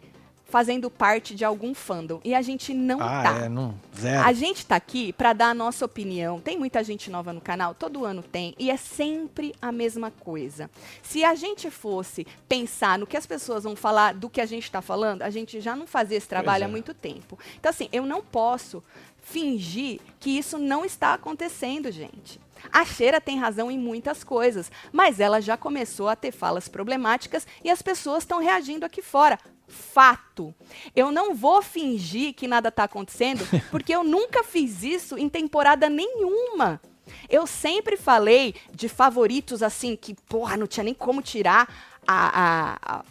fazendo 0.54 0.88
parte 0.88 1.34
de 1.34 1.44
algum 1.44 1.74
fandom. 1.74 2.22
E 2.24 2.36
a 2.36 2.42
gente 2.44 2.76
não 2.76 3.02
ah, 3.02 3.24
tá. 3.24 3.46
É, 3.46 3.50
não, 3.50 3.74
zero. 4.00 4.24
A 4.24 4.32
gente 4.34 4.64
tá 4.64 4.76
aqui 4.76 5.12
para 5.12 5.34
dar 5.34 5.48
a 5.48 5.54
nossa 5.56 5.84
opinião. 5.84 6.40
Tem 6.40 6.60
muita 6.60 6.84
gente 6.84 7.10
nova 7.10 7.34
no 7.34 7.42
canal, 7.42 7.74
todo 7.74 8.06
ano 8.06 8.22
tem, 8.22 8.54
e 8.60 8.70
é 8.70 8.78
sempre 8.78 9.56
a 9.60 9.72
mesma 9.72 10.12
coisa. 10.12 10.70
Se 11.02 11.24
a 11.24 11.34
gente 11.34 11.72
fosse 11.72 12.28
pensar 12.48 13.00
no 13.00 13.08
que 13.08 13.18
as 13.18 13.26
pessoas 13.26 13.64
vão 13.64 13.76
falar 13.76 14.14
do 14.14 14.30
que 14.30 14.40
a 14.40 14.46
gente 14.46 14.66
está 14.66 14.80
falando, 14.80 15.24
a 15.24 15.32
gente 15.32 15.60
já 15.60 15.76
não 15.76 15.88
fazia 15.88 16.18
esse 16.18 16.28
trabalho 16.28 16.66
é. 16.66 16.66
há 16.68 16.70
muito 16.70 16.94
tempo. 16.94 17.40
Então, 17.60 17.72
assim, 17.72 17.90
eu 17.92 18.06
não 18.06 18.22
posso 18.22 18.84
fingir 19.24 20.02
que 20.20 20.38
isso 20.38 20.60
não 20.60 20.86
está 20.86 21.16
acontecendo, 21.16 21.90
gente. 21.90 22.40
A 22.72 22.86
Cheira 22.86 23.20
tem 23.20 23.40
razão 23.40 23.72
em 23.72 23.78
muitas 23.78 24.24
coisas, 24.24 24.72
mas 24.92 25.20
ela 25.20 25.42
já 25.42 25.58
começou 25.58 26.08
a 26.08 26.16
ter 26.16 26.32
falas 26.32 26.68
problemáticas 26.68 27.48
e 27.64 27.72
as 27.72 27.82
pessoas 27.82 28.22
estão 28.24 28.40
reagindo 28.40 28.86
aqui 28.86 29.02
fora. 29.02 29.40
Fato. 29.68 30.54
Eu 30.96 31.12
não 31.12 31.34
vou 31.34 31.62
fingir 31.62 32.34
que 32.34 32.48
nada 32.48 32.70
está 32.70 32.84
acontecendo, 32.84 33.46
porque 33.72 33.94
eu 33.94 34.04
nunca 34.04 34.44
fiz 34.44 34.84
isso 34.84 35.18
em 35.18 35.30
temporada 35.30 35.90
nenhuma. 35.90 36.82
Eu 37.30 37.46
sempre 37.46 37.98
falei 37.98 38.56
de 38.74 38.88
favoritos 38.88 39.62
assim, 39.62 39.96
que, 39.96 40.14
porra, 40.14 40.58
não 40.58 40.68
tinha 40.68 40.84
nem 40.84 40.94
como 40.94 41.22
tirar 41.22 41.68
a, 42.08 42.78
a, 42.86 43.00
a 43.00 43.06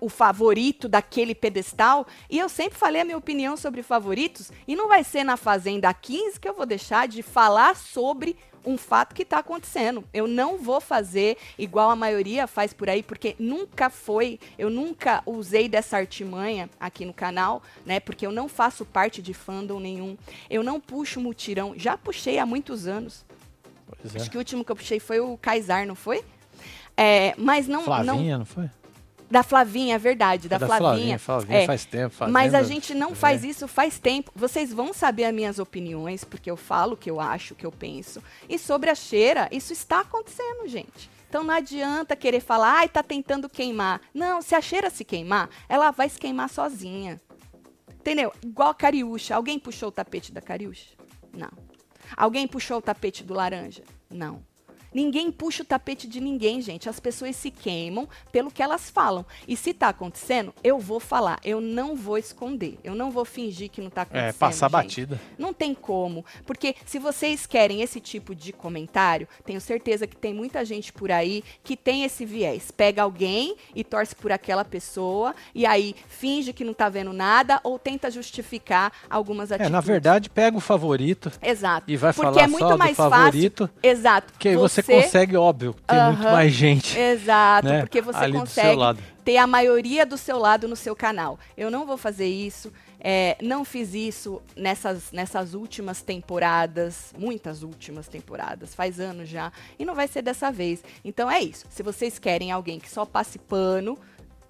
o 0.00 0.08
favorito 0.08 0.88
daquele 0.88 1.34
pedestal. 1.34 2.06
E 2.30 2.38
eu 2.38 2.48
sempre 2.48 2.78
falei 2.78 3.02
a 3.02 3.04
minha 3.04 3.16
opinião 3.16 3.56
sobre 3.56 3.82
favoritos. 3.82 4.50
E 4.66 4.76
não 4.76 4.88
vai 4.88 5.04
ser 5.04 5.24
na 5.24 5.36
Fazenda 5.36 5.92
15 5.92 6.40
que 6.40 6.48
eu 6.48 6.54
vou 6.54 6.66
deixar 6.66 7.08
de 7.08 7.22
falar 7.22 7.76
sobre 7.76 8.36
um 8.64 8.76
fato 8.76 9.14
que 9.14 9.22
está 9.22 9.38
acontecendo. 9.38 10.04
Eu 10.12 10.26
não 10.26 10.58
vou 10.58 10.80
fazer 10.80 11.36
igual 11.58 11.90
a 11.90 11.96
maioria 11.96 12.46
faz 12.46 12.72
por 12.72 12.88
aí, 12.88 13.02
porque 13.02 13.34
nunca 13.38 13.88
foi, 13.88 14.38
eu 14.58 14.68
nunca 14.68 15.22
usei 15.24 15.68
dessa 15.68 15.96
artimanha 15.96 16.68
aqui 16.78 17.04
no 17.04 17.14
canal, 17.14 17.62
né? 17.86 18.00
Porque 18.00 18.26
eu 18.26 18.32
não 18.32 18.48
faço 18.48 18.84
parte 18.84 19.22
de 19.22 19.32
fandom 19.32 19.80
nenhum. 19.80 20.16
Eu 20.50 20.62
não 20.62 20.80
puxo 20.80 21.20
mutirão. 21.20 21.74
Já 21.76 21.96
puxei 21.96 22.38
há 22.38 22.46
muitos 22.46 22.86
anos. 22.86 23.24
É. 24.14 24.18
Acho 24.18 24.30
que 24.30 24.36
o 24.36 24.40
último 24.40 24.64
que 24.64 24.70
eu 24.70 24.76
puxei 24.76 25.00
foi 25.00 25.20
o 25.20 25.36
Kaysar, 25.38 25.86
não 25.86 25.94
foi? 25.94 26.24
É, 26.96 27.34
mas 27.38 27.66
não. 27.66 27.84
Flavinha, 27.84 28.32
não, 28.32 28.38
não 28.40 28.46
foi? 28.46 28.68
Da 29.30 29.42
Flavinha, 29.42 29.96
é 29.96 29.98
verdade, 29.98 30.48
da, 30.48 30.56
é 30.56 30.58
da 30.58 30.66
Flavinha. 30.66 30.88
Flavinha, 30.88 31.18
Flavinha 31.18 31.58
é. 31.58 31.66
faz 31.66 31.84
tempo. 31.84 32.14
Fazenda, 32.14 32.32
Mas 32.32 32.54
a 32.54 32.62
gente 32.62 32.94
não 32.94 33.14
faz 33.14 33.44
é. 33.44 33.48
isso 33.48 33.68
faz 33.68 33.98
tempo. 33.98 34.32
Vocês 34.34 34.72
vão 34.72 34.94
saber 34.94 35.24
as 35.24 35.34
minhas 35.34 35.58
opiniões, 35.58 36.24
porque 36.24 36.50
eu 36.50 36.56
falo 36.56 36.94
o 36.94 36.96
que 36.96 37.10
eu 37.10 37.20
acho, 37.20 37.52
o 37.52 37.56
que 37.56 37.66
eu 37.66 37.72
penso. 37.72 38.22
E 38.48 38.58
sobre 38.58 38.88
a 38.88 38.94
cheira, 38.94 39.48
isso 39.52 39.72
está 39.72 40.00
acontecendo, 40.00 40.66
gente. 40.66 41.10
Então 41.28 41.44
não 41.44 41.54
adianta 41.54 42.16
querer 42.16 42.40
falar, 42.40 42.78
ai, 42.78 42.88
tá 42.88 43.02
tentando 43.02 43.50
queimar. 43.50 44.00
Não, 44.14 44.40
se 44.40 44.54
a 44.54 44.62
cheira 44.62 44.88
se 44.88 45.04
queimar, 45.04 45.50
ela 45.68 45.90
vai 45.90 46.08
se 46.08 46.18
queimar 46.18 46.48
sozinha. 46.48 47.20
Entendeu? 48.00 48.32
Igual 48.42 48.70
a 48.70 48.74
Cariúcha. 48.74 49.36
Alguém 49.36 49.58
puxou 49.58 49.90
o 49.90 49.92
tapete 49.92 50.32
da 50.32 50.40
Cariúcha? 50.40 50.94
Não. 51.36 51.50
Alguém 52.16 52.48
puxou 52.48 52.78
o 52.78 52.82
tapete 52.82 53.22
do 53.22 53.34
laranja? 53.34 53.82
Não. 54.08 54.42
Ninguém 54.92 55.30
puxa 55.30 55.62
o 55.62 55.66
tapete 55.66 56.06
de 56.06 56.20
ninguém, 56.20 56.60
gente. 56.60 56.88
As 56.88 57.00
pessoas 57.00 57.36
se 57.36 57.50
queimam 57.50 58.08
pelo 58.32 58.50
que 58.50 58.62
elas 58.62 58.90
falam. 58.90 59.24
E 59.46 59.56
se 59.56 59.70
está 59.70 59.88
acontecendo, 59.88 60.54
eu 60.62 60.78
vou 60.78 61.00
falar. 61.00 61.38
Eu 61.44 61.60
não 61.60 61.94
vou 61.94 62.18
esconder. 62.18 62.78
Eu 62.82 62.94
não 62.94 63.10
vou 63.10 63.24
fingir 63.24 63.70
que 63.70 63.80
não 63.80 63.88
está 63.88 64.02
é, 64.02 64.04
acontecendo. 64.04 64.28
É, 64.28 64.32
passar 64.32 64.66
gente. 64.66 64.72
batida. 64.72 65.20
Não 65.38 65.52
tem 65.52 65.74
como. 65.74 66.24
Porque 66.46 66.74
se 66.84 66.98
vocês 66.98 67.46
querem 67.46 67.82
esse 67.82 68.00
tipo 68.00 68.34
de 68.34 68.52
comentário, 68.52 69.28
tenho 69.44 69.60
certeza 69.60 70.06
que 70.06 70.16
tem 70.16 70.32
muita 70.34 70.64
gente 70.64 70.92
por 70.92 71.10
aí 71.10 71.44
que 71.62 71.76
tem 71.76 72.04
esse 72.04 72.24
viés. 72.24 72.70
Pega 72.70 73.02
alguém 73.02 73.56
e 73.74 73.84
torce 73.84 74.14
por 74.14 74.32
aquela 74.32 74.64
pessoa 74.64 75.34
e 75.54 75.66
aí 75.66 75.94
finge 76.08 76.52
que 76.52 76.64
não 76.64 76.72
está 76.72 76.88
vendo 76.88 77.12
nada 77.12 77.60
ou 77.62 77.78
tenta 77.78 78.10
justificar 78.10 78.92
algumas 79.08 79.52
atitudes. 79.52 79.70
É, 79.70 79.72
na 79.72 79.80
verdade, 79.80 80.30
pega 80.30 80.56
o 80.56 80.60
favorito. 80.60 81.30
Exato. 81.42 81.90
E 81.90 81.96
vai 81.96 82.12
Porque 82.12 82.30
falar 82.30 82.42
é 82.42 82.46
muito 82.46 82.68
só 82.68 82.76
mais 82.76 82.92
do 82.92 82.96
favorito. 82.96 83.66
Fácil. 83.66 83.80
Exato. 83.82 84.32
Que 84.38 84.56
você 84.56 84.77
você 84.82 85.02
consegue, 85.02 85.36
óbvio, 85.36 85.74
ter 85.86 85.94
uh 85.94 85.98
-huh, 85.98 86.12
muito 86.12 86.22
mais 86.32 86.52
gente. 86.52 86.98
Exato, 86.98 87.68
né, 87.68 87.80
porque 87.80 88.00
você 88.00 88.30
consegue 88.30 88.80
ter 89.24 89.36
a 89.36 89.46
maioria 89.46 90.06
do 90.06 90.16
seu 90.16 90.38
lado 90.38 90.66
no 90.66 90.76
seu 90.76 90.96
canal. 90.96 91.38
Eu 91.56 91.70
não 91.70 91.86
vou 91.86 91.96
fazer 91.96 92.26
isso. 92.26 92.72
É, 93.00 93.36
não 93.40 93.64
fiz 93.64 93.94
isso 93.94 94.42
nessas, 94.56 95.12
nessas 95.12 95.54
últimas 95.54 96.02
temporadas, 96.02 97.14
muitas 97.16 97.62
últimas 97.62 98.08
temporadas, 98.08 98.74
faz 98.74 98.98
anos 98.98 99.28
já, 99.28 99.52
e 99.78 99.84
não 99.84 99.94
vai 99.94 100.08
ser 100.08 100.20
dessa 100.20 100.50
vez. 100.50 100.82
Então 101.04 101.30
é 101.30 101.40
isso. 101.40 101.64
Se 101.70 101.82
vocês 101.82 102.18
querem 102.18 102.50
alguém 102.50 102.80
que 102.80 102.90
só 102.90 103.04
passe 103.04 103.38
pano, 103.38 103.96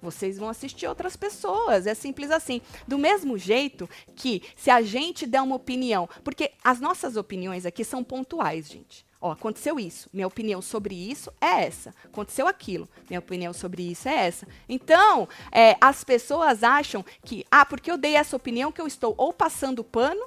vocês 0.01 0.37
vão 0.37 0.49
assistir 0.49 0.87
outras 0.87 1.15
pessoas. 1.15 1.85
É 1.85 1.93
simples 1.93 2.31
assim. 2.31 2.61
Do 2.87 2.97
mesmo 2.97 3.37
jeito 3.37 3.89
que 4.15 4.41
se 4.55 4.69
a 4.69 4.81
gente 4.81 5.27
der 5.27 5.41
uma 5.41 5.55
opinião, 5.55 6.09
porque 6.23 6.51
as 6.63 6.79
nossas 6.79 7.17
opiniões 7.17 7.65
aqui 7.65 7.83
são 7.83 8.03
pontuais, 8.03 8.67
gente. 8.67 9.05
Ó, 9.21 9.31
aconteceu 9.31 9.77
isso. 9.77 10.09
Minha 10.13 10.27
opinião 10.27 10.61
sobre 10.61 10.95
isso 10.95 11.31
é 11.41 11.65
essa. 11.65 11.93
Aconteceu 12.05 12.47
aquilo. 12.47 12.87
Minha 13.09 13.19
opinião 13.19 13.51
sobre 13.51 13.83
isso 13.83 14.07
é 14.07 14.27
essa. 14.27 14.47
Então, 14.67 15.27
é, 15.51 15.75
as 15.81 16.03
pessoas 16.03 16.63
acham 16.63 17.03
que, 17.23 17.45
ah, 17.51 17.65
porque 17.65 17.91
eu 17.91 17.97
dei 17.97 18.15
essa 18.15 18.35
opinião 18.35 18.71
que 18.71 18.79
eu 18.79 18.87
estou 18.87 19.13
ou 19.17 19.33
passando 19.33 19.83
pano 19.83 20.25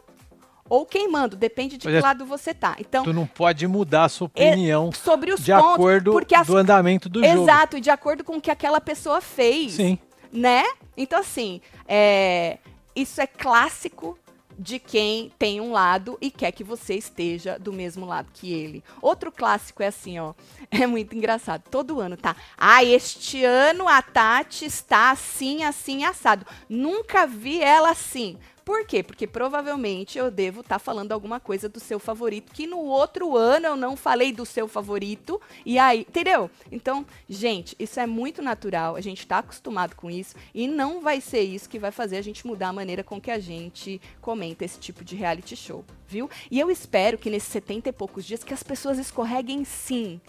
ou 0.69 0.87
queimando, 0.87 1.37
depende 1.37 1.77
de 1.77 1.87
Mas 1.87 1.95
que 1.95 1.99
é, 1.99 2.03
lado 2.03 2.25
você 2.25 2.55
tá. 2.55 2.77
Então, 2.79 3.05
tu 3.05 3.13
não 3.13 3.27
pode 3.27 3.67
mudar 3.67 4.05
a 4.05 4.09
sua 4.09 4.27
opinião 4.27 4.91
é, 4.91 4.97
sobre 4.97 5.33
os 5.33 5.45
de 5.45 5.53
pontos, 5.53 5.75
acordo 5.75 6.13
porque 6.13 6.35
as, 6.35 6.47
do 6.47 6.57
andamento 6.57 7.09
do 7.09 7.19
exato, 7.19 7.37
jogo. 7.37 7.51
Exato, 7.51 7.77
e 7.77 7.81
de 7.81 7.91
acordo 7.91 8.25
com 8.25 8.37
o 8.37 8.41
que 8.41 8.51
aquela 8.51 8.81
pessoa 8.81 9.21
fez. 9.21 9.73
Sim. 9.73 9.99
Né? 10.33 10.65
Então, 10.97 11.21
assim, 11.21 11.61
é, 11.87 12.59
isso 12.97 13.21
é 13.21 13.27
clássico 13.27 14.19
de 14.63 14.79
quem 14.79 15.33
tem 15.37 15.61
um 15.61 15.73
lado 15.73 16.17
e 16.21 16.31
quer 16.31 16.53
que 16.53 16.63
você 16.63 16.95
esteja 16.95 17.59
do 17.59 17.73
mesmo 17.73 18.07
lado 18.07 18.31
que 18.33 18.53
ele. 18.53 18.85
Outro 19.01 19.33
clássico 19.33 19.83
é 19.83 19.89
assim, 19.89 20.19
ó. 20.19 20.33
É 20.71 20.87
muito 20.87 21.15
engraçado. 21.15 21.65
Todo 21.71 22.01
ano, 22.01 22.17
tá? 22.17 22.35
Ah, 22.57 22.83
este 22.83 23.45
ano 23.45 23.89
a 23.89 24.01
Tati 24.01 24.65
está 24.65 25.11
assim, 25.11 25.65
assim, 25.65 26.05
assado. 26.05 26.47
Nunca 26.69 27.27
vi 27.27 27.61
ela 27.61 27.91
assim. 27.91 28.39
Por 28.65 28.87
quê? 28.87 29.03
Porque 29.03 29.27
provavelmente 29.27 30.19
eu 30.19 30.31
devo 30.31 30.61
estar 30.61 30.77
tá 30.77 30.79
falando 30.79 31.13
alguma 31.13 31.41
coisa 31.41 31.69
do 31.69 31.81
seu 31.81 31.99
favorito, 31.99 32.53
que 32.53 32.67
no 32.67 32.79
outro 32.79 33.37
ano 33.37 33.67
eu 33.67 33.77
não 33.77 33.97
falei 33.97 34.33
do 34.33 34.47
seu 34.47 34.69
favorito, 34.69 35.41
e 35.67 35.79
aí, 35.79 36.01
entendeu? 36.01 36.51
Então, 36.71 37.05
gente, 37.29 37.75
isso 37.79 37.99
é 37.99 38.07
muito 38.07 38.41
natural, 38.41 38.97
a 38.97 39.01
gente 39.01 39.21
está 39.21 39.39
acostumado 39.39 39.97
com 39.97 40.11
isso, 40.11 40.37
e 40.55 40.69
não 40.69 41.01
vai 41.01 41.21
ser 41.21 41.41
isso 41.41 41.69
que 41.69 41.79
vai 41.79 41.91
fazer 41.91 42.17
a 42.17 42.23
gente 42.23 42.47
mudar 42.47 42.69
a 42.69 42.73
maneira 42.73 43.03
com 43.03 43.21
que 43.21 43.31
a 43.31 43.39
gente 43.39 44.01
comenta 44.21 44.65
esse 44.65 44.79
tipo 44.79 45.05
de 45.05 45.17
reality 45.17 45.57
show, 45.57 45.85
viu? 46.07 46.31
E 46.51 46.61
eu 46.61 46.71
espero 46.71 47.19
que 47.19 47.31
nesses 47.31 47.51
70 47.51 47.89
e 47.89 47.93
poucos 47.93 48.25
dias 48.25 48.45
que 48.45 48.55
as 48.55 48.63
pessoas 48.63 48.99
escorreguem 48.99 49.65
sim. 49.65 50.21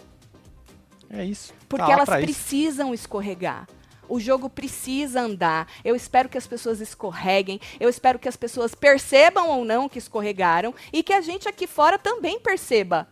É 1.08 1.24
isso. 1.24 1.52
Porque 1.68 1.86
tá 1.86 1.92
elas 1.92 2.08
precisam 2.08 2.92
isso. 2.92 3.04
escorregar. 3.04 3.68
O 4.08 4.20
jogo 4.20 4.48
precisa 4.48 5.20
andar. 5.20 5.68
Eu 5.84 5.94
espero 5.94 6.28
que 6.28 6.38
as 6.38 6.46
pessoas 6.46 6.80
escorreguem. 6.80 7.60
Eu 7.78 7.88
espero 7.88 8.18
que 8.18 8.28
as 8.28 8.36
pessoas 8.36 8.74
percebam 8.74 9.48
ou 9.48 9.64
não 9.64 9.88
que 9.88 9.98
escorregaram. 9.98 10.74
E 10.92 11.02
que 11.02 11.12
a 11.12 11.20
gente 11.20 11.48
aqui 11.48 11.66
fora 11.66 11.98
também 11.98 12.38
perceba 12.38 13.08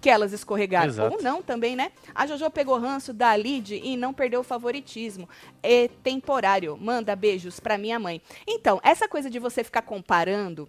que 0.00 0.10
elas 0.10 0.32
escorregaram. 0.32 0.88
Exato. 0.88 1.14
Ou 1.14 1.22
não 1.22 1.40
também, 1.40 1.76
né? 1.76 1.92
A 2.12 2.26
Jojo 2.26 2.50
pegou 2.50 2.76
ranço 2.76 3.12
da 3.12 3.36
Lid 3.36 3.80
e 3.82 3.96
não 3.96 4.12
perdeu 4.12 4.40
o 4.40 4.44
favoritismo. 4.44 5.28
É 5.62 5.88
temporário. 6.02 6.76
Manda 6.76 7.14
beijos 7.14 7.60
pra 7.60 7.78
minha 7.78 8.00
mãe. 8.00 8.20
Então, 8.44 8.80
essa 8.82 9.08
coisa 9.08 9.30
de 9.30 9.38
você 9.38 9.62
ficar 9.62 9.82
comparando 9.82 10.68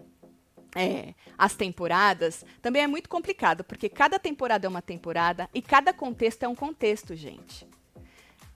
é, 0.76 1.14
as 1.38 1.56
temporadas 1.56 2.46
também 2.62 2.84
é 2.84 2.88
muito 2.88 3.10
complicado, 3.10 3.64
porque 3.64 3.90
cada 3.90 4.18
temporada 4.18 4.66
é 4.66 4.70
uma 4.70 4.82
temporada 4.82 5.50
e 5.54 5.62
cada 5.62 5.94
contexto 5.94 6.44
é 6.44 6.48
um 6.48 6.56
contexto, 6.56 7.16
gente 7.16 7.73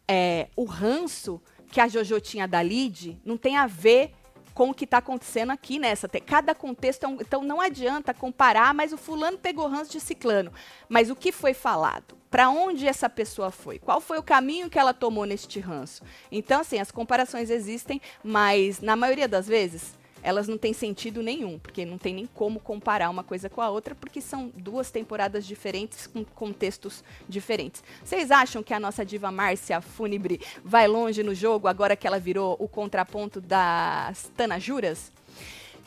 é, 0.07 0.47
o 0.55 0.63
ranço 0.63 1.41
que 1.71 1.81
a 1.81 1.87
Jojo 1.87 2.19
tinha 2.19 2.47
da 2.47 2.61
Lid 2.61 3.19
não 3.25 3.37
tem 3.37 3.57
a 3.57 3.67
ver 3.67 4.13
com 4.53 4.71
o 4.71 4.73
que 4.73 4.85
está 4.85 4.97
acontecendo 4.97 5.51
aqui 5.51 5.77
nessa. 5.77 6.07
Cada 6.07 6.55
contexto 6.55 7.03
é 7.03 7.07
um, 7.07 7.21
Então 7.21 7.43
não 7.43 7.61
adianta 7.61 8.13
comparar, 8.13 8.73
mas 8.73 8.91
o 8.91 8.97
fulano 8.97 9.37
pegou 9.37 9.67
ranço 9.67 9.91
de 9.91 9.99
ciclano. 9.99 10.51
Mas 10.89 11.11
o 11.11 11.15
que 11.15 11.31
foi 11.31 11.53
falado? 11.53 12.17
Para 12.31 12.49
onde 12.49 12.87
essa 12.87 13.07
pessoa 13.07 13.51
foi? 13.51 13.77
Qual 13.77 14.01
foi 14.01 14.17
o 14.17 14.23
caminho 14.23 14.69
que 14.69 14.79
ela 14.79 14.93
tomou 14.93 15.25
neste 15.25 15.59
ranço? 15.59 16.03
Então, 16.31 16.61
assim, 16.61 16.79
as 16.79 16.91
comparações 16.91 17.51
existem, 17.51 18.01
mas 18.23 18.81
na 18.81 18.95
maioria 18.95 19.27
das 19.27 19.47
vezes 19.47 19.95
elas 20.27 20.45
não 20.45 20.57
têm 20.57 20.73
sentido 20.73 21.23
nenhum, 21.23 21.57
porque 21.57 21.85
não 21.85 21.97
tem 21.97 22.13
nem 22.13 22.25
como 22.25 22.59
comparar 22.59 23.09
uma 23.09 23.23
coisa 23.23 23.49
com 23.49 23.61
a 23.61 23.69
outra, 23.69 23.95
porque 23.95 24.19
são 24.19 24.51
duas 24.53 24.91
temporadas 24.91 25.45
diferentes 25.45 26.06
com 26.06 26.25
contextos 26.25 27.02
diferentes. 27.29 27.81
Vocês 28.04 28.29
acham 28.29 28.62
que 28.62 28.73
a 28.73 28.79
nossa 28.79 29.06
diva 29.06 29.31
Márcia 29.31 29.79
Fúnebre 29.79 30.41
vai 30.65 30.85
longe 30.85 31.23
no 31.23 31.33
jogo 31.33 31.69
agora 31.69 31.95
que 31.95 32.06
ela 32.06 32.19
virou 32.19 32.58
o 32.60 32.67
contraponto 32.67 33.39
das 33.39 34.29
Tanajuras? 34.35 35.13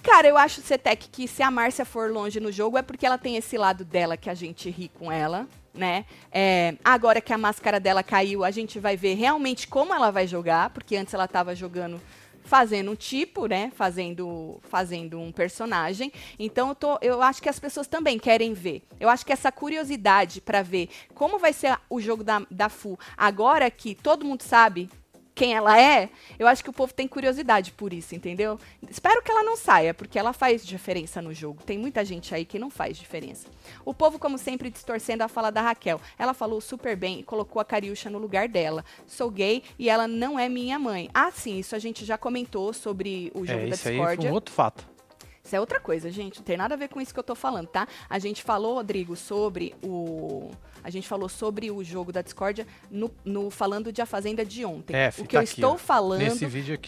Cara, 0.03 0.27
eu 0.27 0.39
acho, 0.39 0.63
Cetec, 0.63 1.11
que 1.11 1.29
se 1.29 1.43
a 1.43 1.51
Márcia 1.51 1.85
for 1.85 2.11
longe 2.11 2.41
no 2.41 2.51
jogo 2.51 2.79
é 2.79 2.83
porque 2.83 3.05
ela 3.05 3.19
tem 3.19 3.37
esse 3.37 3.59
lado 3.59 3.85
dela 3.85 4.17
que 4.17 4.31
a 4.31 4.35
gente 4.35 4.71
ri 4.71 4.91
com 4.99 5.13
ela, 5.13 5.47
né? 5.75 6.07
É, 6.33 6.77
agora 6.83 7.21
que 7.21 7.35
a 7.35 7.37
máscara 7.37 7.79
dela 7.79 8.03
caiu, 8.03 8.43
a 8.43 8.51
gente 8.51 8.81
vai 8.81 8.97
ver 8.97 9.17
realmente 9.17 9.69
como 9.69 9.93
ela 9.93 10.11
vai 10.11 10.27
jogar, 10.27 10.71
porque 10.71 10.97
antes 10.97 11.13
ela 11.13 11.27
estava 11.27 11.55
jogando 11.55 12.01
fazendo 12.43 12.91
um 12.91 12.95
tipo, 12.95 13.47
né? 13.47 13.73
Fazendo, 13.75 14.61
fazendo 14.65 15.19
um 15.19 15.33
personagem. 15.33 16.13
Então 16.39 16.69
eu, 16.69 16.75
tô, 16.75 16.99
eu 17.01 17.23
acho 17.23 17.43
que 17.43 17.49
as 17.49 17.59
pessoas 17.59 17.87
também 17.87 18.19
querem 18.19 18.53
ver. 18.55 18.83
Eu 18.99 19.09
acho 19.09 19.25
que 19.25 19.33
essa 19.33 19.53
curiosidade 19.53 20.41
para 20.41 20.63
ver 20.63 20.89
como 21.15 21.39
vai 21.39 21.53
ser 21.53 21.79
o 21.89 22.01
jogo 22.01 22.25
da, 22.25 22.43
da 22.51 22.69
Fu, 22.69 22.99
agora 23.17 23.71
que 23.71 23.95
todo 23.95 24.25
mundo 24.25 24.43
sabe 24.43 24.89
quem 25.35 25.55
ela 25.55 25.81
é, 25.81 26.11
eu 26.39 26.47
acho 26.47 26.63
que 26.63 26.71
o 26.71 26.73
povo 26.73 26.93
tem 26.93 27.09
curiosidade 27.09 27.73
por 27.73 27.93
isso, 27.93 28.15
entendeu? 28.15 28.59
Espero 28.89 29.23
que 29.23 29.31
ela 29.31 29.43
não 29.43 29.57
saia, 29.57 29.95
porque 29.95 30.19
ela 30.19 30.33
faz 30.33 30.65
diferença 30.65 31.23
no 31.23 31.33
jogo. 31.33 31.63
Tem 31.63 31.79
muita 31.79 32.05
gente 32.05 32.35
aí 32.35 32.45
que 32.45 32.59
não 32.59 32.71
faz 32.71 32.99
diferença. 32.99 33.49
O 33.85 33.95
povo, 33.95 34.19
como 34.19 34.37
sempre, 34.39 34.71
distorcendo 34.71 35.25
a 35.25 35.29
fala 35.29 35.51
da 35.51 35.63
Raquel. 35.63 36.01
Ela 36.19 36.35
falou 36.35 36.61
super 36.61 36.97
bem 36.97 37.21
e 37.21 37.23
colocou 37.23 37.61
a 37.61 37.65
Cariúcha 37.65 38.11
no 38.11 38.19
lugar 38.19 38.49
dela. 38.49 38.85
Sou 39.07 39.31
gay 39.31 39.63
e 39.79 39.89
ela 39.89 40.07
não 40.07 40.39
é 40.39 40.49
minha 40.49 40.79
mãe. 40.79 41.09
Ah, 41.15 41.31
sim, 41.31 41.59
isso 41.59 41.75
a 41.75 41.79
gente 41.79 42.05
já 42.05 42.19
comentou 42.19 42.73
sobre 42.73 43.31
o 43.35 43.47
jogo 43.47 43.61
é, 43.61 43.67
da 43.67 43.77
Discord. 43.77 44.11
Aí 44.11 44.17
foi 44.17 44.27
um 44.27 44.33
outro 44.33 44.53
fato. 44.53 45.00
Isso 45.43 45.57
é 45.57 45.61
outra 45.61 45.81
coisa, 45.81 46.11
gente. 46.11 46.39
Não 46.39 46.45
tem 46.45 46.57
nada 46.57 46.75
a 46.75 46.77
ver 46.77 46.89
com 46.89 47.01
isso 47.01 47.13
que 47.13 47.19
eu 47.19 47.25
tô 47.25 47.35
falando, 47.35 47.67
tá? 47.67 47.89
A 48.09 48.19
gente 48.19 48.43
falou, 48.43 48.75
Rodrigo, 48.75 49.17
sobre 49.17 49.75
o 49.83 50.51
a 50.83 50.91
gente 50.91 51.07
falou 51.07 51.29
sobre 51.29 51.71
o 51.71 51.85
jogo 51.85 52.13
da 52.13 52.23
discórdia 52.23 52.67
no, 52.91 53.11
no 53.25 53.51
falando 53.51 53.93
de 53.93 54.01
A 54.01 54.07
Fazenda 54.07 54.45
de 54.45 54.65
ontem. 54.65 54.97
É, 54.97 55.11
o 55.19 55.27
que 55.27 55.37
eu 55.37 55.41
aqui, 55.41 55.51
estou 55.51 55.77
falando 55.77 56.23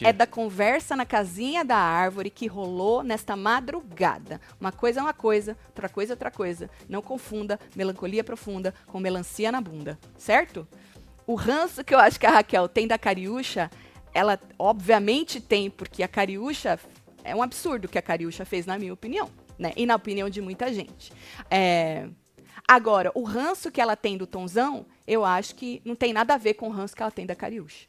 é 0.03 0.13
da 0.13 0.27
conversa 0.27 0.97
na 0.97 1.05
casinha 1.05 1.65
da 1.65 1.77
árvore 1.77 2.31
que 2.31 2.47
rolou 2.47 3.03
nesta 3.03 3.37
madrugada. 3.37 4.41
Uma 4.61 4.73
coisa 4.73 5.01
é 5.01 5.03
uma 5.03 5.13
coisa, 5.13 5.57
outra 5.69 5.89
coisa 5.89 6.13
é 6.13 6.15
outra 6.15 6.31
coisa. 6.31 6.71
Não 6.89 7.03
confunda 7.03 7.61
melancolia 7.77 8.25
profunda 8.25 8.75
com 8.87 8.99
melancia 8.99 9.53
na 9.53 9.61
bunda, 9.61 9.99
certo? 10.17 10.67
O 11.27 11.35
ranço 11.35 11.85
que 11.85 11.95
eu 11.95 11.99
acho 11.99 12.19
que 12.19 12.27
a 12.27 12.31
Raquel 12.31 12.69
tem 12.69 12.87
da 12.87 12.99
Cariúcha, 12.99 13.71
ela 14.15 14.39
obviamente 14.59 15.41
tem, 15.41 15.71
porque 15.71 16.03
a 16.03 16.09
Cariúcha 16.09 16.79
é 17.25 17.35
um 17.35 17.43
absurdo 17.43 17.87
o 17.87 17.89
que 17.89 17.99
a 17.99 18.03
Cariúcha 18.03 18.45
fez, 18.45 18.67
na 18.67 18.79
minha 18.79 18.93
opinião. 18.93 19.31
Né? 19.59 19.73
E 19.77 19.87
na 19.87 19.97
opinião 19.97 20.29
de 20.29 20.41
muita 20.41 20.73
gente. 20.73 21.13
É, 21.51 22.09
Agora, 22.67 23.11
o 23.15 23.23
ranço 23.23 23.71
que 23.71 23.81
ela 23.81 23.97
tem 23.97 24.17
do 24.17 24.27
Tonzão, 24.27 24.87
eu 25.07 25.25
acho 25.25 25.55
que 25.55 25.83
não 25.85 25.95
tem 25.95 26.13
nada 26.13 26.35
a 26.35 26.39
ver 26.39 26.55
com 26.55 26.69
o 26.69 26.71
ranço 26.71 26.95
que 26.95 27.03
ela 27.03 27.11
tem 27.11 27.27
da 27.27 27.35
Cariúcha. 27.35 27.87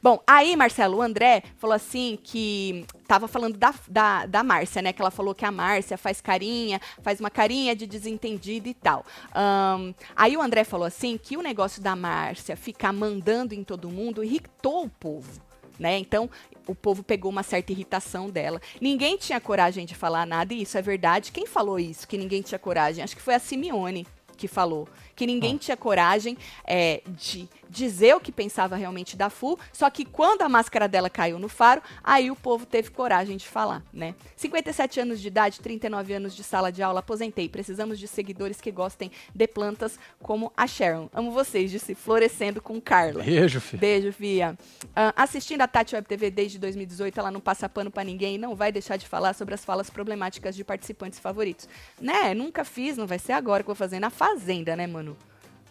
Bom, 0.00 0.22
aí, 0.26 0.56
Marcelo, 0.56 0.98
o 0.98 1.02
André 1.02 1.42
falou 1.58 1.74
assim 1.74 2.18
que 2.22 2.86
tava 3.06 3.28
falando 3.28 3.58
da, 3.58 3.74
da, 3.88 4.26
da 4.26 4.42
Márcia, 4.42 4.80
né? 4.80 4.92
Que 4.92 5.02
ela 5.02 5.10
falou 5.10 5.34
que 5.34 5.44
a 5.44 5.50
Márcia 5.50 5.98
faz 5.98 6.20
carinha, 6.20 6.80
faz 7.02 7.20
uma 7.20 7.30
carinha 7.30 7.76
de 7.76 7.86
desentendida 7.86 8.68
e 8.68 8.74
tal. 8.74 9.04
Um, 9.34 9.92
aí 10.16 10.36
o 10.36 10.42
André 10.42 10.64
falou 10.64 10.86
assim 10.86 11.18
que 11.18 11.36
o 11.36 11.42
negócio 11.42 11.82
da 11.82 11.94
Márcia 11.94 12.56
ficar 12.56 12.92
mandando 12.92 13.54
em 13.54 13.62
todo 13.62 13.90
mundo 13.90 14.24
irritou 14.24 14.84
o 14.84 14.88
povo. 14.88 15.42
Né? 15.78 15.98
Então, 15.98 16.28
o 16.66 16.74
povo 16.74 17.02
pegou 17.02 17.30
uma 17.30 17.42
certa 17.42 17.72
irritação 17.72 18.30
dela. 18.30 18.60
Ninguém 18.80 19.16
tinha 19.16 19.40
coragem 19.40 19.84
de 19.84 19.94
falar 19.94 20.26
nada, 20.26 20.54
e 20.54 20.62
isso 20.62 20.78
é 20.78 20.82
verdade. 20.82 21.32
Quem 21.32 21.46
falou 21.46 21.78
isso, 21.78 22.06
que 22.06 22.18
ninguém 22.18 22.42
tinha 22.42 22.58
coragem? 22.58 23.02
Acho 23.02 23.16
que 23.16 23.22
foi 23.22 23.34
a 23.34 23.38
Simeone 23.38 24.06
que 24.36 24.48
falou 24.48 24.88
que 25.14 25.26
ninguém 25.26 25.56
tinha 25.56 25.76
coragem 25.76 26.36
é, 26.64 27.02
de 27.06 27.48
dizer 27.72 28.14
o 28.14 28.20
que 28.20 28.30
pensava 28.30 28.76
realmente 28.76 29.16
da 29.16 29.30
Fu, 29.30 29.58
só 29.72 29.88
que 29.88 30.04
quando 30.04 30.42
a 30.42 30.48
máscara 30.48 30.86
dela 30.86 31.08
caiu 31.08 31.38
no 31.38 31.48
faro, 31.48 31.82
aí 32.04 32.30
o 32.30 32.36
povo 32.36 32.66
teve 32.66 32.90
coragem 32.90 33.36
de 33.36 33.48
falar, 33.48 33.82
né? 33.92 34.14
57 34.36 35.00
anos 35.00 35.20
de 35.20 35.28
idade, 35.28 35.58
39 35.60 36.12
anos 36.12 36.36
de 36.36 36.44
sala 36.44 36.70
de 36.70 36.82
aula, 36.82 37.00
aposentei. 37.00 37.48
Precisamos 37.48 37.98
de 37.98 38.06
seguidores 38.06 38.60
que 38.60 38.70
gostem 38.70 39.10
de 39.34 39.46
plantas 39.46 39.98
como 40.20 40.52
a 40.54 40.66
Sharon. 40.66 41.08
Amo 41.14 41.30
vocês, 41.30 41.70
disse 41.70 41.94
Florescendo 41.94 42.60
com 42.60 42.80
Carla. 42.80 43.24
Beijo, 43.24 43.60
Fia. 43.60 43.78
Beijo, 43.78 44.12
Fia. 44.12 44.58
Uh, 44.84 45.12
assistindo 45.16 45.62
a 45.62 45.68
Tati 45.68 45.94
Web 45.94 46.06
TV 46.06 46.30
desde 46.30 46.58
2018, 46.58 47.18
ela 47.18 47.30
não 47.30 47.40
passa 47.40 47.68
pano 47.68 47.90
para 47.90 48.04
ninguém 48.04 48.34
e 48.34 48.38
não 48.38 48.54
vai 48.54 48.70
deixar 48.70 48.98
de 48.98 49.08
falar 49.08 49.32
sobre 49.32 49.54
as 49.54 49.64
falas 49.64 49.88
problemáticas 49.88 50.54
de 50.54 50.62
participantes 50.62 51.18
favoritos. 51.18 51.68
Né? 51.98 52.34
Nunca 52.34 52.64
fiz, 52.64 52.98
não 52.98 53.06
vai 53.06 53.18
ser 53.18 53.32
agora 53.32 53.62
que 53.62 53.70
eu 53.70 53.74
vou 53.74 53.78
fazer 53.78 53.98
na 53.98 54.10
Fazenda, 54.10 54.76
né, 54.76 54.86
mano? 54.86 55.11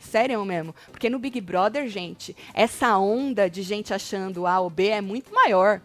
Sério 0.01 0.43
mesmo. 0.43 0.75
Porque 0.91 1.09
no 1.09 1.19
Big 1.19 1.39
Brother, 1.39 1.87
gente, 1.87 2.35
essa 2.53 2.97
onda 2.97 3.49
de 3.49 3.61
gente 3.61 3.93
achando 3.93 4.47
A 4.47 4.59
ou 4.59 4.69
B 4.69 4.87
é 4.87 5.01
muito 5.01 5.33
maior. 5.33 5.81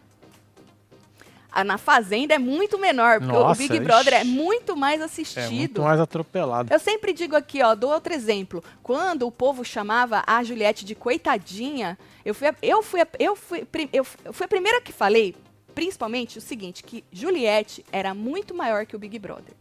A, 1.53 1.64
na 1.64 1.79
Fazenda 1.79 2.35
é 2.35 2.39
muito 2.39 2.79
menor, 2.79 3.19
porque 3.19 3.33
Nossa, 3.33 3.64
o 3.64 3.69
Big 3.69 3.81
Brother 3.81 4.12
ixi. 4.12 4.23
é 4.23 4.25
muito 4.25 4.77
mais 4.77 5.01
assistido. 5.01 5.41
É 5.41 5.51
muito 5.51 5.83
mais 5.83 5.99
atropelado. 5.99 6.71
Eu 6.71 6.79
sempre 6.79 7.14
digo 7.14 7.35
aqui, 7.35 7.62
ó, 7.62 7.75
dou 7.75 7.91
outro 7.93 8.12
exemplo. 8.12 8.62
Quando 8.83 9.27
o 9.27 9.33
povo 9.33 9.64
chamava 9.64 10.23
a 10.27 10.43
Juliette 10.45 10.85
de 10.85 10.95
coitadinha, 10.95 11.99
eu 12.27 12.35
fui 12.35 12.49
a, 12.49 12.55
eu 12.61 12.83
fui 12.83 13.01
a, 13.01 13.09
eu 13.19 13.35
fui, 13.35 13.67
eu 13.91 14.05
fui 14.05 14.45
a 14.45 14.49
primeira 14.49 14.83
que 14.83 14.93
falei, 14.93 15.35
principalmente 15.75 16.37
o 16.37 16.43
seguinte, 16.43 16.83
que 16.83 17.03
Juliette 17.11 17.83
era 17.91 18.12
muito 18.12 18.55
maior 18.55 18.85
que 18.85 18.95
o 18.95 18.99
Big 18.99 19.19
Brother. 19.19 19.55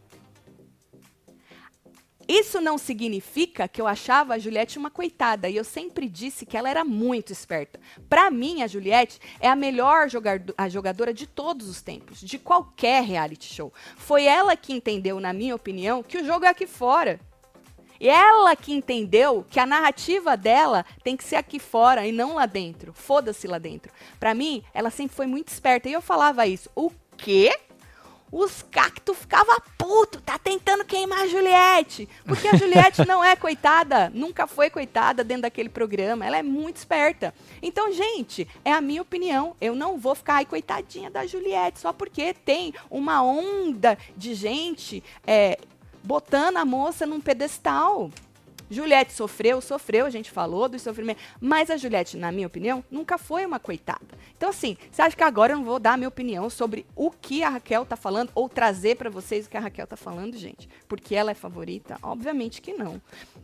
Isso 2.28 2.60
não 2.60 2.76
significa 2.76 3.68
que 3.68 3.80
eu 3.80 3.86
achava 3.86 4.34
a 4.34 4.38
Juliette 4.38 4.78
uma 4.78 4.90
coitada, 4.90 5.48
e 5.48 5.56
eu 5.56 5.62
sempre 5.62 6.08
disse 6.08 6.44
que 6.44 6.56
ela 6.56 6.68
era 6.68 6.84
muito 6.84 7.32
esperta. 7.32 7.78
Para 8.08 8.30
mim, 8.30 8.62
a 8.62 8.66
Juliette 8.66 9.20
é 9.38 9.48
a 9.48 9.54
melhor 9.54 10.08
a 10.58 10.68
jogadora 10.68 11.14
de 11.14 11.26
todos 11.26 11.68
os 11.68 11.80
tempos, 11.80 12.20
de 12.20 12.38
qualquer 12.38 13.04
reality 13.04 13.54
show. 13.54 13.72
Foi 13.96 14.24
ela 14.24 14.56
que 14.56 14.72
entendeu, 14.72 15.20
na 15.20 15.32
minha 15.32 15.54
opinião, 15.54 16.02
que 16.02 16.18
o 16.18 16.24
jogo 16.24 16.44
é 16.44 16.48
aqui 16.48 16.66
fora. 16.66 17.20
E 17.98 18.08
ela 18.08 18.54
que 18.54 18.74
entendeu 18.74 19.46
que 19.48 19.58
a 19.58 19.64
narrativa 19.64 20.36
dela 20.36 20.84
tem 21.02 21.16
que 21.16 21.24
ser 21.24 21.36
aqui 21.36 21.58
fora 21.58 22.06
e 22.06 22.12
não 22.12 22.34
lá 22.34 22.44
dentro. 22.44 22.92
Foda-se 22.92 23.46
lá 23.46 23.58
dentro. 23.58 23.90
Para 24.20 24.34
mim, 24.34 24.62
ela 24.74 24.90
sempre 24.90 25.16
foi 25.16 25.26
muito 25.26 25.48
esperta. 25.48 25.88
E 25.88 25.92
eu 25.92 26.02
falava 26.02 26.46
isso. 26.46 26.68
O 26.74 26.90
quê? 27.16 27.58
Os 28.30 28.62
cactos 28.70 29.16
ficavam 29.16 29.56
puto, 29.78 30.20
tá 30.20 30.38
tentando 30.38 30.84
queimar 30.84 31.20
a 31.20 31.26
Juliette. 31.26 32.08
Porque 32.24 32.48
a 32.48 32.56
Juliette 32.56 33.06
não 33.06 33.22
é 33.22 33.36
coitada, 33.36 34.10
nunca 34.14 34.46
foi 34.46 34.68
coitada 34.68 35.22
dentro 35.22 35.42
daquele 35.42 35.68
programa, 35.68 36.26
ela 36.26 36.36
é 36.36 36.42
muito 36.42 36.76
esperta. 36.76 37.34
Então, 37.62 37.92
gente, 37.92 38.46
é 38.64 38.72
a 38.72 38.80
minha 38.80 39.02
opinião. 39.02 39.56
Eu 39.60 39.74
não 39.74 39.98
vou 39.98 40.14
ficar, 40.14 40.34
ai, 40.34 40.44
coitadinha 40.44 41.10
da 41.10 41.26
Juliette, 41.26 41.80
só 41.80 41.92
porque 41.92 42.34
tem 42.34 42.74
uma 42.90 43.22
onda 43.22 43.96
de 44.16 44.34
gente 44.34 45.02
é, 45.26 45.58
botando 46.02 46.56
a 46.56 46.64
moça 46.64 47.06
num 47.06 47.20
pedestal. 47.20 48.10
Juliette 48.70 49.12
sofreu, 49.12 49.60
sofreu, 49.60 50.06
a 50.06 50.10
gente 50.10 50.30
falou 50.30 50.68
do 50.68 50.78
sofrimento, 50.78 51.20
mas 51.40 51.70
a 51.70 51.76
Juliette, 51.76 52.16
na 52.16 52.32
minha 52.32 52.46
opinião, 52.46 52.84
nunca 52.90 53.16
foi 53.18 53.46
uma 53.46 53.60
coitada. 53.60 54.06
Então, 54.36 54.48
assim, 54.48 54.76
você 54.90 55.02
acha 55.02 55.16
que 55.16 55.22
agora 55.22 55.52
eu 55.52 55.58
não 55.58 55.64
vou 55.64 55.78
dar 55.78 55.92
a 55.92 55.96
minha 55.96 56.08
opinião 56.08 56.50
sobre 56.50 56.86
o 56.94 57.10
que 57.10 57.42
a 57.42 57.50
Raquel 57.50 57.86
tá 57.86 57.96
falando 57.96 58.30
ou 58.34 58.48
trazer 58.48 58.96
para 58.96 59.10
vocês 59.10 59.46
o 59.46 59.50
que 59.50 59.56
a 59.56 59.60
Raquel 59.60 59.86
tá 59.86 59.96
falando, 59.96 60.36
gente? 60.36 60.68
Porque 60.88 61.14
ela 61.14 61.30
é 61.30 61.34
favorita? 61.34 61.98
Obviamente 62.02 62.60
que 62.60 62.72
não. 62.72 63.00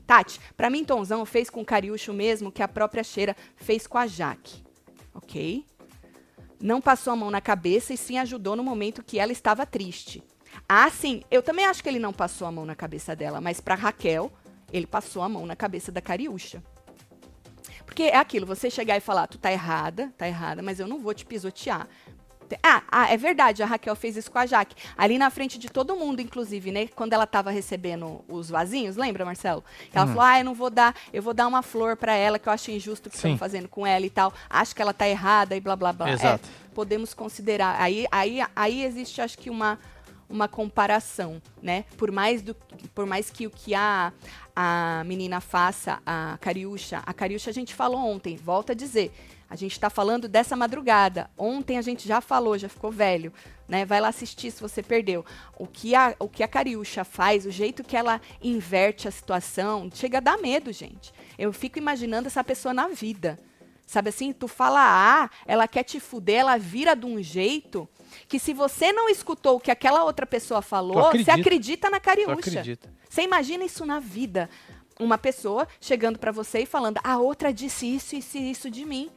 Tati, 0.06 0.40
para 0.56 0.70
mim, 0.70 0.84
Tonzão 0.84 1.24
fez 1.24 1.48
com 1.48 1.60
o 1.60 1.64
Cariúcho 1.64 2.12
mesmo 2.12 2.52
que 2.52 2.62
a 2.62 2.68
própria 2.68 3.04
Cheira 3.04 3.36
fez 3.56 3.86
com 3.86 3.98
a 3.98 4.06
Jaque. 4.06 4.62
Ok? 5.14 5.64
Não 6.60 6.80
passou 6.80 7.12
a 7.12 7.16
mão 7.16 7.30
na 7.30 7.40
cabeça 7.40 7.92
e 7.92 7.96
sim 7.96 8.18
ajudou 8.18 8.54
no 8.54 8.62
momento 8.62 9.02
que 9.02 9.18
ela 9.18 9.32
estava 9.32 9.66
triste. 9.66 10.22
Ah, 10.68 10.90
sim, 10.90 11.22
eu 11.30 11.42
também 11.42 11.64
acho 11.64 11.82
que 11.82 11.88
ele 11.88 11.98
não 11.98 12.12
passou 12.12 12.46
a 12.46 12.52
mão 12.52 12.64
na 12.64 12.74
cabeça 12.74 13.16
dela, 13.16 13.40
mas 13.40 13.60
para 13.60 13.74
Raquel, 13.74 14.30
ele 14.72 14.86
passou 14.86 15.22
a 15.22 15.28
mão 15.28 15.46
na 15.46 15.54
cabeça 15.54 15.92
da 15.92 16.00
Cariúcha. 16.00 16.62
Porque 17.84 18.04
é 18.04 18.16
aquilo, 18.16 18.46
você 18.46 18.70
chegar 18.70 18.96
e 18.96 19.00
falar, 19.00 19.26
tu 19.26 19.38
tá 19.38 19.52
errada, 19.52 20.12
tá 20.16 20.26
errada, 20.26 20.62
mas 20.62 20.80
eu 20.80 20.88
não 20.88 20.98
vou 20.98 21.12
te 21.12 21.26
pisotear. 21.26 21.86
Ah, 22.62 22.82
ah, 22.90 23.12
é 23.12 23.16
verdade, 23.16 23.62
a 23.62 23.66
Raquel 23.66 23.94
fez 23.94 24.16
isso 24.16 24.30
com 24.30 24.38
a 24.38 24.46
Jaque. 24.46 24.74
Ali 24.96 25.18
na 25.18 25.30
frente 25.30 25.58
de 25.58 25.70
todo 25.70 25.96
mundo, 25.96 26.20
inclusive, 26.20 26.70
né? 26.70 26.88
Quando 26.88 27.12
ela 27.12 27.26
tava 27.26 27.50
recebendo 27.50 28.24
os 28.28 28.50
vasinhos, 28.50 28.96
lembra, 28.96 29.24
Marcelo? 29.24 29.64
Ela 29.92 30.04
hum. 30.04 30.08
falou: 30.08 30.22
ah, 30.22 30.38
eu 30.38 30.44
não 30.44 30.54
vou 30.54 30.70
dar, 30.70 30.94
eu 31.12 31.22
vou 31.22 31.32
dar 31.32 31.46
uma 31.46 31.62
flor 31.62 31.96
para 31.96 32.14
ela, 32.14 32.38
que 32.38 32.48
eu 32.48 32.52
acho 32.52 32.70
injusto 32.70 33.08
o 33.08 33.10
que 33.10 33.16
estão 33.16 33.38
fazendo 33.38 33.68
com 33.68 33.86
ela 33.86 34.04
e 34.04 34.10
tal. 34.10 34.32
Acho 34.50 34.74
que 34.74 34.82
ela 34.82 34.92
tá 34.92 35.08
errada 35.08 35.56
e 35.56 35.60
blá 35.60 35.76
blá 35.76 35.92
blá. 35.92 36.10
Exato. 36.10 36.48
É, 36.48 36.74
podemos 36.74 37.14
considerar. 37.14 37.80
Aí, 37.80 38.06
aí, 38.10 38.40
aí 38.54 38.84
existe, 38.84 39.20
acho 39.20 39.38
que, 39.38 39.48
uma, 39.48 39.78
uma 40.32 40.48
comparação, 40.48 41.40
né? 41.62 41.84
Por 41.96 42.10
mais, 42.10 42.40
do, 42.40 42.54
por 42.94 43.04
mais 43.04 43.28
que 43.28 43.46
o 43.46 43.50
que 43.50 43.74
a, 43.74 44.12
a 44.56 45.04
menina 45.04 45.40
faça, 45.40 46.00
a 46.06 46.38
Cariúcha, 46.40 47.02
a 47.04 47.12
Cariúcha 47.12 47.50
a 47.50 47.52
gente 47.52 47.74
falou 47.74 48.00
ontem, 48.00 48.34
volta 48.36 48.72
a 48.72 48.74
dizer, 48.74 49.12
a 49.48 49.54
gente 49.54 49.72
está 49.72 49.90
falando 49.90 50.26
dessa 50.26 50.56
madrugada. 50.56 51.30
Ontem 51.36 51.76
a 51.76 51.82
gente 51.82 52.08
já 52.08 52.22
falou, 52.22 52.56
já 52.56 52.70
ficou 52.70 52.90
velho, 52.90 53.30
né? 53.68 53.84
Vai 53.84 54.00
lá 54.00 54.08
assistir 54.08 54.50
se 54.50 54.62
você 54.62 54.82
perdeu. 54.82 55.26
O 55.58 55.66
que 55.66 55.94
a, 55.94 56.16
o 56.18 56.26
que 56.26 56.42
a 56.42 56.48
Cariúcha 56.48 57.04
faz, 57.04 57.44
o 57.44 57.50
jeito 57.50 57.84
que 57.84 57.94
ela 57.94 58.18
inverte 58.42 59.06
a 59.06 59.10
situação, 59.10 59.90
chega 59.92 60.16
a 60.16 60.22
dar 60.22 60.38
medo, 60.38 60.72
gente. 60.72 61.12
Eu 61.38 61.52
fico 61.52 61.78
imaginando 61.78 62.28
essa 62.28 62.42
pessoa 62.42 62.72
na 62.72 62.88
vida. 62.88 63.38
Sabe 63.86 64.08
assim, 64.08 64.32
tu 64.32 64.48
fala 64.48 64.80
A, 64.80 65.30
ela 65.46 65.68
quer 65.68 65.82
te 65.82 66.00
fuder, 66.00 66.40
ela 66.40 66.56
vira 66.56 66.94
de 66.94 67.04
um 67.04 67.22
jeito 67.22 67.88
que 68.28 68.38
se 68.38 68.54
você 68.54 68.92
não 68.92 69.08
escutou 69.08 69.56
o 69.56 69.60
que 69.60 69.70
aquela 69.70 70.04
outra 70.04 70.26
pessoa 70.26 70.62
falou, 70.62 71.10
você 71.24 71.30
acredita 71.30 71.90
na 71.90 72.00
cariúcha. 72.00 72.62
Você 73.08 73.22
imagina 73.22 73.64
isso 73.64 73.84
na 73.84 73.98
vida. 74.00 74.48
Uma 74.98 75.18
pessoa 75.18 75.66
chegando 75.80 76.18
para 76.18 76.32
você 76.32 76.60
e 76.60 76.66
falando, 76.66 76.98
a 77.02 77.18
outra 77.18 77.52
disse 77.52 77.86
isso, 77.86 78.14
isso 78.16 78.38
e 78.38 78.50
isso 78.50 78.70
de 78.70 78.84
mim. 78.84 79.10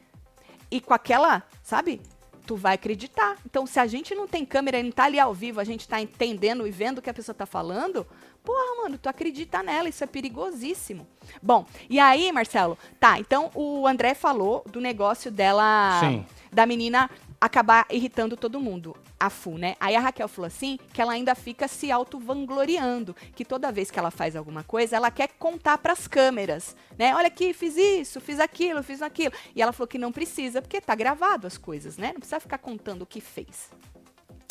E 0.70 0.80
com 0.80 0.92
aquela, 0.92 1.42
sabe? 1.62 2.00
Tu 2.46 2.56
vai 2.56 2.74
acreditar. 2.74 3.36
Então, 3.44 3.66
se 3.66 3.80
a 3.80 3.86
gente 3.86 4.14
não 4.14 4.26
tem 4.28 4.44
câmera 4.44 4.78
e 4.78 4.82
não 4.82 4.92
tá 4.92 5.04
ali 5.04 5.18
ao 5.18 5.34
vivo, 5.34 5.60
a 5.60 5.64
gente 5.64 5.88
tá 5.88 6.00
entendendo 6.00 6.66
e 6.66 6.70
vendo 6.70 6.98
o 6.98 7.02
que 7.02 7.10
a 7.10 7.14
pessoa 7.14 7.34
tá 7.34 7.44
falando, 7.44 8.06
porra, 8.44 8.82
mano, 8.82 8.96
tu 8.96 9.08
acredita 9.08 9.62
nela, 9.62 9.88
isso 9.88 10.04
é 10.04 10.06
perigosíssimo. 10.06 11.06
Bom, 11.42 11.66
e 11.90 11.98
aí, 11.98 12.30
Marcelo, 12.30 12.78
tá, 13.00 13.18
então 13.18 13.50
o 13.54 13.86
André 13.86 14.14
falou 14.14 14.64
do 14.70 14.80
negócio 14.80 15.30
dela, 15.30 15.98
Sim. 16.00 16.24
da 16.52 16.64
menina 16.64 17.10
acabar 17.40 17.86
irritando 17.90 18.36
todo 18.36 18.60
mundo, 18.60 18.96
a 19.18 19.30
Fu, 19.30 19.58
né? 19.58 19.76
Aí 19.80 19.94
a 19.94 20.00
Raquel 20.00 20.28
falou 20.28 20.46
assim 20.46 20.78
que 20.92 21.00
ela 21.00 21.12
ainda 21.12 21.34
fica 21.34 21.68
se 21.68 21.90
auto-vangloriando, 21.90 23.14
que 23.34 23.44
toda 23.44 23.72
vez 23.72 23.90
que 23.90 23.98
ela 23.98 24.10
faz 24.10 24.36
alguma 24.36 24.62
coisa, 24.62 24.96
ela 24.96 25.10
quer 25.10 25.28
contar 25.38 25.78
para 25.78 25.92
as 25.92 26.06
câmeras, 26.06 26.76
né? 26.98 27.14
Olha 27.14 27.28
aqui, 27.28 27.52
fiz 27.52 27.76
isso, 27.76 28.20
fiz 28.20 28.40
aquilo, 28.40 28.82
fiz 28.82 29.02
aquilo. 29.02 29.32
E 29.54 29.62
ela 29.62 29.72
falou 29.72 29.88
que 29.88 29.98
não 29.98 30.12
precisa, 30.12 30.60
porque 30.60 30.80
tá 30.80 30.94
gravado 30.94 31.46
as 31.46 31.58
coisas, 31.58 31.96
né? 31.96 32.08
Não 32.08 32.20
precisa 32.20 32.40
ficar 32.40 32.58
contando 32.58 33.02
o 33.02 33.06
que 33.06 33.20
fez. 33.20 33.70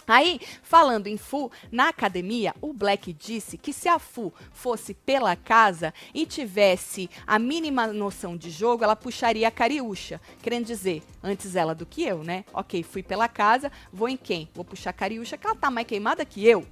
Aí, 0.07 0.39
falando 0.61 1.07
em 1.07 1.17
Fu, 1.17 1.51
na 1.71 1.89
academia, 1.89 2.53
o 2.61 2.71
Black 2.73 3.11
disse 3.13 3.57
que 3.57 3.73
se 3.73 3.89
a 3.89 3.97
Fu 3.97 4.33
fosse 4.51 4.93
pela 4.93 5.35
casa 5.35 5.93
e 6.13 6.25
tivesse 6.25 7.09
a 7.25 7.39
mínima 7.39 7.87
noção 7.87 8.37
de 8.37 8.49
jogo, 8.49 8.83
ela 8.83 8.95
puxaria 8.95 9.47
a 9.47 9.51
Cariúcha. 9.51 10.21
Querendo 10.41 10.65
dizer, 10.65 11.03
antes 11.23 11.55
ela 11.55 11.73
do 11.73 11.85
que 11.85 12.03
eu, 12.03 12.23
né? 12.23 12.45
Ok, 12.53 12.83
fui 12.83 13.01
pela 13.01 13.27
casa, 13.27 13.71
vou 13.91 14.07
em 14.07 14.17
quem? 14.17 14.49
Vou 14.53 14.63
puxar 14.63 14.91
a 14.91 14.93
Cariúcha, 14.93 15.37
que 15.37 15.47
ela 15.47 15.55
tá 15.55 15.71
mais 15.71 15.87
queimada 15.87 16.23
que 16.25 16.45
eu. 16.45 16.65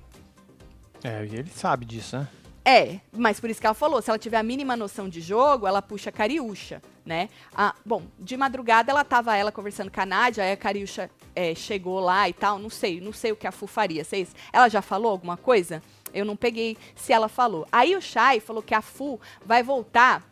É, 1.04 1.26
e 1.26 1.36
ele 1.36 1.50
sabe 1.50 1.86
disso, 1.86 2.18
né? 2.18 2.28
É, 2.66 3.00
mas 3.12 3.42
por 3.42 3.50
isso 3.50 3.60
que 3.60 3.68
ela 3.68 3.74
falou, 3.74 4.02
se 4.02 4.10
ela 4.10 4.18
tiver 4.18 4.38
a 4.38 4.44
mínima 4.44 4.78
noção 4.78 5.10
de 5.10 5.20
jogo, 5.20 5.68
ela 5.68 5.82
puxa 5.82 6.10
a 6.10 6.14
Cariúcha, 6.14 6.82
né? 7.06 7.28
Ah, 7.54 7.76
bom, 7.86 8.04
de 8.18 8.38
madrugada 8.38 8.90
ela 8.90 9.04
tava 9.04 9.36
ela 9.36 9.52
conversando 9.52 9.92
com 9.92 10.00
a 10.00 10.06
Nádia, 10.06 10.46
aí 10.46 10.54
a 10.54 10.58
Cariúcha 10.58 11.10
é, 11.36 11.56
chegou 11.56 12.00
lá 12.00 12.28
e 12.30 12.34
tal, 12.34 12.60
não 12.60 12.70
sei, 12.70 13.00
não 13.02 13.14
sei 13.14 13.32
o 13.32 13.36
que 13.36 13.48
a 13.48 13.52
Fu 13.52 13.68
faria. 13.68 14.04
Vocês, 14.04 14.36
ela 14.52 14.70
já 14.70 14.82
falou 14.82 15.12
alguma 15.12 15.38
coisa? 15.38 15.82
Eu 16.14 16.26
não 16.26 16.36
peguei 16.36 16.78
se 16.96 17.12
ela 17.12 17.28
falou. 17.28 17.68
Aí 17.72 17.96
o 17.96 18.02
Shai 18.02 18.40
falou 18.40 18.62
que 18.62 18.76
a 18.76 18.82
Fu 18.82 19.20
vai 19.46 19.64
voltar. 19.64 20.24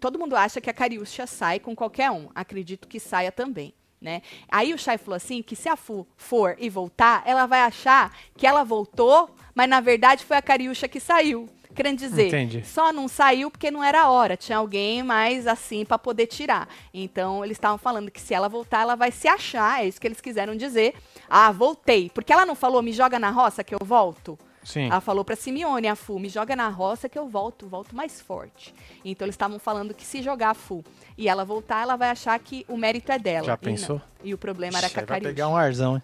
Todo 0.00 0.18
mundo 0.18 0.34
acha 0.34 0.60
que 0.60 0.70
a 0.70 0.74
Cariúcha 0.74 1.26
sai 1.26 1.60
com 1.60 1.76
qualquer 1.76 2.10
um. 2.10 2.28
Acredito 2.34 2.88
que 2.88 2.98
saia 2.98 3.30
também. 3.30 3.74
Né? 4.00 4.20
Aí 4.48 4.74
o 4.74 4.78
Shai 4.78 4.98
falou 4.98 5.16
assim 5.16 5.42
que 5.42 5.54
se 5.54 5.68
a 5.68 5.76
Fu 5.76 6.06
for 6.16 6.56
e 6.58 6.68
voltar, 6.68 7.22
ela 7.24 7.46
vai 7.46 7.60
achar 7.60 8.16
que 8.36 8.46
ela 8.46 8.64
voltou, 8.64 9.30
mas 9.54 9.68
na 9.68 9.80
verdade 9.80 10.24
foi 10.24 10.36
a 10.36 10.42
Cariúcha 10.42 10.88
que 10.88 10.98
saiu. 10.98 11.48
Querendo 11.74 11.98
dizer, 11.98 12.28
Entendi. 12.28 12.64
só 12.64 12.92
não 12.92 13.08
saiu 13.08 13.50
porque 13.50 13.70
não 13.70 13.82
era 13.82 14.08
hora, 14.08 14.36
tinha 14.36 14.58
alguém 14.58 15.02
mais 15.02 15.46
assim 15.46 15.84
para 15.84 15.98
poder 15.98 16.26
tirar. 16.26 16.68
Então 16.92 17.44
eles 17.44 17.56
estavam 17.56 17.78
falando 17.78 18.10
que 18.10 18.20
se 18.20 18.34
ela 18.34 18.48
voltar, 18.48 18.82
ela 18.82 18.94
vai 18.94 19.10
se 19.10 19.28
achar, 19.28 19.82
é 19.82 19.88
isso 19.88 20.00
que 20.00 20.06
eles 20.06 20.20
quiseram 20.20 20.54
dizer. 20.54 20.94
Ah, 21.28 21.50
voltei. 21.50 22.10
Porque 22.10 22.32
ela 22.32 22.46
não 22.46 22.54
falou, 22.54 22.82
me 22.82 22.92
joga 22.92 23.18
na 23.18 23.30
roça 23.30 23.64
que 23.64 23.74
eu 23.74 23.80
volto? 23.82 24.38
Sim. 24.64 24.86
Ela 24.86 25.00
falou 25.00 25.24
para 25.24 25.34
Simeone, 25.34 25.88
a 25.88 25.96
Fu, 25.96 26.18
me 26.18 26.28
joga 26.28 26.54
na 26.54 26.68
roça 26.68 27.08
que 27.08 27.18
eu 27.18 27.28
volto, 27.28 27.66
volto 27.66 27.96
mais 27.96 28.20
forte. 28.20 28.74
Então 29.04 29.24
eles 29.26 29.34
estavam 29.34 29.58
falando 29.58 29.92
que 29.92 30.04
se 30.04 30.22
jogar 30.22 30.50
a 30.50 30.54
Fu 30.54 30.84
e 31.18 31.28
ela 31.28 31.44
voltar, 31.44 31.82
ela 31.82 31.96
vai 31.96 32.10
achar 32.10 32.38
que 32.38 32.64
o 32.68 32.76
mérito 32.76 33.10
é 33.10 33.18
dela. 33.18 33.46
Já 33.46 33.56
pensou? 33.56 34.00
E, 34.22 34.30
e 34.30 34.34
o 34.34 34.38
problema 34.38 34.78
era 34.78 34.88
com 34.88 35.00
a 35.00 35.04
Vai 35.04 35.20
pegar 35.20 35.48
um 35.48 35.56
arzão, 35.56 35.96
hein? 35.96 36.02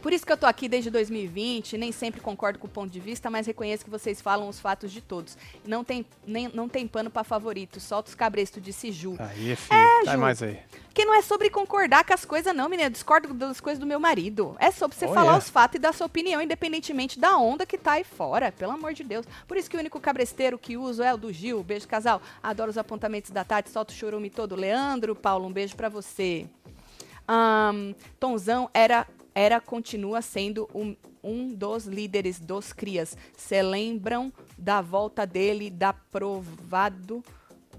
Por 0.00 0.12
isso 0.12 0.24
que 0.24 0.32
eu 0.32 0.36
tô 0.36 0.46
aqui 0.46 0.68
desde 0.68 0.90
2020, 0.90 1.76
nem 1.76 1.90
sempre 1.90 2.20
concordo 2.20 2.58
com 2.58 2.66
o 2.66 2.70
ponto 2.70 2.90
de 2.90 3.00
vista, 3.00 3.28
mas 3.28 3.46
reconheço 3.46 3.84
que 3.84 3.90
vocês 3.90 4.20
falam 4.20 4.48
os 4.48 4.60
fatos 4.60 4.92
de 4.92 5.00
todos. 5.00 5.36
Não 5.66 5.82
tem, 5.82 6.06
nem, 6.26 6.48
não 6.48 6.68
tem 6.68 6.86
pano 6.86 7.10
para 7.10 7.24
favorito, 7.24 7.80
solta 7.80 8.08
os 8.08 8.14
cabrestos, 8.14 8.62
disse 8.62 8.92
Ju. 8.92 9.16
Aí, 9.18 9.56
filho, 9.56 9.78
é, 9.78 10.12
Ju, 10.12 10.18
mais 10.18 10.42
aí. 10.42 10.58
Que 10.94 11.04
não 11.04 11.14
é 11.14 11.22
sobre 11.22 11.50
concordar 11.50 12.04
com 12.04 12.12
as 12.12 12.24
coisas, 12.24 12.54
não, 12.54 12.68
menina. 12.68 12.88
Eu 12.88 12.92
discordo 12.92 13.32
das 13.34 13.60
coisas 13.60 13.78
do 13.78 13.86
meu 13.86 14.00
marido. 14.00 14.56
É 14.58 14.70
sobre 14.70 14.96
você 14.96 15.06
oh, 15.06 15.08
falar 15.08 15.22
yeah. 15.22 15.38
os 15.38 15.48
fatos 15.48 15.76
e 15.76 15.78
dar 15.78 15.92
sua 15.92 16.06
opinião, 16.06 16.42
independentemente 16.42 17.18
da 17.18 17.36
onda 17.36 17.64
que 17.64 17.78
tá 17.78 17.92
aí 17.92 18.04
fora. 18.04 18.50
Pelo 18.50 18.72
amor 18.72 18.92
de 18.94 19.04
Deus. 19.04 19.26
Por 19.46 19.56
isso 19.56 19.70
que 19.70 19.76
o 19.76 19.80
único 19.80 20.00
cabresteiro 20.00 20.58
que 20.58 20.76
uso 20.76 21.02
é 21.02 21.14
o 21.14 21.16
do 21.16 21.32
Gil. 21.32 21.62
Beijo, 21.62 21.86
casal. 21.86 22.20
Adoro 22.42 22.70
os 22.70 22.78
apontamentos 22.78 23.30
da 23.30 23.44
Tati. 23.44 23.70
Solta 23.70 23.92
o 23.92 23.96
chorume 23.96 24.30
todo. 24.30 24.56
Leandro, 24.56 25.14
Paulo, 25.14 25.46
um 25.46 25.52
beijo 25.52 25.76
para 25.76 25.88
você. 25.88 26.46
Um, 27.28 27.94
Tonzão 28.18 28.70
era 28.72 29.06
era 29.38 29.60
continua 29.60 30.20
sendo 30.20 30.68
um, 30.74 30.96
um 31.22 31.54
dos 31.54 31.86
líderes 31.86 32.40
dos 32.40 32.72
crias. 32.72 33.16
Se 33.36 33.62
lembram 33.62 34.32
da 34.58 34.80
volta 34.80 35.24
dele 35.24 35.70
da 35.70 35.92
provado 35.92 37.22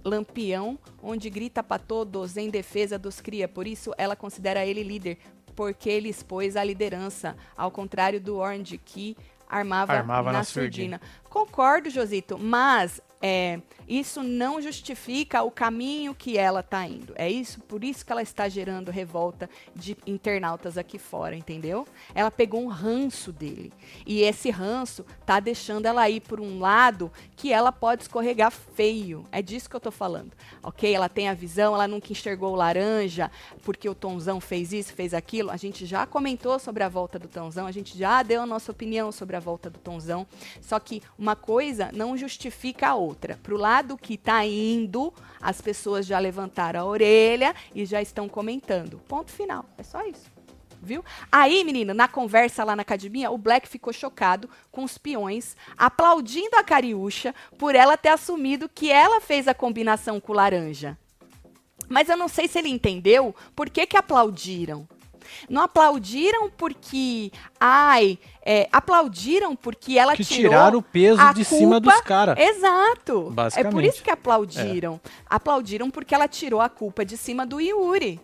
Lampião, 0.01 0.79
onde 1.03 1.29
grita 1.29 1.61
para 1.61 1.77
todos 1.77 2.37
em 2.37 2.49
defesa 2.49 2.97
dos 2.97 3.19
cria. 3.19 3.45
Por 3.45 3.67
isso 3.67 3.93
ela 3.97 4.15
considera 4.15 4.65
ele 4.65 4.83
líder, 4.83 5.17
porque 5.53 5.89
ele 5.89 6.07
expôs 6.07 6.55
a 6.55 6.63
liderança, 6.63 7.35
ao 7.57 7.69
contrário 7.69 8.21
do 8.21 8.37
Orange 8.37 8.77
que 8.77 9.17
armava, 9.49 9.91
armava 9.91 10.31
na, 10.31 10.37
na 10.37 10.43
surdina. 10.45 10.97
surdina. 10.97 11.01
Concordo, 11.29 11.89
Josito, 11.89 12.37
mas 12.39 13.01
é, 13.21 13.59
isso 13.89 14.21
não 14.21 14.61
justifica 14.61 15.41
o 15.41 15.49
caminho 15.49 16.13
que 16.13 16.37
ela 16.37 16.59
está 16.59 16.85
indo. 16.85 17.11
É 17.15 17.27
isso, 17.27 17.59
por 17.61 17.83
isso 17.83 18.05
que 18.05 18.11
ela 18.11 18.21
está 18.21 18.47
gerando 18.47 18.91
revolta 18.91 19.49
de 19.75 19.97
internautas 20.05 20.77
aqui 20.77 20.99
fora, 20.99 21.35
entendeu? 21.35 21.87
Ela 22.13 22.29
pegou 22.29 22.61
um 22.61 22.67
ranço 22.67 23.31
dele. 23.31 23.73
E 24.05 24.21
esse 24.21 24.51
ranço 24.51 25.03
tá 25.25 25.39
deixando 25.39 25.87
ela 25.87 26.07
ir 26.07 26.19
por 26.19 26.39
um 26.39 26.59
lado 26.59 27.11
que 27.35 27.51
ela 27.51 27.71
pode 27.71 28.03
escorregar 28.03 28.51
feio. 28.51 29.25
É 29.31 29.41
disso 29.41 29.67
que 29.67 29.75
eu 29.75 29.79
tô 29.79 29.89
falando. 29.89 30.33
OK? 30.61 30.93
Ela 30.93 31.09
tem 31.09 31.27
a 31.27 31.33
visão, 31.33 31.73
ela 31.73 31.87
nunca 31.87 32.11
enxergou 32.11 32.53
o 32.53 32.55
laranja 32.55 33.31
porque 33.63 33.89
o 33.89 33.95
Tonzão 33.95 34.39
fez 34.39 34.71
isso, 34.71 34.93
fez 34.93 35.15
aquilo. 35.15 35.49
A 35.49 35.57
gente 35.57 35.87
já 35.87 36.05
comentou 36.05 36.59
sobre 36.59 36.83
a 36.83 36.89
volta 36.89 37.17
do 37.17 37.27
Tonzão, 37.27 37.65
a 37.65 37.71
gente 37.71 37.97
já 37.97 38.21
deu 38.21 38.43
a 38.43 38.45
nossa 38.45 38.71
opinião 38.71 39.11
sobre 39.11 39.35
a 39.35 39.39
volta 39.39 39.67
do 39.67 39.79
Tonzão. 39.79 40.27
Só 40.61 40.79
que 40.79 41.01
uma 41.17 41.35
coisa 41.35 41.89
não 41.91 42.15
justifica 42.15 42.89
a 42.89 42.95
outra. 42.95 43.39
Pro 43.41 43.57
lado 43.57 43.78
que 43.97 44.15
está 44.15 44.45
indo, 44.45 45.13
as 45.41 45.61
pessoas 45.61 46.05
já 46.05 46.19
levantaram 46.19 46.81
a 46.81 46.85
orelha 46.85 47.55
e 47.73 47.85
já 47.85 48.01
estão 48.01 48.27
comentando. 48.27 48.99
Ponto 49.07 49.31
final. 49.31 49.65
É 49.77 49.83
só 49.83 50.05
isso. 50.05 50.25
Viu? 50.81 51.03
Aí, 51.31 51.63
menina, 51.63 51.93
na 51.93 52.07
conversa 52.07 52.63
lá 52.63 52.75
na 52.75 52.81
academia, 52.81 53.31
o 53.31 53.37
Black 53.37 53.67
ficou 53.67 53.91
chocado 53.91 54.49
com 54.71 54.83
os 54.83 54.97
peões, 54.97 55.55
aplaudindo 55.77 56.55
a 56.55 56.63
Cariúcha 56.63 57.35
por 57.57 57.75
ela 57.75 57.97
ter 57.97 58.09
assumido 58.09 58.69
que 58.69 58.89
ela 58.89 59.19
fez 59.19 59.47
a 59.47 59.53
combinação 59.53 60.19
com 60.19 60.31
o 60.31 60.35
laranja. 60.35 60.97
Mas 61.89 62.07
eu 62.07 62.15
não 62.15 62.27
sei 62.27 62.47
se 62.47 62.59
ele 62.59 62.69
entendeu 62.69 63.35
por 63.55 63.69
que, 63.69 63.85
que 63.85 63.97
aplaudiram. 63.97 64.87
Não 65.49 65.63
aplaudiram 65.63 66.49
porque, 66.49 67.31
ai, 67.59 68.19
é, 68.45 68.67
aplaudiram 68.71 69.55
porque 69.55 69.97
ela 69.97 70.15
que 70.15 70.23
tirou 70.23 70.51
tiraram 70.51 70.79
o 70.79 70.81
peso 70.81 71.17
de 71.33 71.45
culpa, 71.45 71.59
cima 71.59 71.79
dos 71.79 72.01
caras. 72.01 72.37
Exato. 72.37 73.33
É 73.55 73.63
por 73.63 73.83
isso 73.83 74.01
que 74.03 74.11
aplaudiram. 74.11 74.99
É. 75.03 75.09
Aplaudiram 75.29 75.89
porque 75.89 76.13
ela 76.15 76.27
tirou 76.27 76.61
a 76.61 76.69
culpa 76.69 77.05
de 77.05 77.17
cima 77.17 77.45
do 77.45 77.59
Yuri. 77.59 78.19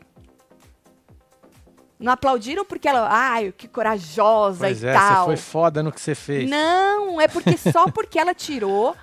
Não 1.98 2.12
aplaudiram 2.12 2.66
porque 2.66 2.88
ela, 2.88 3.08
ai, 3.10 3.54
que 3.56 3.68
corajosa 3.68 4.66
pois 4.66 4.84
e 4.84 4.88
é, 4.88 4.94
tal. 4.94 5.22
Você 5.22 5.26
foi 5.26 5.38
foda 5.38 5.82
no 5.82 5.92
que 5.92 6.02
você 6.02 6.14
fez. 6.14 6.50
Não, 6.50 7.22
é 7.22 7.28
porque 7.28 7.58
só 7.58 7.90
porque 7.90 8.20
ela 8.20 8.34
tirou 8.34 8.96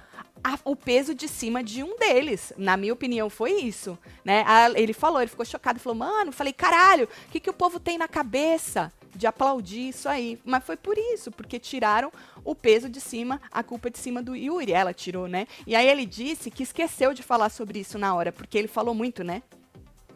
a, 0.42 0.58
o 0.64 0.74
peso 0.74 1.14
de 1.14 1.28
cima 1.28 1.62
de 1.62 1.82
um 1.82 1.96
deles. 1.96 2.52
Na 2.56 2.76
minha 2.76 2.92
opinião, 2.92 3.30
foi 3.30 3.52
isso. 3.52 3.98
Né? 4.24 4.44
A, 4.46 4.70
ele 4.70 4.92
falou, 4.92 5.20
ele 5.20 5.30
ficou 5.30 5.44
chocado, 5.44 5.78
falou, 5.78 5.98
mano, 5.98 6.32
falei, 6.32 6.52
caralho, 6.52 7.08
o 7.28 7.30
que, 7.30 7.40
que 7.40 7.50
o 7.50 7.54
povo 7.54 7.78
tem 7.78 7.96
na 7.98 8.08
cabeça 8.08 8.92
de 9.14 9.26
aplaudir 9.26 9.88
isso 9.88 10.08
aí? 10.08 10.38
Mas 10.44 10.64
foi 10.64 10.76
por 10.76 10.96
isso, 10.96 11.30
porque 11.30 11.58
tiraram 11.58 12.12
o 12.44 12.54
peso 12.54 12.88
de 12.88 13.00
cima, 13.00 13.40
a 13.50 13.62
culpa 13.62 13.90
de 13.90 13.98
cima 13.98 14.22
do 14.22 14.34
Yuri. 14.34 14.72
Ela 14.72 14.92
tirou, 14.92 15.28
né? 15.28 15.46
E 15.66 15.76
aí 15.76 15.86
ele 15.86 16.06
disse 16.06 16.50
que 16.50 16.62
esqueceu 16.62 17.14
de 17.14 17.22
falar 17.22 17.50
sobre 17.50 17.78
isso 17.78 17.98
na 17.98 18.14
hora, 18.14 18.32
porque 18.32 18.58
ele 18.58 18.68
falou 18.68 18.94
muito, 18.94 19.22
né? 19.22 19.42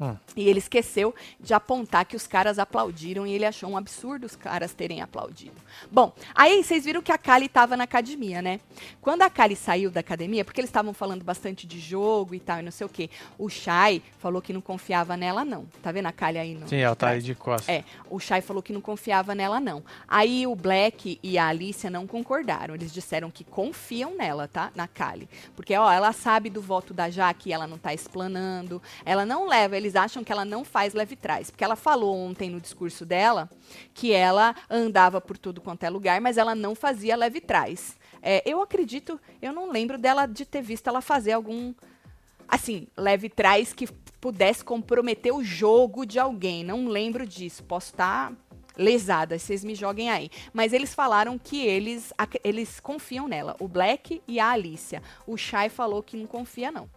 Hum. 0.00 0.16
E 0.36 0.48
ele 0.48 0.58
esqueceu 0.58 1.14
de 1.40 1.54
apontar 1.54 2.04
que 2.04 2.16
os 2.16 2.26
caras 2.26 2.58
aplaudiram 2.58 3.26
e 3.26 3.32
ele 3.32 3.44
achou 3.44 3.70
um 3.70 3.76
absurdo 3.76 4.26
os 4.26 4.36
caras 4.36 4.74
terem 4.74 5.00
aplaudido. 5.00 5.56
Bom, 5.90 6.12
aí 6.34 6.62
vocês 6.62 6.84
viram 6.84 7.02
que 7.02 7.12
a 7.12 7.18
Kali 7.18 7.46
estava 7.46 7.76
na 7.76 7.84
academia, 7.84 8.42
né? 8.42 8.60
Quando 9.00 9.22
a 9.22 9.30
Kali 9.30 9.56
saiu 9.56 9.90
da 9.90 10.00
academia, 10.00 10.44
porque 10.44 10.60
eles 10.60 10.68
estavam 10.68 10.92
falando 10.92 11.24
bastante 11.24 11.66
de 11.66 11.80
jogo 11.80 12.34
e 12.34 12.40
tal, 12.40 12.60
e 12.60 12.62
não 12.62 12.70
sei 12.70 12.86
o 12.86 12.90
quê, 12.90 13.08
o 13.38 13.48
Shai 13.48 14.02
falou 14.18 14.42
que 14.42 14.52
não 14.52 14.60
confiava 14.60 15.16
nela, 15.16 15.44
não. 15.44 15.66
Tá 15.82 15.92
vendo 15.92 16.06
a 16.06 16.12
Kali 16.12 16.38
aí? 16.38 16.54
No, 16.54 16.68
Sim, 16.68 16.76
ela 16.76 16.94
tá 16.94 17.10
aí 17.10 17.22
de 17.22 17.34
costas. 17.34 17.68
É, 17.68 17.84
o 18.10 18.18
Shai 18.18 18.40
falou 18.40 18.62
que 18.62 18.72
não 18.72 18.80
confiava 18.80 19.34
nela, 19.34 19.60
não. 19.60 19.82
Aí 20.06 20.46
o 20.46 20.54
Black 20.54 21.18
e 21.22 21.38
a 21.38 21.48
Alicia 21.48 21.90
não 21.90 22.06
concordaram. 22.06 22.74
Eles 22.74 22.92
disseram 22.92 23.30
que 23.30 23.44
confiam 23.44 24.14
nela, 24.16 24.48
tá? 24.48 24.70
Na 24.74 24.86
Kali. 24.86 25.28
Porque, 25.54 25.74
ó, 25.76 25.90
ela 25.90 26.12
sabe 26.12 26.50
do 26.50 26.60
voto 26.60 26.92
da 26.92 27.08
Jaque, 27.08 27.52
ela 27.52 27.66
não 27.66 27.78
tá 27.78 27.94
explanando, 27.94 28.82
ela 29.04 29.24
não 29.24 29.46
leva, 29.46 29.76
eles 29.86 29.94
acham 29.94 30.24
que 30.24 30.32
ela 30.32 30.44
não 30.44 30.64
faz 30.64 30.92
leve 30.92 31.14
trás. 31.14 31.50
Porque 31.50 31.62
ela 31.62 31.76
falou 31.76 32.14
ontem 32.16 32.50
no 32.50 32.60
discurso 32.60 33.06
dela 33.06 33.48
que 33.94 34.12
ela 34.12 34.54
andava 34.68 35.20
por 35.20 35.38
tudo 35.38 35.60
quanto 35.60 35.84
é 35.84 35.90
lugar, 35.90 36.20
mas 36.20 36.36
ela 36.36 36.54
não 36.54 36.74
fazia 36.74 37.16
leve 37.16 37.40
trás. 37.40 37.96
É, 38.20 38.42
eu 38.44 38.60
acredito, 38.60 39.20
eu 39.40 39.52
não 39.52 39.70
lembro 39.70 39.96
dela 39.96 40.26
de 40.26 40.44
ter 40.44 40.60
visto 40.60 40.88
ela 40.88 41.00
fazer 41.00 41.32
algum 41.32 41.72
assim, 42.48 42.86
leve 42.96 43.28
trás 43.28 43.72
que 43.72 43.86
pudesse 44.20 44.64
comprometer 44.64 45.32
o 45.32 45.42
jogo 45.42 46.04
de 46.04 46.18
alguém. 46.18 46.64
Não 46.64 46.88
lembro 46.88 47.24
disso. 47.24 47.62
Posso 47.62 47.92
estar 47.92 48.30
tá 48.30 48.36
lesada, 48.76 49.38
vocês 49.38 49.62
me 49.62 49.74
joguem 49.74 50.10
aí. 50.10 50.30
Mas 50.52 50.72
eles 50.72 50.94
falaram 50.94 51.38
que 51.38 51.64
eles, 51.64 52.12
eles 52.42 52.80
confiam 52.80 53.28
nela, 53.28 53.56
o 53.60 53.68
Black 53.68 54.20
e 54.26 54.40
a 54.40 54.50
Alicia. 54.50 55.02
O 55.26 55.36
Shai 55.36 55.68
falou 55.68 56.02
que 56.02 56.16
não 56.16 56.26
confia, 56.26 56.72
não. 56.72 56.90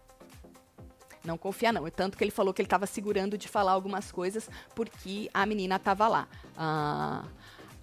Não 1.24 1.36
confia, 1.36 1.72
não. 1.72 1.88
Tanto 1.90 2.16
que 2.16 2.24
ele 2.24 2.30
falou 2.30 2.54
que 2.54 2.62
ele 2.62 2.66
estava 2.66 2.86
segurando 2.86 3.36
de 3.36 3.48
falar 3.48 3.72
algumas 3.72 4.10
coisas 4.10 4.48
porque 4.74 5.30
a 5.34 5.44
menina 5.44 5.76
estava 5.76 6.08
lá. 6.08 6.26
Ah, 6.56 7.24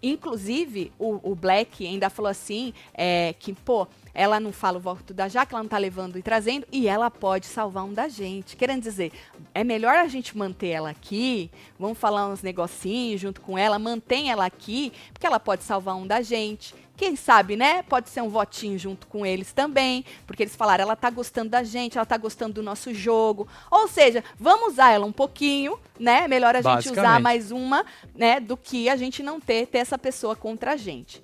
inclusive, 0.01 0.91
o, 0.97 1.31
o, 1.31 1.35
Black 1.35 1.85
ainda 1.85 2.09
falou 2.09 2.29
assim: 2.29 2.73
é, 2.93 3.35
que, 3.39 3.53
pô, 3.53 3.87
ela 4.13 4.39
não 4.39 4.51
fala 4.51 4.77
o 4.77 4.81
voto 4.81 5.13
da 5.13 5.27
Jaque, 5.27 5.53
ela 5.53 5.61
não 5.61 5.69
tá 5.69 5.77
levando 5.77 6.17
e 6.17 6.23
trazendo, 6.23 6.65
e 6.71 6.87
ela 6.87 7.11
pode 7.11 7.45
salvar 7.45 7.83
um 7.83 7.93
da 7.93 8.07
gente. 8.07 8.55
Querendo 8.55 8.81
dizer, 8.81 9.11
é 9.53 9.63
melhor 9.63 9.95
a 9.95 10.07
gente 10.07 10.35
manter 10.35 10.69
ela 10.69 10.89
aqui, 10.89 11.51
vamos 11.77 11.97
falar 11.97 12.27
uns 12.27 12.41
negocinhos 12.41 13.21
junto 13.21 13.39
com 13.41 13.57
ela, 13.57 13.77
mantém 13.77 14.31
ela 14.31 14.45
aqui, 14.45 14.91
porque 15.13 15.27
ela 15.27 15.39
pode 15.39 15.63
salvar 15.63 15.95
um 15.95 16.07
da 16.07 16.21
gente. 16.21 16.73
Quem 16.97 17.15
sabe, 17.15 17.55
né? 17.55 17.83
Pode 17.83 18.09
ser 18.09 18.21
um 18.21 18.29
votinho 18.29 18.77
junto 18.77 19.05
com 19.05 19.23
eles 19.23 19.53
também, 19.53 20.03
porque 20.25 20.41
eles 20.41 20.55
falaram, 20.55 20.81
ela 20.81 20.95
tá 20.95 21.11
gostando 21.11 21.51
da 21.51 21.63
gente, 21.63 21.95
ela 21.95 22.05
tá 22.07 22.17
gostando 22.17 22.55
do 22.55 22.63
nosso 22.63 22.91
jogo. 22.91 23.47
Ou 23.69 23.87
seja, 23.87 24.23
vamos 24.39 24.73
usar 24.73 24.91
ela 24.91 25.05
um 25.05 25.11
pouquinho, 25.11 25.79
né? 25.99 26.27
Melhor 26.27 26.55
a 26.55 26.61
gente 26.61 26.89
usar 26.89 27.19
mais 27.19 27.51
uma, 27.51 27.85
né, 28.15 28.39
do 28.39 28.57
que 28.57 28.89
a 28.89 28.95
gente 28.95 29.21
não 29.21 29.39
ter 29.39 29.67
ter 29.67 29.77
essa 29.77 29.97
pessoa 29.97 30.35
contra 30.35 30.73
a 30.73 30.75
gente. 30.75 31.21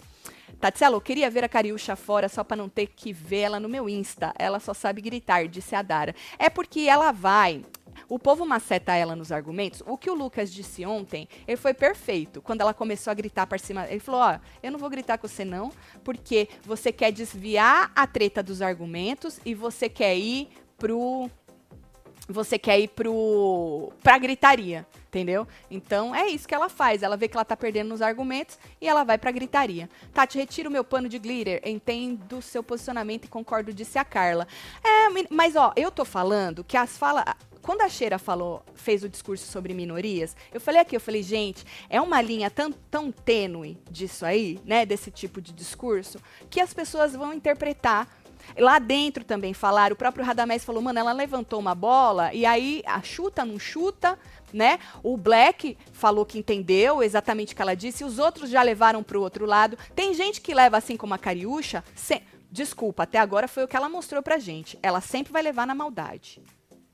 Tatselo, 0.60 1.02
queria 1.02 1.30
ver 1.30 1.44
a 1.44 1.50
Cariúcha 1.50 1.96
fora 1.96 2.30
só 2.30 2.44
para 2.44 2.56
não 2.56 2.70
ter 2.70 2.88
que 2.88 3.12
ver 3.12 3.40
ela 3.40 3.60
no 3.60 3.68
meu 3.68 3.90
Insta. 3.90 4.32
Ela 4.40 4.60
só 4.60 4.74
sabe 4.74 5.02
gritar, 5.02 5.48
disse 5.48 5.76
a 5.76 5.82
Dara. 5.82 6.16
É 6.40 6.50
porque 6.50 6.82
ela 6.82 7.12
vai. 7.12 7.66
O 8.08 8.20
povo 8.20 8.46
maceta 8.46 8.96
ela 8.96 9.16
nos 9.16 9.32
argumentos. 9.32 9.82
O 9.86 9.98
que 9.98 10.10
o 10.10 10.14
Lucas 10.14 10.52
disse 10.52 10.86
ontem, 10.86 11.28
ele 11.48 11.58
foi 11.58 11.74
perfeito. 11.74 12.42
Quando 12.42 12.62
ela 12.62 12.74
começou 12.74 13.12
a 13.12 13.14
gritar 13.14 13.48
para 13.48 13.58
cima, 13.58 13.88
ele 13.90 14.00
falou: 14.00 14.22
Ó, 14.22 14.40
eu 14.62 14.72
não 14.72 14.80
vou 14.80 14.90
gritar 14.90 15.18
com 15.18 15.28
você 15.28 15.46
não, 15.46 15.72
porque 16.04 16.48
você 16.64 16.92
quer 16.92 17.12
desviar 17.12 17.92
a 17.96 18.06
treta 18.08 18.44
dos 18.44 18.62
argumentos 18.62 19.40
e 19.46 19.54
você 19.54 19.90
quer 19.90 20.18
ir 20.18 20.50
pro 20.78 21.30
você 22.28 22.58
quer 22.58 22.80
ir 22.80 22.88
pro 22.90 23.92
pra 24.02 24.18
gritaria, 24.18 24.88
entendeu? 25.14 25.48
Então 25.70 26.16
é 26.16 26.28
isso 26.28 26.48
que 26.48 26.56
ela 26.56 26.68
faz. 26.68 27.04
Ela 27.04 27.16
vê 27.16 27.28
que 27.28 27.38
ela 27.38 27.46
tá 27.46 27.56
perdendo 27.56 27.90
nos 27.90 28.02
argumentos 28.02 28.58
e 28.82 28.88
ela 28.88 29.04
vai 29.04 29.18
pra 29.18 29.32
gritaria. 29.32 29.88
Tati, 30.12 30.40
retira 30.40 30.68
o 30.68 30.72
meu 30.72 30.84
pano 30.84 31.08
de 31.08 31.20
glitter. 31.20 31.62
Entendo 31.64 32.42
seu 32.42 32.64
posicionamento 32.64 33.26
e 33.26 33.28
concordo, 33.28 33.72
disse 33.72 34.00
a 34.00 34.04
Carla. 34.04 34.48
É, 34.84 35.28
mas 35.30 35.56
ó, 35.56 35.72
eu 35.76 35.92
tô 35.92 36.04
falando 36.04 36.64
que 36.64 36.76
as 36.76 36.98
falas 36.98 37.24
quando 37.62 37.80
a 37.80 37.88
Cheira 37.88 38.20
falou, 38.20 38.62
fez 38.76 39.06
o 39.06 39.10
discurso 39.10 39.50
sobre 39.50 39.74
minorias, 39.74 40.36
eu 40.54 40.60
falei 40.60 40.82
aqui, 40.82 40.98
eu 40.98 41.00
falei, 41.00 41.24
gente, 41.24 41.64
é 41.90 42.02
uma 42.02 42.22
linha 42.22 42.52
tão, 42.52 42.74
tão 42.92 43.10
tênue 43.10 43.78
disso 43.90 44.26
aí, 44.26 44.60
né, 44.66 44.86
desse 44.86 45.10
tipo 45.10 45.40
de 45.40 45.54
discurso, 45.54 46.20
que 46.50 46.60
as 46.60 46.74
pessoas 46.74 47.14
vão 47.14 47.34
interpretar 47.34 48.10
Lá 48.58 48.78
dentro 48.78 49.24
também 49.24 49.54
falaram, 49.54 49.94
o 49.94 49.98
próprio 49.98 50.26
Radamés 50.26 50.64
falou, 50.64 50.82
mano, 50.82 51.00
ela 51.00 51.12
levantou 51.12 51.60
uma 51.60 51.74
bola 51.74 52.34
e 52.34 52.46
aí 52.46 52.84
a 52.86 53.02
chuta, 53.02 53.46
não 53.46 53.58
chuta, 53.58 54.18
né? 54.54 54.80
O 55.02 55.18
Black 55.18 55.78
falou 55.92 56.26
que 56.26 56.38
entendeu 56.38 57.02
exatamente 57.02 57.54
o 57.54 57.56
que 57.56 57.62
ela 57.62 57.76
disse, 57.76 58.04
os 58.04 58.20
outros 58.20 58.50
já 58.50 58.62
levaram 58.62 59.04
para 59.04 59.18
o 59.18 59.22
outro 59.22 59.46
lado. 59.46 59.78
Tem 59.96 60.14
gente 60.14 60.40
que 60.40 60.54
leva 60.54 60.78
assim 60.78 60.96
como 60.96 61.14
a 61.14 61.18
Cariúcha, 61.18 61.84
se... 61.96 62.22
desculpa, 62.52 63.04
até 63.04 63.18
agora 63.18 63.48
foi 63.48 63.64
o 63.64 63.68
que 63.68 63.76
ela 63.76 63.90
mostrou 63.90 64.22
pra 64.22 64.38
gente. 64.38 64.78
Ela 64.82 65.02
sempre 65.02 65.34
vai 65.34 65.42
levar 65.42 65.66
na 65.66 65.74
maldade. 65.74 66.42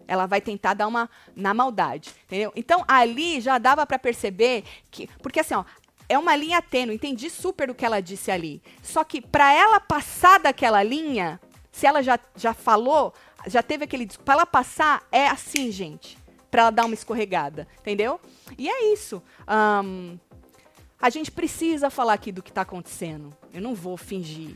Ela 0.08 0.26
vai 0.26 0.42
tentar 0.42 0.74
dar 0.74 0.88
uma 0.88 1.08
na 1.36 1.54
maldade, 1.54 2.12
entendeu? 2.24 2.52
Então 2.56 2.84
ali 2.88 3.40
já 3.40 3.60
dava 3.60 3.86
para 3.86 4.00
perceber 4.00 4.64
que, 4.90 5.08
porque 5.22 5.42
assim, 5.42 5.54
ó, 5.54 5.64
é 6.08 6.18
uma 6.18 6.36
linha 6.36 6.60
tênue, 6.62 6.96
entendi 6.96 7.30
super 7.30 7.70
o 7.70 7.76
que 7.76 7.86
ela 7.86 8.02
disse 8.02 8.32
ali. 8.32 8.64
Só 8.82 9.04
que 9.04 9.22
para 9.22 9.54
ela 9.54 9.80
passar 9.80 10.40
daquela 10.40 10.82
linha, 10.82 11.40
se 11.72 11.86
ela 11.86 12.02
já, 12.02 12.20
já 12.36 12.54
falou, 12.54 13.14
já 13.48 13.62
teve 13.62 13.84
aquele. 13.84 14.08
Para 14.26 14.34
ela 14.34 14.46
passar, 14.46 15.08
é 15.12 15.28
assim, 15.28 15.72
gente. 15.72 16.18
Para 16.50 16.64
ela 16.64 16.72
dar 16.72 16.86
uma 16.86 16.94
escorregada, 16.94 17.68
entendeu? 17.80 18.20
E 18.58 18.68
é 18.68 18.92
isso. 18.94 19.22
Um, 19.48 20.18
a 21.02 21.10
gente 21.10 21.32
precisa 21.32 21.90
falar 21.90 22.14
aqui 22.14 22.32
do 22.32 22.44
que 22.44 22.50
está 22.50 22.62
acontecendo. 22.62 23.36
Eu 23.54 23.62
não 23.62 23.74
vou 23.74 23.96
fingir 23.96 24.56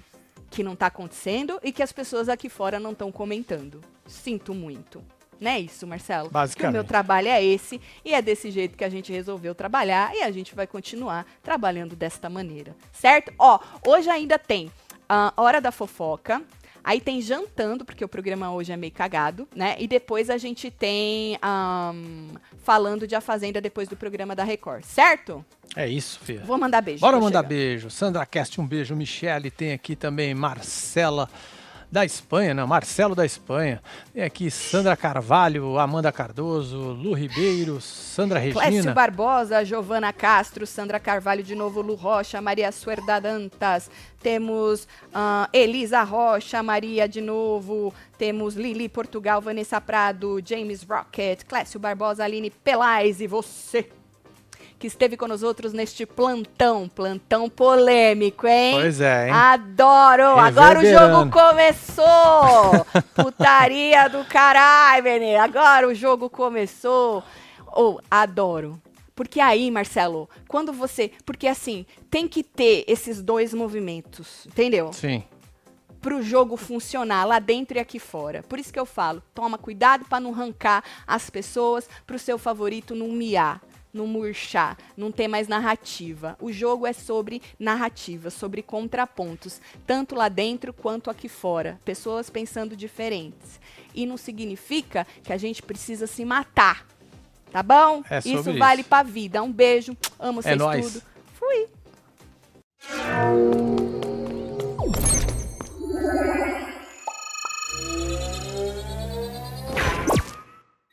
que 0.49 0.63
não 0.63 0.73
está 0.73 0.87
acontecendo 0.87 1.59
e 1.63 1.71
que 1.71 1.81
as 1.81 1.91
pessoas 1.91 2.29
aqui 2.29 2.49
fora 2.49 2.79
não 2.79 2.91
estão 2.91 3.11
comentando. 3.11 3.81
Sinto 4.05 4.53
muito. 4.53 5.03
Não 5.39 5.51
é 5.51 5.59
isso, 5.59 5.85
Marcelo? 5.87 6.29
Basicamente. 6.29 6.71
o 6.71 6.73
meu 6.73 6.83
trabalho 6.83 7.27
é 7.27 7.43
esse 7.43 7.81
e 8.05 8.13
é 8.13 8.21
desse 8.21 8.51
jeito 8.51 8.77
que 8.77 8.83
a 8.83 8.89
gente 8.89 9.11
resolveu 9.11 9.55
trabalhar 9.55 10.15
e 10.15 10.21
a 10.21 10.31
gente 10.31 10.53
vai 10.55 10.67
continuar 10.67 11.25
trabalhando 11.41 11.95
desta 11.95 12.29
maneira, 12.29 12.75
certo? 12.91 13.33
Ó, 13.37 13.59
hoje 13.85 14.09
ainda 14.09 14.37
tem 14.37 14.71
a 15.09 15.33
Hora 15.35 15.59
da 15.59 15.71
Fofoca, 15.71 16.41
Aí 16.83 16.99
tem 16.99 17.21
jantando, 17.21 17.85
porque 17.85 18.03
o 18.03 18.09
programa 18.09 18.51
hoje 18.51 18.73
é 18.73 18.77
meio 18.77 18.91
cagado, 18.91 19.47
né? 19.55 19.75
E 19.79 19.87
depois 19.87 20.29
a 20.29 20.37
gente 20.37 20.69
tem 20.69 21.37
um, 21.43 22.29
falando 22.63 23.07
de 23.07 23.15
A 23.15 23.21
Fazenda 23.21 23.61
depois 23.61 23.87
do 23.87 23.95
programa 23.95 24.35
da 24.35 24.43
Record, 24.43 24.83
certo? 24.83 25.45
É 25.75 25.87
isso, 25.87 26.19
filha. 26.19 26.43
Vou 26.43 26.57
mandar 26.57 26.81
beijo. 26.81 26.99
Bora 26.99 27.17
mandar 27.19 27.39
chegar. 27.39 27.49
beijo. 27.49 27.89
Sandra 27.89 28.25
Cast, 28.25 28.59
um 28.59 28.67
beijo. 28.67 28.95
Michele, 28.95 29.49
tem 29.49 29.71
aqui 29.71 29.95
também 29.95 30.33
Marcela 30.33 31.29
da 31.93 32.03
Espanha, 32.03 32.55
né? 32.55 32.65
Marcelo 32.65 33.13
da 33.13 33.23
Espanha. 33.23 33.79
Tem 34.11 34.23
aqui 34.23 34.49
Sandra 34.49 34.97
Carvalho, 34.97 35.77
Amanda 35.77 36.11
Cardoso, 36.11 36.75
Lu 36.75 37.13
Ribeiro, 37.13 37.79
Sandra 37.79 38.39
Regina. 38.39 38.63
Clécio 38.63 38.93
Barbosa, 38.95 39.63
Giovana 39.63 40.11
Castro, 40.11 40.65
Sandra 40.65 40.99
Carvalho 40.99 41.43
de 41.43 41.53
novo, 41.53 41.81
Lu 41.81 41.93
Rocha, 41.93 42.41
Maria 42.41 42.71
Suerda 42.71 43.19
Dantas. 43.19 43.91
Temos 44.19 44.85
uh, 45.13 45.47
Elisa 45.53 46.01
Rocha, 46.01 46.63
Maria 46.63 47.07
de 47.07 47.21
novo. 47.21 47.93
Temos 48.17 48.55
Lili 48.55 48.89
Portugal, 48.89 49.39
Vanessa 49.39 49.79
Prado, 49.79 50.41
James 50.43 50.83
Rocket, 50.83 51.43
Clécio 51.45 51.79
Barbosa, 51.79 52.23
Aline 52.23 52.49
Pelais 52.49 53.21
e 53.21 53.27
você 53.27 53.87
que 54.83 54.87
esteve 54.87 55.15
com 55.15 55.29
nós 55.29 55.43
outros 55.43 55.71
neste 55.71 56.05
plantão, 56.05 56.89
plantão 56.89 57.49
polêmico, 57.49 58.45
hein? 58.45 58.73
Pois 58.73 58.99
é, 58.99 59.27
hein? 59.27 59.33
Adoro! 59.33 60.37
Agora 60.37 60.81
o 60.81 60.85
jogo 60.85 61.31
começou! 61.31 62.85
Putaria 63.15 64.09
do 64.09 64.25
caralho, 64.25 65.01
menino! 65.01 65.39
Agora 65.39 65.87
o 65.87 65.95
jogo 65.95 66.29
começou! 66.29 67.23
Oh, 67.73 67.97
adoro. 68.11 68.77
Porque 69.15 69.39
aí, 69.39 69.71
Marcelo, 69.71 70.29
quando 70.49 70.73
você. 70.73 71.11
Porque 71.25 71.47
assim, 71.47 71.85
tem 72.11 72.27
que 72.27 72.43
ter 72.43 72.83
esses 72.85 73.21
dois 73.21 73.53
movimentos, 73.53 74.45
entendeu? 74.47 74.91
Sim 74.91 75.23
para 76.01 76.17
o 76.17 76.21
jogo 76.21 76.57
funcionar 76.57 77.23
lá 77.23 77.39
dentro 77.39 77.77
e 77.77 77.79
aqui 77.79 77.97
fora. 77.97 78.43
Por 78.43 78.59
isso 78.59 78.73
que 78.73 78.79
eu 78.79 78.85
falo, 78.85 79.23
toma 79.33 79.57
cuidado 79.57 80.03
para 80.03 80.19
não 80.19 80.33
arrancar 80.33 80.83
as 81.07 81.29
pessoas 81.29 81.87
para 82.05 82.17
o 82.17 82.19
seu 82.19 82.37
favorito 82.37 82.93
não 82.93 83.07
miar 83.07 83.61
não 83.93 84.07
murchar, 84.07 84.77
não 84.97 85.11
ter 85.11 85.27
mais 85.27 85.47
narrativa. 85.47 86.35
O 86.41 86.51
jogo 86.51 86.87
é 86.87 86.93
sobre 86.93 87.41
narrativa, 87.59 88.29
sobre 88.29 88.63
contrapontos, 88.63 89.61
tanto 89.85 90.15
lá 90.15 90.27
dentro 90.27 90.73
quanto 90.73 91.09
aqui 91.09 91.29
fora. 91.29 91.79
Pessoas 91.85 92.29
pensando 92.29 92.75
diferentes. 92.75 93.59
E 93.93 94.05
não 94.05 94.17
significa 94.17 95.05
que 95.23 95.31
a 95.31 95.37
gente 95.37 95.61
precisa 95.61 96.07
se 96.07 96.25
matar. 96.25 96.87
Tá 97.51 97.61
bom? 97.61 98.03
É 98.09 98.17
isso, 98.17 98.49
isso 98.49 98.57
vale 98.57 98.83
pra 98.83 99.03
vida. 99.03 99.43
Um 99.43 99.51
beijo. 99.51 99.95
Amo 100.19 100.39
é 100.39 100.43
vocês 100.43 100.55
é 100.55 100.57
nóis. 100.57 100.93
tudo. 100.93 101.03
Fui. 101.33 101.67